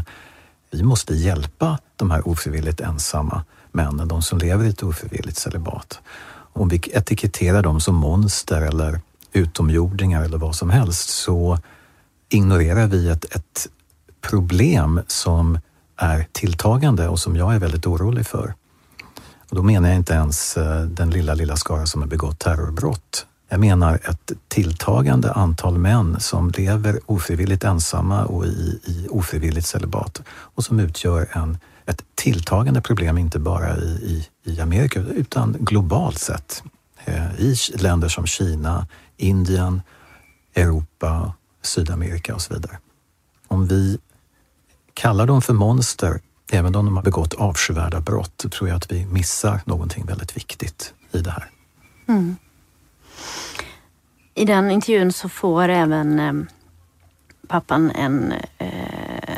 vi 0.72 0.84
måste 0.84 1.14
hjälpa 1.14 1.80
de 1.96 2.12
här 2.12 2.28
ofrivilligt 2.28 2.82
ensamma 2.82 3.44
männen, 3.72 4.08
de 4.08 4.22
som 4.22 4.38
lever 4.38 4.66
i 4.66 4.70
ett 4.70 4.84
ofrivilligt 4.84 5.38
celibat. 5.38 6.00
Om 6.54 6.70
vi 6.70 6.82
etiketterar 6.92 7.62
dem 7.62 7.80
som 7.80 7.96
monster 7.96 8.62
eller 8.62 9.02
utomjordingar 9.32 10.24
eller 10.24 10.38
vad 10.38 10.56
som 10.56 10.70
helst 10.70 11.10
så 11.10 11.60
ignorerar 12.30 12.88
vi 12.88 13.10
ett, 13.10 13.36
ett 13.36 13.68
problem 14.22 15.02
som 15.08 15.60
är 15.96 16.28
tilltagande 16.32 17.08
och 17.08 17.20
som 17.20 17.36
jag 17.36 17.56
är 17.56 17.60
väldigt 17.60 17.88
orolig 17.88 18.28
för. 18.28 18.54
Och 19.50 19.56
då 19.56 19.64
menar 19.64 19.90
jag 19.90 19.96
inte 19.96 20.14
ens 20.14 20.58
eh, 20.58 20.82
den 20.82 21.10
lilla, 21.10 21.34
lilla 21.34 21.56
skara 21.56 21.86
som 21.86 22.02
har 22.02 22.10
begått 22.10 22.40
terrorbrott. 22.40 23.26
Jag 23.50 23.60
menar 23.60 24.00
ett 24.10 24.32
tilltagande 24.48 25.32
antal 25.32 25.78
män 25.78 26.20
som 26.20 26.52
lever 26.58 27.00
ofrivilligt 27.06 27.64
ensamma 27.64 28.26
och 28.26 28.46
i, 28.46 28.80
i 28.84 29.08
ofrivilligt 29.10 29.68
celibat 29.68 30.22
och 30.30 30.64
som 30.64 30.80
utgör 30.80 31.28
en, 31.32 31.58
ett 31.86 32.04
tilltagande 32.16 32.82
problem, 32.82 33.18
inte 33.18 33.40
bara 33.40 33.78
i, 33.78 33.88
i, 33.88 34.28
i 34.52 34.62
Amerika 34.62 35.00
utan 35.00 35.58
globalt 35.60 36.20
sett. 36.20 36.64
Eh, 37.06 37.40
I 37.40 37.56
länder 37.76 38.08
som 38.08 38.26
Kina, 38.26 38.88
Indien, 39.18 39.82
Europa, 40.56 41.34
Sydamerika 41.62 42.36
och 42.36 42.42
så 42.42 42.54
vidare. 42.54 42.78
Om 43.48 43.68
vi 43.68 43.98
kallar 44.94 45.26
dem 45.26 45.42
för 45.42 45.54
monster, 45.54 46.22
även 46.52 46.76
om 46.76 46.86
de 46.86 46.96
har 46.96 47.04
begått 47.04 47.34
avskyvärda 47.34 48.02
brott, 48.02 48.52
tror 48.52 48.70
jag 48.70 48.78
att 48.78 48.92
vi 48.92 49.06
missar 49.06 49.62
någonting 49.66 50.06
väldigt 50.06 50.38
viktigt 50.38 50.94
i 51.12 51.20
det 51.20 51.32
här. 51.32 51.50
Mm. 52.08 52.36
I 54.34 54.46
den 54.46 54.72
intervjun 54.72 55.14
så 55.14 55.30
får 55.30 55.70
även 55.70 56.20
eh, 56.20 56.34
pappan 57.48 57.92
en 57.92 58.34
eh, 58.58 59.38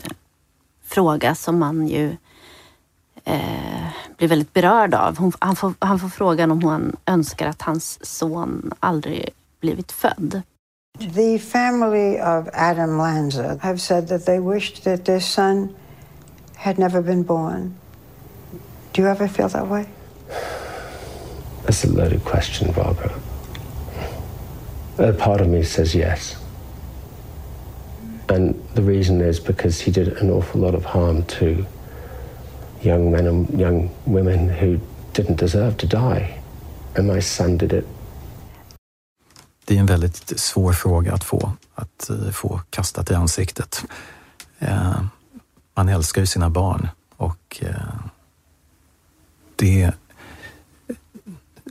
fråga 0.86 1.36
som 1.36 1.60
man 1.60 1.88
ju 1.88 2.18
eh, 3.24 3.88
blir 4.18 4.28
väldigt 4.28 4.53
berörd 4.53 4.93
av. 4.93 5.18
Hon, 5.18 5.32
han, 5.39 5.55
får, 5.55 5.74
han 5.80 5.99
får 5.99 6.10
frågan 6.10 6.51
om 6.51 6.64
hon 6.64 6.95
önskar 7.05 7.47
att 7.47 7.62
hans 7.62 8.05
son 8.05 8.72
aldrig 8.80 9.30
blivit 9.62 9.91
född. 9.91 10.41
The 11.16 11.39
family 11.39 12.20
of 12.20 12.47
Adam 12.53 12.97
Lanza 12.97 13.57
have 13.62 13.78
said 13.78 14.07
that 14.07 14.26
they 14.26 14.39
wished 14.39 14.84
that 14.84 15.05
their 15.05 15.20
son 15.20 15.70
had 16.60 16.78
never 16.78 17.01
been 17.01 17.24
born. 17.24 17.76
Do 18.93 19.01
you 19.01 19.07
ever 19.07 19.28
feel 19.28 19.47
that 19.49 19.68
way? 19.68 19.88
That's 21.64 21.84
a 21.84 21.88
loaded 21.88 22.24
question, 22.26 22.72
Barbara. 22.72 23.14
A 24.97 25.14
part 25.14 25.41
of 25.41 25.47
me 25.47 25.64
says 25.64 25.95
yes. 25.95 26.36
And 28.28 28.55
the 28.76 28.82
reason 28.82 29.22
is 29.22 29.39
because 29.39 29.80
he 29.80 29.91
did 29.91 30.10
an 30.22 30.30
awful 30.30 30.62
lot 30.62 30.76
of 30.76 30.86
harm 30.86 31.24
to 31.39 31.66
young 32.82 33.12
men 33.12 33.26
and 33.26 33.60
young 33.60 33.89
women 34.05 34.49
who 34.49 34.80
didn't 35.14 35.38
deserve 35.38 35.78
to 35.78 35.88
die. 35.88 36.41
And 36.95 37.07
my 37.07 37.20
son 37.20 37.57
did 37.57 37.74
it 37.74 37.88
det 39.70 39.76
är 39.76 39.80
en 39.80 39.86
väldigt 39.86 40.39
svår 40.39 40.74
fråga 40.74 41.14
att 41.14 41.24
få, 41.24 41.51
att 41.76 42.10
eh, 42.10 42.30
få 42.32 42.62
kastat 42.70 43.12
i 43.12 43.14
ansiktet. 43.14 43.86
Eh, 44.60 45.01
man 45.74 45.89
älskar 45.89 46.22
ju 46.22 46.28
sina 46.28 46.49
barn 46.49 46.89
och 47.15 47.57
eh, 47.61 47.99
det, 49.55 49.91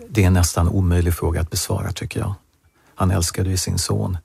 det 0.09 0.23
är 0.23 0.27
en 0.27 0.33
nästan 0.33 0.69
omöjlig 0.69 1.15
fråga 1.15 1.41
att 1.41 1.51
besvara 1.51 1.93
tycker 1.93 2.21
jag. 2.21 2.35
Han 2.95 3.11
älskade 3.11 3.51
ju 3.51 3.57
sin 3.57 3.79
son 3.79 4.19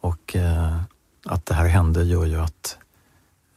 och 0.00 0.36
eh, 0.36 0.80
att 1.24 1.46
det 1.46 1.54
här 1.54 1.66
hände 1.68 2.04
gör 2.04 2.24
ju 2.24 2.40
att 2.40 2.78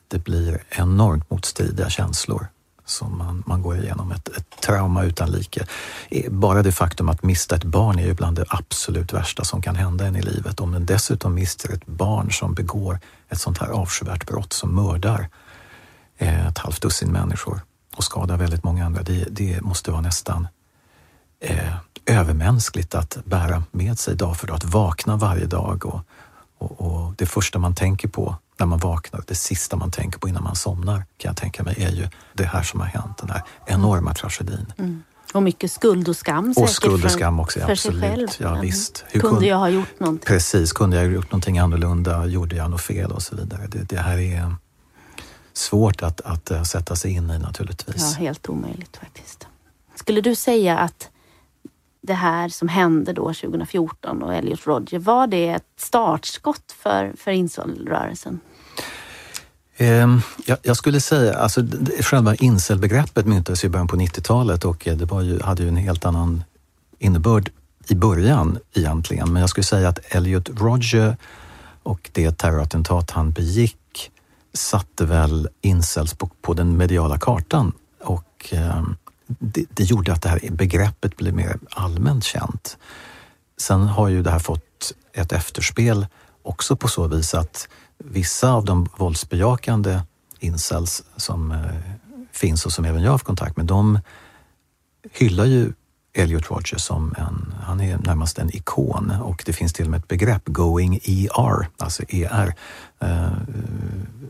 det 0.07 0.19
blir 0.19 0.63
enormt 0.69 1.29
motstridiga 1.29 1.89
känslor 1.89 2.47
som 2.85 3.17
man, 3.17 3.43
man 3.45 3.61
går 3.61 3.77
igenom. 3.77 4.11
Ett, 4.11 4.37
ett 4.37 4.61
trauma 4.61 5.03
utan 5.03 5.31
like. 5.31 5.65
Bara 6.29 6.63
det 6.63 6.71
faktum 6.71 7.09
att 7.09 7.23
mista 7.23 7.55
ett 7.55 7.63
barn 7.63 7.99
är 7.99 8.05
ju 8.05 8.13
bland 8.13 8.37
det 8.37 8.45
absolut 8.47 9.13
värsta 9.13 9.43
som 9.43 9.61
kan 9.61 9.75
hända 9.75 10.05
en 10.05 10.15
i 10.15 10.21
livet. 10.21 10.59
Om 10.59 10.71
den 10.71 10.85
dessutom 10.85 11.33
mister 11.33 11.73
ett 11.73 11.85
barn 11.85 12.31
som 12.31 12.53
begår 12.53 12.99
ett 13.29 13.39
sånt 13.39 13.57
här 13.57 13.67
avskyvärt 13.67 14.27
brott 14.27 14.53
som 14.53 14.75
mördar 14.75 15.19
eh, 15.19 15.25
ett 16.27 16.57
halvt 16.57 16.81
dussin 16.81 17.11
människor 17.11 17.61
och 17.95 18.03
skadar 18.03 18.37
väldigt 18.37 18.63
många 18.63 18.85
andra. 18.85 19.03
Det, 19.03 19.25
det 19.29 19.61
måste 19.61 19.91
vara 19.91 20.01
nästan 20.01 20.47
eh, 21.39 21.75
övermänskligt 22.05 22.95
att 22.95 23.17
bära 23.25 23.63
med 23.71 23.99
sig 23.99 24.15
dag 24.15 24.37
för 24.37 24.47
dag, 24.47 24.55
att 24.55 24.63
vakna 24.63 25.17
varje 25.17 25.45
dag 25.45 25.85
och, 25.85 26.01
och, 26.57 26.81
och 26.81 27.13
det 27.17 27.25
första 27.25 27.59
man 27.59 27.75
tänker 27.75 28.07
på 28.07 28.35
när 28.57 28.65
man 28.65 28.79
vaknar, 28.79 29.23
det 29.27 29.35
sista 29.35 29.75
man 29.75 29.91
tänker 29.91 30.19
på 30.19 30.29
innan 30.29 30.43
man 30.43 30.55
somnar 30.55 31.05
kan 31.17 31.29
jag 31.29 31.37
tänka 31.37 31.63
mig 31.63 31.83
är 31.83 31.91
ju 31.91 32.07
det 32.33 32.45
här 32.45 32.63
som 32.63 32.79
har 32.79 32.87
hänt, 32.87 33.17
den 33.17 33.29
här 33.29 33.41
enorma 33.65 34.13
tragedin. 34.13 34.73
Mm. 34.77 35.03
Och 35.33 35.43
mycket 35.43 35.71
skuld 35.71 36.09
och 36.09 36.15
skam 36.15 36.53
Och 36.57 36.69
skuld 36.69 37.05
och 37.05 37.11
skam 37.11 37.39
också, 37.39 37.59
för 37.59 37.71
absolut. 37.71 38.01
Sig 38.01 38.09
själv. 38.09 38.27
Ja, 38.37 38.61
visst. 38.61 39.05
Hur 39.07 39.21
kunde, 39.21 39.35
kunde 39.35 39.47
jag 39.47 39.57
ha 39.57 39.69
gjort 39.69 39.99
någonting? 39.99 40.27
Precis, 40.27 40.73
kunde 40.73 40.95
jag 40.95 41.03
ha 41.03 41.11
gjort 41.11 41.31
någonting 41.31 41.59
annorlunda? 41.59 42.25
Gjorde 42.25 42.55
jag 42.55 42.71
något 42.71 42.81
fel 42.81 43.11
och 43.11 43.21
så 43.21 43.35
vidare. 43.35 43.67
Det, 43.67 43.83
det 43.83 43.99
här 43.99 44.17
är 44.17 44.55
svårt 45.61 46.03
att, 46.03 46.21
att 46.21 46.51
eh, 46.51 46.63
sätta 46.63 46.95
sig 46.95 47.11
in 47.11 47.29
i 47.29 47.39
naturligtvis. 47.39 48.15
Ja, 48.17 48.23
helt 48.23 48.49
omöjligt 48.49 48.97
faktiskt. 48.97 49.47
Skulle 49.95 50.21
du 50.21 50.35
säga 50.35 50.77
att 50.77 51.09
det 52.01 52.13
här 52.13 52.49
som 52.49 52.67
hände 52.67 53.13
då 53.13 53.33
2014 53.33 54.23
och 54.23 54.35
Elliot 54.35 54.67
Rodger, 54.67 54.99
var 54.99 55.27
det 55.27 55.49
ett 55.49 55.63
startskott 55.77 56.71
för, 56.71 57.13
för 57.17 57.31
incelrörelsen? 57.31 58.39
Ehm, 59.77 60.21
jag, 60.63 60.77
skulle 60.77 61.01
säga, 61.01 61.37
alltså 61.37 61.61
själva 61.99 62.35
incelbegreppet 62.35 63.25
myntades 63.25 63.63
i 63.63 63.69
början 63.69 63.87
på 63.87 63.95
90-talet 63.95 64.65
och 64.65 64.87
det 64.95 65.05
var 65.05 65.21
ju, 65.21 65.41
hade 65.41 65.63
ju 65.63 65.69
en 65.69 65.75
helt 65.75 66.05
annan 66.05 66.43
innebörd 66.99 67.51
i 67.87 67.95
början 67.95 68.59
egentligen. 68.73 69.33
Men 69.33 69.41
jag 69.41 69.49
skulle 69.49 69.63
säga 69.63 69.89
att 69.89 69.99
Elliot 70.07 70.49
Rodger 70.49 71.17
och 71.83 72.09
det 72.13 72.37
terrorattentat 72.37 73.11
han 73.11 73.31
begick 73.31 73.77
satte 74.53 75.05
väl 75.05 75.49
incels 75.61 76.13
på, 76.13 76.29
på 76.41 76.53
den 76.53 76.77
mediala 76.77 77.19
kartan 77.19 77.73
och 78.03 78.49
eh, 78.51 78.83
det, 79.27 79.65
det, 79.69 79.83
gjorde 79.83 80.13
att 80.13 80.21
det 80.21 80.29
här 80.29 80.39
begreppet 80.51 81.17
blev 81.17 81.33
mer 81.33 81.59
allmänt 81.69 82.23
känt. 82.23 82.77
Sen 83.57 83.81
har 83.81 84.07
ju 84.07 84.23
det 84.23 84.31
här 84.31 84.39
fått 84.39 84.93
ett 85.13 85.31
efterspel 85.31 86.07
också 86.43 86.75
på 86.75 86.87
så 86.87 87.07
vis 87.07 87.33
att 87.33 87.67
vissa 87.97 88.51
av 88.51 88.65
de 88.65 88.89
våldsbejakande 88.97 90.01
incels 90.39 91.03
som 91.15 91.51
eh, 91.51 91.59
finns 92.31 92.65
och 92.65 92.71
som 92.71 92.85
även 92.85 93.01
jag 93.01 93.09
har 93.09 93.13
haft 93.13 93.25
kontakt 93.25 93.57
med, 93.57 93.65
de 93.65 93.99
hyllar 95.11 95.45
ju 95.45 95.73
Elliot 96.13 96.51
Rodgers 96.51 96.81
som 96.81 97.15
en, 97.17 97.53
han 97.63 97.81
är 97.81 97.97
närmast 97.97 98.39
en 98.39 98.55
ikon 98.55 99.11
och 99.21 99.43
det 99.45 99.53
finns 99.53 99.73
till 99.73 99.85
och 99.85 99.91
med 99.91 99.99
ett 99.99 100.07
begrepp, 100.07 100.41
going 100.45 100.99
ER, 101.03 101.67
alltså 101.77 102.03
ER, 102.09 102.53
eh, 103.01 103.31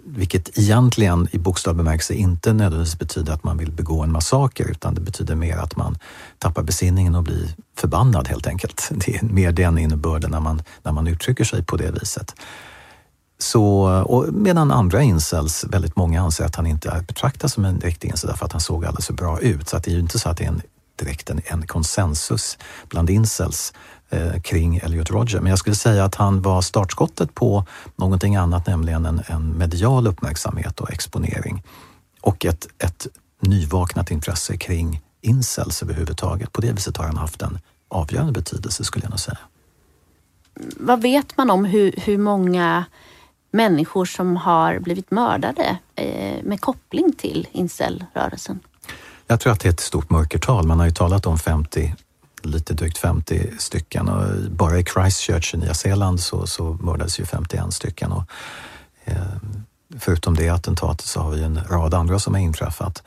vilket 0.06 0.58
egentligen 0.58 1.28
i 1.32 1.38
bokstavlig 1.38 1.78
bemärkelse 1.78 2.14
inte 2.14 2.54
nödvändigtvis 2.54 3.00
betyder 3.00 3.34
att 3.34 3.44
man 3.44 3.58
vill 3.58 3.72
begå 3.72 4.04
en 4.04 4.12
massaker 4.12 4.72
utan 4.72 4.96
det 4.96 5.02
betyder 5.02 5.36
mer 5.36 5.58
att 5.58 5.76
man 5.76 5.98
tappar 6.38 6.64
besinningen 6.64 7.16
och 7.16 7.24
blir 7.24 7.56
förbannad 7.78 8.28
helt 8.28 8.48
enkelt. 8.48 8.90
Det 9.06 9.16
är 9.16 9.24
mer 9.24 9.52
den 9.52 9.78
innebörden 9.78 10.32
när 10.32 10.40
man, 10.40 10.62
när 10.84 10.92
man 10.92 11.08
uttrycker 11.08 11.44
sig 11.44 11.64
på 11.64 11.78
det 11.78 11.92
viset. 11.92 12.36
Så, 13.38 13.84
och 14.04 14.34
medan 14.34 14.72
andra 14.72 15.02
incels, 15.02 15.66
väldigt 15.70 15.96
många 15.96 16.22
anser 16.22 16.46
att 16.46 16.56
han 16.56 16.68
inte 16.68 16.90
är 16.90 17.02
betraktad 17.02 17.52
som 17.52 17.66
en 17.66 17.80
riktig 17.80 18.10
incel 18.10 18.30
därför 18.30 18.46
att 18.46 18.52
han 18.52 18.62
såg 18.62 18.86
alldeles 18.86 19.08
för 19.08 19.14
bra 19.14 19.40
ut. 19.40 19.70
Så 19.70 19.78
att 19.78 19.84
det 19.84 19.92
är 19.92 19.94
ju 19.94 20.00
inte 20.00 20.20
så 20.20 20.30
att 20.30 20.38
det 20.38 20.44
är 20.44 20.48
en, 20.48 20.62
direkt 21.00 21.30
en, 21.30 21.42
en 21.46 21.68
konsensus 21.68 22.58
bland 22.90 23.10
incels 23.10 23.74
kring 24.43 24.78
Elliot 24.78 25.12
Rodger. 25.12 25.39
Men 25.39 25.49
jag 25.49 25.59
skulle 25.59 25.76
säga 25.76 26.03
att 26.05 26.16
han 26.16 26.41
var 26.41 26.62
startskottet 26.62 27.36
på 27.36 27.66
någonting 27.95 28.36
annat, 28.36 28.68
nämligen 28.68 29.05
en, 29.05 29.22
en 29.28 29.57
medial 29.57 30.07
uppmärksamhet 30.07 30.80
och 30.80 30.91
exponering. 30.91 31.64
Och 32.22 32.45
ett, 32.45 32.68
ett 32.78 33.07
nyvaknat 33.39 34.12
intresse 34.12 34.57
kring 34.57 35.01
incels 35.22 35.84
överhuvudtaget. 35.84 36.51
På 36.51 36.62
det 36.62 36.72
viset 36.72 36.97
har 36.97 37.05
han 37.05 37.18
haft 37.18 37.41
en 37.41 37.59
avgörande 37.88 38.32
betydelse 38.32 38.84
skulle 38.84 39.05
jag 39.05 39.09
nog 39.09 39.20
säga. 39.20 39.38
vad 40.78 41.01
vet 41.01 41.38
man 41.38 41.49
om 41.49 41.66
hur, 41.66 41.93
hur 41.97 42.18
många 42.18 42.86
människor 43.51 44.05
som 44.05 44.38
har 44.38 44.80
blivit 44.80 45.12
mördade 45.12 45.78
eh, 45.95 46.43
med 46.43 46.62
koppling 46.62 47.14
till 47.14 47.47
incelrörelsen? 47.51 48.59
Jag 49.28 49.39
tror 49.39 49.53
att 49.53 49.59
det 49.59 49.68
är 49.68 49.74
ett 49.74 49.80
stort 49.80 50.09
mörkertal. 50.09 50.68
Man 50.68 50.80
har 50.80 50.86
ju 50.86 50.91
talat 50.91 51.26
om 51.26 51.39
50, 51.39 51.95
lite 52.46 52.74
drygt 52.74 52.98
50 52.98 53.52
stycken 53.60 54.10
och 54.10 54.52
bara 54.52 54.80
i 54.80 54.84
Christchurch 54.84 55.54
i 55.54 55.58
Nya 55.58 55.74
Zeeland 55.74 56.20
så, 56.20 56.48
så 56.48 56.74
mördades 56.74 57.20
ju 57.20 57.26
51 57.26 57.74
stycken. 57.74 58.12
Och, 58.12 58.24
eh, 59.06 59.16
förutom 60.00 60.36
det 60.36 60.50
attentatet 60.50 61.06
så 61.06 61.20
har 61.20 61.32
vi 61.32 61.44
en 61.44 61.60
rad 61.70 61.94
andra 61.94 62.20
som 62.20 62.34
har 62.34 62.42
inträffat. 62.42 63.04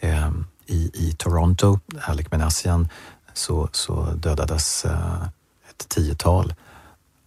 Eh, 0.00 0.30
i, 0.66 0.90
I 0.94 1.12
Toronto, 1.12 1.80
Alec 2.00 2.30
Menassian, 2.30 2.88
så, 3.34 3.68
så 3.72 4.02
dödades 4.02 4.84
eh, 4.84 5.22
ett 5.70 5.88
tiotal 5.88 6.54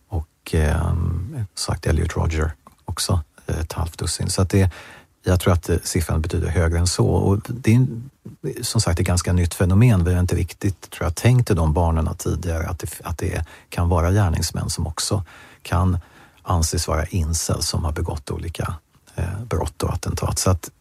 och 0.08 0.56
eh, 0.56 0.94
sagt 1.56 1.86
Elliot 1.86 2.16
Roger 2.16 2.52
också 2.86 3.22
ett 3.48 3.74
halvt 3.74 3.98
dussin. 3.98 4.30
Så 4.30 4.42
att 4.42 4.50
det, 4.50 4.72
jag 5.24 5.40
tror 5.40 5.54
att 5.54 5.70
siffran 5.84 6.22
betyder 6.22 6.48
högre 6.48 6.80
än 6.80 6.88
så. 6.88 7.08
Och 7.08 7.40
det 7.48 7.76
är 7.76 7.86
som 8.64 8.82
sagt 8.82 9.00
ett 9.00 9.06
ganska 9.06 9.34
nytt 9.34 9.54
fenomen. 9.54 10.04
Vi 10.04 10.14
har 10.14 10.20
inte 10.20 10.36
riktigt 10.36 10.90
tror 10.90 11.06
jag, 11.06 11.16
tänkt 11.16 11.52
i 11.52 11.54
de 11.54 11.74
banorna 11.74 12.14
tidigare 12.14 12.68
att 12.68 12.80
det, 12.80 13.02
att 13.04 13.18
det 13.18 13.46
kan 13.70 13.90
vara 13.90 14.12
gärningsmän 14.12 14.70
som 14.70 14.88
också 14.88 15.24
kan 15.62 15.98
anses 16.44 16.88
vara 16.88 17.06
incel 17.06 17.62
som 17.62 17.84
har 17.84 17.92
begått 17.92 18.32
olika 18.32 18.74
eh, 19.16 19.44
brott 19.50 19.84
och 19.84 19.94
attentat. 19.94 20.40
Så 20.40 20.50
att 20.50 20.72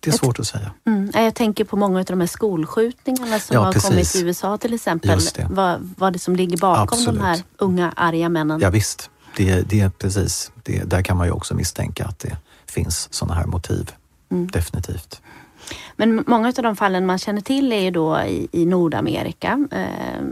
det 0.00 0.10
är 0.10 0.18
svårt 0.18 0.38
att 0.38 0.46
säga. 0.46 0.70
Mm. 0.86 1.10
Jag 1.14 1.34
tänker 1.34 1.64
på 1.64 1.76
många 1.76 1.98
av 1.98 2.04
de 2.04 2.20
här 2.20 2.26
skolskjutningarna 2.26 3.40
som 3.40 3.54
ja, 3.54 3.60
har 3.60 3.72
precis. 3.72 3.88
kommit 3.88 4.14
i 4.14 4.20
USA 4.20 4.58
till 4.58 4.74
exempel. 4.74 5.20
Det. 5.34 5.46
Vad, 5.50 5.94
vad 5.98 6.12
det 6.12 6.18
som 6.18 6.36
ligger 6.36 6.58
bakom 6.58 6.82
Absolut. 6.82 7.20
de 7.20 7.26
här 7.26 7.42
unga 7.56 7.92
arga 7.96 8.28
männen. 8.28 8.60
Ja, 8.60 8.70
visst. 8.70 9.10
Det, 9.36 9.60
det 9.60 9.98
precis. 9.98 10.52
Det, 10.62 10.84
där 10.84 11.02
kan 11.02 11.16
man 11.16 11.26
ju 11.26 11.32
också 11.32 11.54
misstänka 11.54 12.04
att 12.04 12.18
det 12.18 12.36
finns 12.72 13.08
sådana 13.14 13.34
här 13.34 13.46
motiv. 13.46 13.90
Mm. 14.30 14.46
Definitivt. 14.46 15.20
Men 15.96 16.24
många 16.26 16.48
av 16.48 16.62
de 16.62 16.76
fallen 16.76 17.06
man 17.06 17.18
känner 17.18 17.40
till 17.40 17.72
är 17.72 17.80
ju 17.80 17.90
då 17.90 18.20
i, 18.20 18.48
i 18.52 18.66
Nordamerika. 18.66 19.68
Eh, 19.70 20.22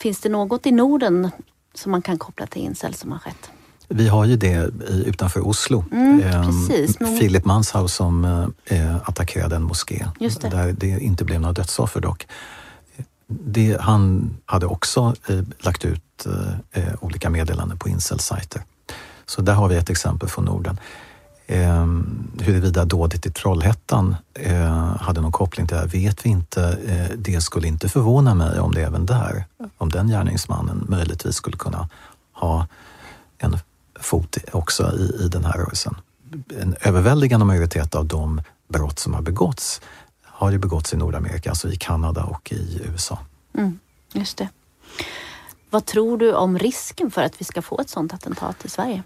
finns 0.00 0.20
det 0.20 0.28
något 0.28 0.66
i 0.66 0.72
Norden 0.72 1.30
som 1.74 1.92
man 1.92 2.02
kan 2.02 2.18
koppla 2.18 2.46
till 2.46 2.62
incel 2.62 2.94
som 2.94 3.12
har 3.12 3.18
skett? 3.18 3.50
Vi 3.88 4.08
har 4.08 4.24
ju 4.24 4.36
det 4.36 4.70
utanför 5.06 5.46
Oslo. 5.46 5.84
Mm, 5.92 6.22
precis. 6.46 6.96
Philip 6.96 7.44
Manshaus 7.44 7.94
som 7.94 8.24
eh, 8.64 8.96
attackerade 8.96 9.56
en 9.56 9.62
moské. 9.62 10.06
Det. 10.18 10.50
Där 10.50 10.72
det 10.72 10.86
inte 10.86 11.24
blev 11.24 11.40
några 11.40 11.52
dödsoffer 11.52 12.00
dock. 12.00 12.26
Det, 13.26 13.76
han 13.80 14.30
hade 14.44 14.66
också 14.66 15.14
eh, 15.28 15.42
lagt 15.58 15.84
ut 15.84 16.26
eh 16.72 16.94
olika 17.00 17.30
meddelanden 17.30 17.78
på 17.78 17.88
incel-sajter. 17.88 18.62
Så 19.26 19.42
där 19.42 19.52
har 19.52 19.68
vi 19.68 19.76
ett 19.76 19.90
exempel 19.90 20.28
från 20.28 20.44
Norden. 20.44 20.80
Eh, 21.50 21.86
huruvida 22.40 22.84
dådet 22.84 23.26
i 23.26 23.30
Trollhättan 23.30 24.16
eh, 24.34 24.96
hade 24.96 25.20
någon 25.20 25.32
koppling 25.32 25.66
till 25.66 25.74
det 25.74 25.80
här 25.80 25.88
vet 25.88 26.26
vi 26.26 26.30
inte. 26.30 26.78
Eh, 26.86 27.16
det 27.18 27.40
skulle 27.40 27.68
inte 27.68 27.88
förvåna 27.88 28.34
mig 28.34 28.60
om 28.60 28.74
det 28.74 28.82
även 28.82 29.06
där, 29.06 29.44
om 29.78 29.88
den 29.88 30.08
gärningsmannen 30.08 30.86
möjligtvis 30.88 31.34
skulle 31.34 31.56
kunna 31.56 31.88
ha 32.32 32.66
en 33.38 33.58
fot 34.00 34.36
också 34.52 34.92
i, 34.92 35.24
i 35.24 35.28
den 35.28 35.44
här 35.44 35.52
rörelsen. 35.52 35.94
En 36.60 36.76
överväldigande 36.80 37.46
majoritet 37.46 37.94
av 37.94 38.06
de 38.06 38.40
brott 38.68 38.98
som 38.98 39.14
har 39.14 39.22
begåtts 39.22 39.80
har 40.22 40.50
ju 40.50 40.58
begåtts 40.58 40.94
i 40.94 40.96
Nordamerika, 40.96 41.50
alltså 41.50 41.68
i 41.68 41.76
Kanada 41.76 42.24
och 42.24 42.52
i 42.52 42.80
USA. 42.92 43.18
Mm, 43.54 43.78
just 44.12 44.38
det. 44.38 44.48
Vad 45.70 45.86
tror 45.86 46.18
du 46.18 46.34
om 46.34 46.58
risken 46.58 47.10
för 47.10 47.22
att 47.22 47.40
vi 47.40 47.44
ska 47.44 47.62
få 47.62 47.80
ett 47.80 47.90
sådant 47.90 48.14
attentat 48.14 48.64
i 48.64 48.68
Sverige? 48.68 49.02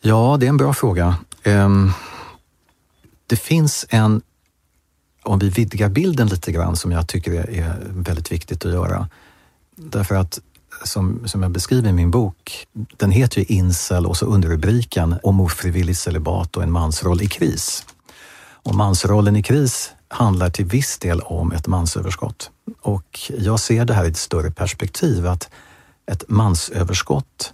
Ja, 0.00 0.36
det 0.40 0.46
är 0.46 0.48
en 0.48 0.56
bra 0.56 0.74
fråga. 0.74 1.16
Um, 1.44 1.92
det 3.26 3.36
finns 3.36 3.86
en, 3.88 4.22
om 5.22 5.38
vi 5.38 5.48
vidgar 5.48 5.88
bilden 5.88 6.28
lite 6.28 6.52
grann, 6.52 6.76
som 6.76 6.92
jag 6.92 7.08
tycker 7.08 7.50
är 7.50 7.86
väldigt 7.88 8.32
viktigt 8.32 8.64
att 8.64 8.72
göra. 8.72 9.08
Därför 9.76 10.14
att 10.14 10.40
som, 10.84 11.28
som 11.28 11.42
jag 11.42 11.52
beskriver 11.52 11.88
i 11.88 11.92
min 11.92 12.10
bok, 12.10 12.66
den 12.72 13.10
heter 13.10 13.38
ju 13.38 13.44
Incel 13.44 14.06
och 14.06 14.16
så 14.16 14.26
underrubriken 14.26 15.16
om 15.22 15.40
ofrivilligt 15.40 15.98
celibat 15.98 16.56
och 16.56 16.62
en 16.62 16.72
mansroll 16.72 17.22
i 17.22 17.26
kris. 17.26 17.86
Och 18.62 18.74
mansrollen 18.74 19.36
i 19.36 19.42
kris 19.42 19.92
handlar 20.08 20.50
till 20.50 20.64
viss 20.64 20.98
del 20.98 21.20
om 21.20 21.52
ett 21.52 21.66
mansöverskott. 21.66 22.50
Och 22.80 23.20
jag 23.38 23.60
ser 23.60 23.84
det 23.84 23.94
här 23.94 24.04
i 24.04 24.08
ett 24.08 24.16
större 24.16 24.50
perspektiv, 24.50 25.26
att 25.26 25.50
ett 26.06 26.24
mansöverskott 26.28 27.52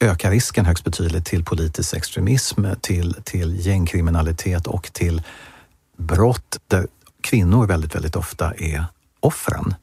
ökar 0.00 0.30
risken 0.30 0.64
högst 0.64 0.84
betydligt 0.84 1.24
till 1.24 1.44
politisk 1.44 1.94
extremism, 1.94 2.64
till, 2.80 3.16
till 3.24 3.66
gängkriminalitet 3.66 4.66
och 4.66 4.92
till 4.92 5.22
brott 5.96 6.60
där 6.68 6.86
kvinnor 7.20 7.66
väldigt, 7.66 7.94
väldigt 7.94 8.16
ofta 8.16 8.54
är 8.54 8.84
offren. 9.20 9.74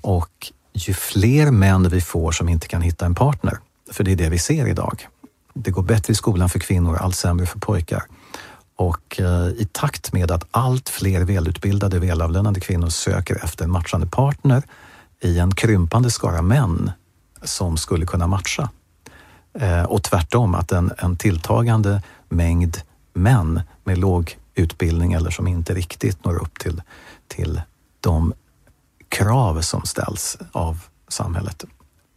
Och 0.00 0.52
ju 0.72 0.94
fler 0.94 1.50
män 1.50 1.88
vi 1.88 2.00
får 2.00 2.32
som 2.32 2.48
inte 2.48 2.68
kan 2.68 2.82
hitta 2.82 3.06
en 3.06 3.14
partner, 3.14 3.58
för 3.90 4.04
det 4.04 4.12
är 4.12 4.16
det 4.16 4.28
vi 4.28 4.38
ser 4.38 4.66
idag. 4.66 5.08
Det 5.54 5.70
går 5.70 5.82
bättre 5.82 6.12
i 6.12 6.16
skolan 6.16 6.48
för 6.48 6.58
kvinnor, 6.58 6.96
allt 6.96 7.16
sämre 7.16 7.46
för 7.46 7.58
pojkar. 7.58 8.02
Och 8.76 9.20
eh, 9.20 9.48
i 9.48 9.68
takt 9.72 10.12
med 10.12 10.30
att 10.30 10.44
allt 10.50 10.88
fler 10.88 11.24
välutbildade, 11.24 11.98
välavlönade 11.98 12.60
kvinnor 12.60 12.88
söker 12.88 13.44
efter 13.44 13.64
en 13.64 13.70
matchande 13.70 14.06
partner 14.06 14.62
i 15.20 15.38
en 15.38 15.54
krympande 15.54 16.10
skara 16.10 16.42
män 16.42 16.90
som 17.42 17.76
skulle 17.76 18.06
kunna 18.06 18.26
matcha. 18.26 18.70
Eh, 19.54 19.82
och 19.82 20.02
tvärtom, 20.02 20.54
att 20.54 20.72
en, 20.72 20.92
en 20.98 21.16
tilltagande 21.16 22.02
mängd 22.28 22.76
män 23.12 23.60
med 23.84 23.98
låg 23.98 24.38
utbildning 24.54 25.12
eller 25.12 25.30
som 25.30 25.46
inte 25.46 25.74
riktigt 25.74 26.24
når 26.24 26.42
upp 26.42 26.58
till, 26.58 26.82
till 27.28 27.62
de 28.00 28.32
krav 29.08 29.60
som 29.60 29.84
ställs 29.84 30.38
av 30.52 30.84
samhället. 31.08 31.64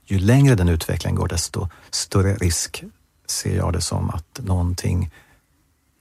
Ju 0.05 0.19
längre 0.19 0.55
den 0.55 0.69
utvecklingen 0.69 1.15
går, 1.15 1.27
desto 1.27 1.69
större 1.91 2.35
risk 2.35 2.83
ser 3.27 3.55
jag 3.55 3.73
det 3.73 3.81
som 3.81 4.09
att 4.09 4.39
någonting 4.43 5.11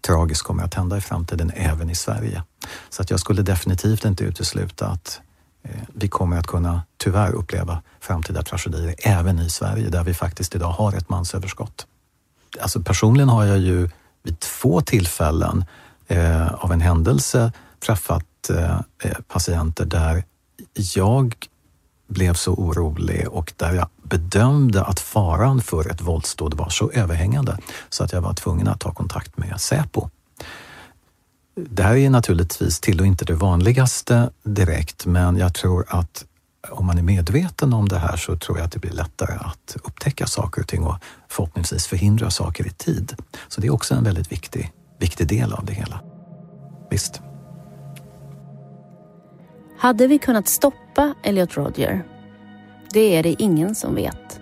tragiskt 0.07 0.43
kommer 0.43 0.65
att 0.65 0.75
hända 0.75 0.97
i 0.97 1.01
framtiden 1.01 1.53
även 1.55 1.91
i 1.91 1.95
Sverige. 1.95 2.43
Så 2.91 3.03
att 3.03 3.11
jag 3.11 3.21
skulle 3.21 3.43
definitivt 3.43 4.05
inte 4.05 4.25
utesluta 4.25 4.87
att 4.87 5.21
Eh, 5.63 5.71
vi 5.95 6.09
kommer 6.09 6.39
att 6.39 6.47
kunna 6.47 6.83
tyvärr 6.97 7.33
uppleva 7.33 7.83
framtida 8.01 8.43
tragedier 8.43 8.95
även 8.99 9.39
i 9.39 9.51
Sverige 9.51 9.89
där 9.89 10.05
vi 10.05 10.15
faktiskt 10.15 10.55
idag 10.55 10.71
har 10.71 10.93
ett 10.93 11.09
mansöverskott. 11.09 11.87
Alltså 12.61 12.83
personligen 12.83 13.29
har 13.29 13.45
jag 13.45 13.59
ju 13.59 13.89
vid 14.23 14.41
två 14.41 14.81
tillfällen 14.81 15.65
eh, 16.09 16.55
av 16.55 16.73
en 16.73 16.81
händelse 16.81 17.53
träffat 17.87 18.51
eh, 18.51 18.81
eh 19.05 19.19
patienter 19.29 19.85
där 19.85 20.25
jag 20.95 21.35
blev 22.09 22.35
så 22.35 22.53
orolig 22.53 23.29
och 23.29 23.53
där 23.57 23.73
jag 23.73 23.89
bedömde 24.03 24.85
att 24.85 25.01
faran 25.01 25.61
för 25.61 25.91
ett 25.91 26.01
våldsdåd 26.01 26.55
var 26.55 26.69
så 26.69 26.91
överhängande 26.91 27.59
så 27.89 28.05
att 28.05 28.13
jag 28.13 28.21
var 28.21 28.35
tvungen 28.35 28.69
att 28.69 28.81
ta 28.81 28.93
kontakt 28.93 29.39
med 29.39 29.61
Säpo. 29.61 30.09
Det 31.55 31.83
här 31.83 31.97
är 31.97 32.11
naturligtvis 32.11 32.81
till 32.81 33.01
och 33.01 33.07
inte 33.07 33.25
det 33.25 33.35
vanligaste 33.35 34.31
direkt, 34.43 35.07
men 35.07 35.37
jag 35.37 35.55
tror 35.55 35.85
att 35.89 36.25
om 36.71 36.87
man 36.87 36.99
är 36.99 37.03
medveten 37.03 37.73
om 37.73 37.89
det 37.89 37.99
här 37.99 38.17
så 38.17 38.37
tror 38.37 38.59
jag 38.59 38.65
att 38.65 38.73
det 38.73 38.79
blir 38.79 38.93
lättare 38.93 39.35
att 39.35 39.77
upptäcka 39.85 40.27
saker 40.27 40.63
och 40.63 40.69
ting 40.69 40.85
och 40.85 40.97
förhoppningsvis 41.29 41.87
förhindra 41.87 42.31
saker 42.31 42.67
i 42.67 42.71
tid. 42.71 43.15
Så 43.49 43.61
det 43.61 43.67
är 43.67 43.73
också 43.73 43.95
en 43.95 44.05
väldigt 44.05 44.33
viktig, 44.33 44.73
viktig 45.01 45.29
del 45.29 45.53
av 45.53 45.65
det 45.65 45.73
hela. 45.73 46.01
Visst. 46.91 47.21
Hade 49.79 50.07
vi 50.07 50.19
kunnat 50.19 50.49
stoppa 50.49 51.15
Elliot 51.23 51.57
Rodger? 51.57 52.05
Det 52.93 53.17
är 53.17 53.23
det 53.23 53.43
ingen 53.43 53.75
som 53.75 53.95
vet. 53.95 54.41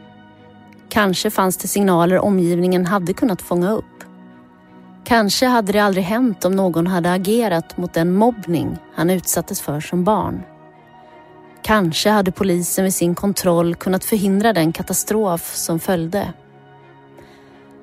Kanske 0.88 1.30
fanns 1.30 1.56
det 1.56 1.68
signaler 1.68 2.18
omgivningen 2.18 2.86
hade 2.86 3.12
kunnat 3.12 3.42
fånga 3.42 3.70
upp. 3.72 3.84
Kanske 5.05 5.46
hade 5.46 5.72
det 5.72 5.78
aldrig 5.78 6.05
hänt 6.05 6.44
om 6.44 6.53
någon 6.53 6.86
hade 6.86 7.12
agerat 7.12 7.76
mot 7.76 7.94
den 7.94 8.12
mobbning 8.12 8.78
han 8.94 9.11
utsattes 9.11 9.61
för 9.61 9.80
som 9.80 10.05
barn. 10.05 10.42
Kanske 11.62 12.11
hade 12.11 12.32
polisen 12.32 12.84
vid 12.84 12.94
sin 12.94 13.14
kontroll 13.14 13.74
kunnat 13.74 14.05
förhindra 14.05 14.53
den 14.53 14.72
katastrof 14.72 15.55
som 15.55 15.80
följde. 15.80 16.32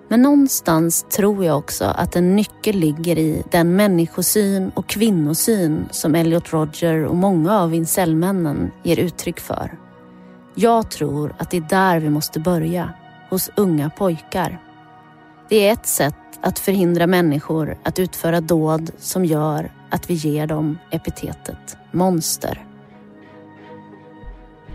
Men 0.07 0.21
någonstans 0.21 1.03
tror 1.03 1.45
jag 1.45 1.57
också 1.57 1.85
att 1.85 2.15
en 2.15 2.35
nyckel 2.35 2.75
ligger 2.75 3.17
i 3.17 3.43
den 3.51 3.75
människosyn 3.75 4.71
och 4.75 4.87
kvinnosyn 4.87 5.87
som 5.91 6.15
Elliot 6.15 6.53
Roger 6.53 7.05
och 7.05 7.15
många 7.15 7.59
av 7.59 7.73
incelmännen 7.73 8.71
ger 8.83 8.99
uttryck 8.99 9.39
för. 9.39 9.77
Jag 10.55 10.91
tror 10.91 11.35
att 11.37 11.51
det 11.51 11.57
är 11.57 11.67
där 11.69 11.99
vi 11.99 12.09
måste 12.09 12.39
börja, 12.39 12.93
hos 13.29 13.49
unga 13.55 13.89
pojkar. 13.89 14.61
Det 15.49 15.67
är 15.67 15.73
ett 15.73 15.87
sätt 15.87 16.15
att 16.41 16.59
förhindra 16.59 17.07
människor 17.07 17.77
att 17.83 17.99
utföra 17.99 18.41
dåd 18.41 18.91
som 18.97 19.25
gör 19.25 19.71
att 19.89 20.09
vi 20.09 20.13
ger 20.13 20.47
dem 20.47 20.77
epitetet 20.91 21.77
monster. 21.91 22.65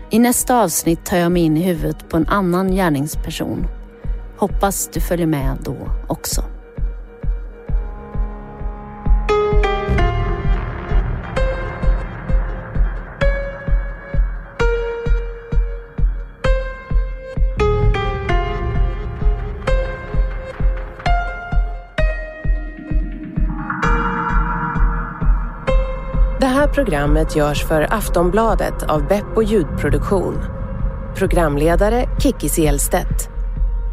I 0.09 0.19
nästa 0.19 0.61
avsnitt 0.61 1.05
tar 1.05 1.17
jag 1.17 1.31
mig 1.31 1.41
in 1.43 1.57
i 1.57 1.61
huvudet 1.61 2.09
på 2.09 2.17
en 2.17 2.27
annan 2.27 2.71
gärningsperson. 2.71 3.65
Hoppas 4.37 4.89
du 4.93 5.01
följer 5.01 5.27
med 5.27 5.57
då 5.63 5.75
också. 6.07 6.52
Programmet 26.73 27.35
görs 27.35 27.65
för 27.65 27.93
Aftonbladet 27.93 28.83
av 28.83 29.07
Beppo 29.07 29.43
ljudproduktion. 29.43 30.39
Programledare 31.15 32.05
Kikki 32.19 32.49
Selstedt. 32.49 33.29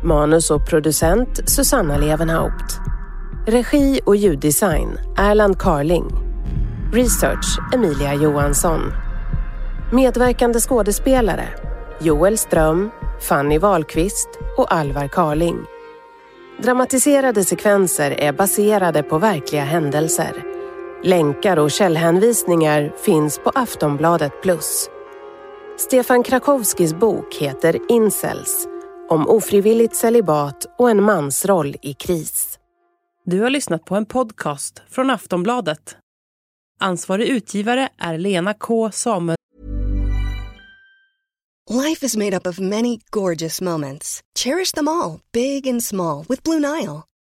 Manus 0.04 0.50
och 0.50 0.66
producent 0.66 1.50
Susanna 1.50 1.96
Levenhaupt. 1.96 2.80
Regi 3.46 4.00
och 4.06 4.16
ljuddesign 4.16 4.98
Erland 5.16 5.58
Carling. 5.58 6.04
Research 6.92 7.58
Emilia 7.74 8.14
Johansson. 8.14 8.80
Medverkande 9.92 10.60
skådespelare 10.60 11.48
Joel 12.00 12.38
Ström, 12.38 12.90
Fanny 13.28 13.58
Wahlqvist 13.58 14.28
och 14.56 14.74
Alvar 14.74 15.08
Carling. 15.08 15.58
Dramatiserade 16.62 17.44
sekvenser 17.44 18.10
är 18.10 18.32
baserade 18.32 19.02
på 19.02 19.18
verkliga 19.18 19.64
händelser. 19.64 20.49
Länkar 21.04 21.56
och 21.56 21.70
källhänvisningar 21.70 22.94
finns 23.04 23.38
på 23.38 23.50
Aftonbladet 23.54 24.32
Plus. 24.42 24.90
Stefan 25.78 26.22
Krakowskis 26.22 26.94
bok 26.94 27.34
heter 27.34 27.78
Incels, 27.88 28.66
om 29.08 29.28
ofrivilligt 29.28 29.96
celibat 29.96 30.66
och 30.78 30.90
en 30.90 31.02
mansroll 31.02 31.76
i 31.82 31.94
kris. 31.94 32.58
Du 33.24 33.40
har 33.40 33.50
lyssnat 33.50 33.84
på 33.84 33.94
en 33.94 34.06
podcast 34.06 34.82
från 34.90 35.10
Aftonbladet. 35.10 35.96
Ansvarig 36.80 37.28
utgivare 37.28 37.88
är 37.98 38.18
Lena 38.18 38.54
K 38.54 38.90
Samuel. 38.92 39.36
Life 41.70 42.06
is 42.06 42.16
made 42.16 42.36
up 42.36 42.46
of 42.46 42.58
many 42.58 43.00
gorgeous 43.10 43.60
moments. 43.60 44.20
Cherish 44.38 44.74
them 44.74 44.88
all, 44.88 45.20
big 45.32 45.68
and 45.68 45.84
small, 45.84 46.24
with 46.28 46.42
Blue 46.42 46.58
Nile. 46.58 47.02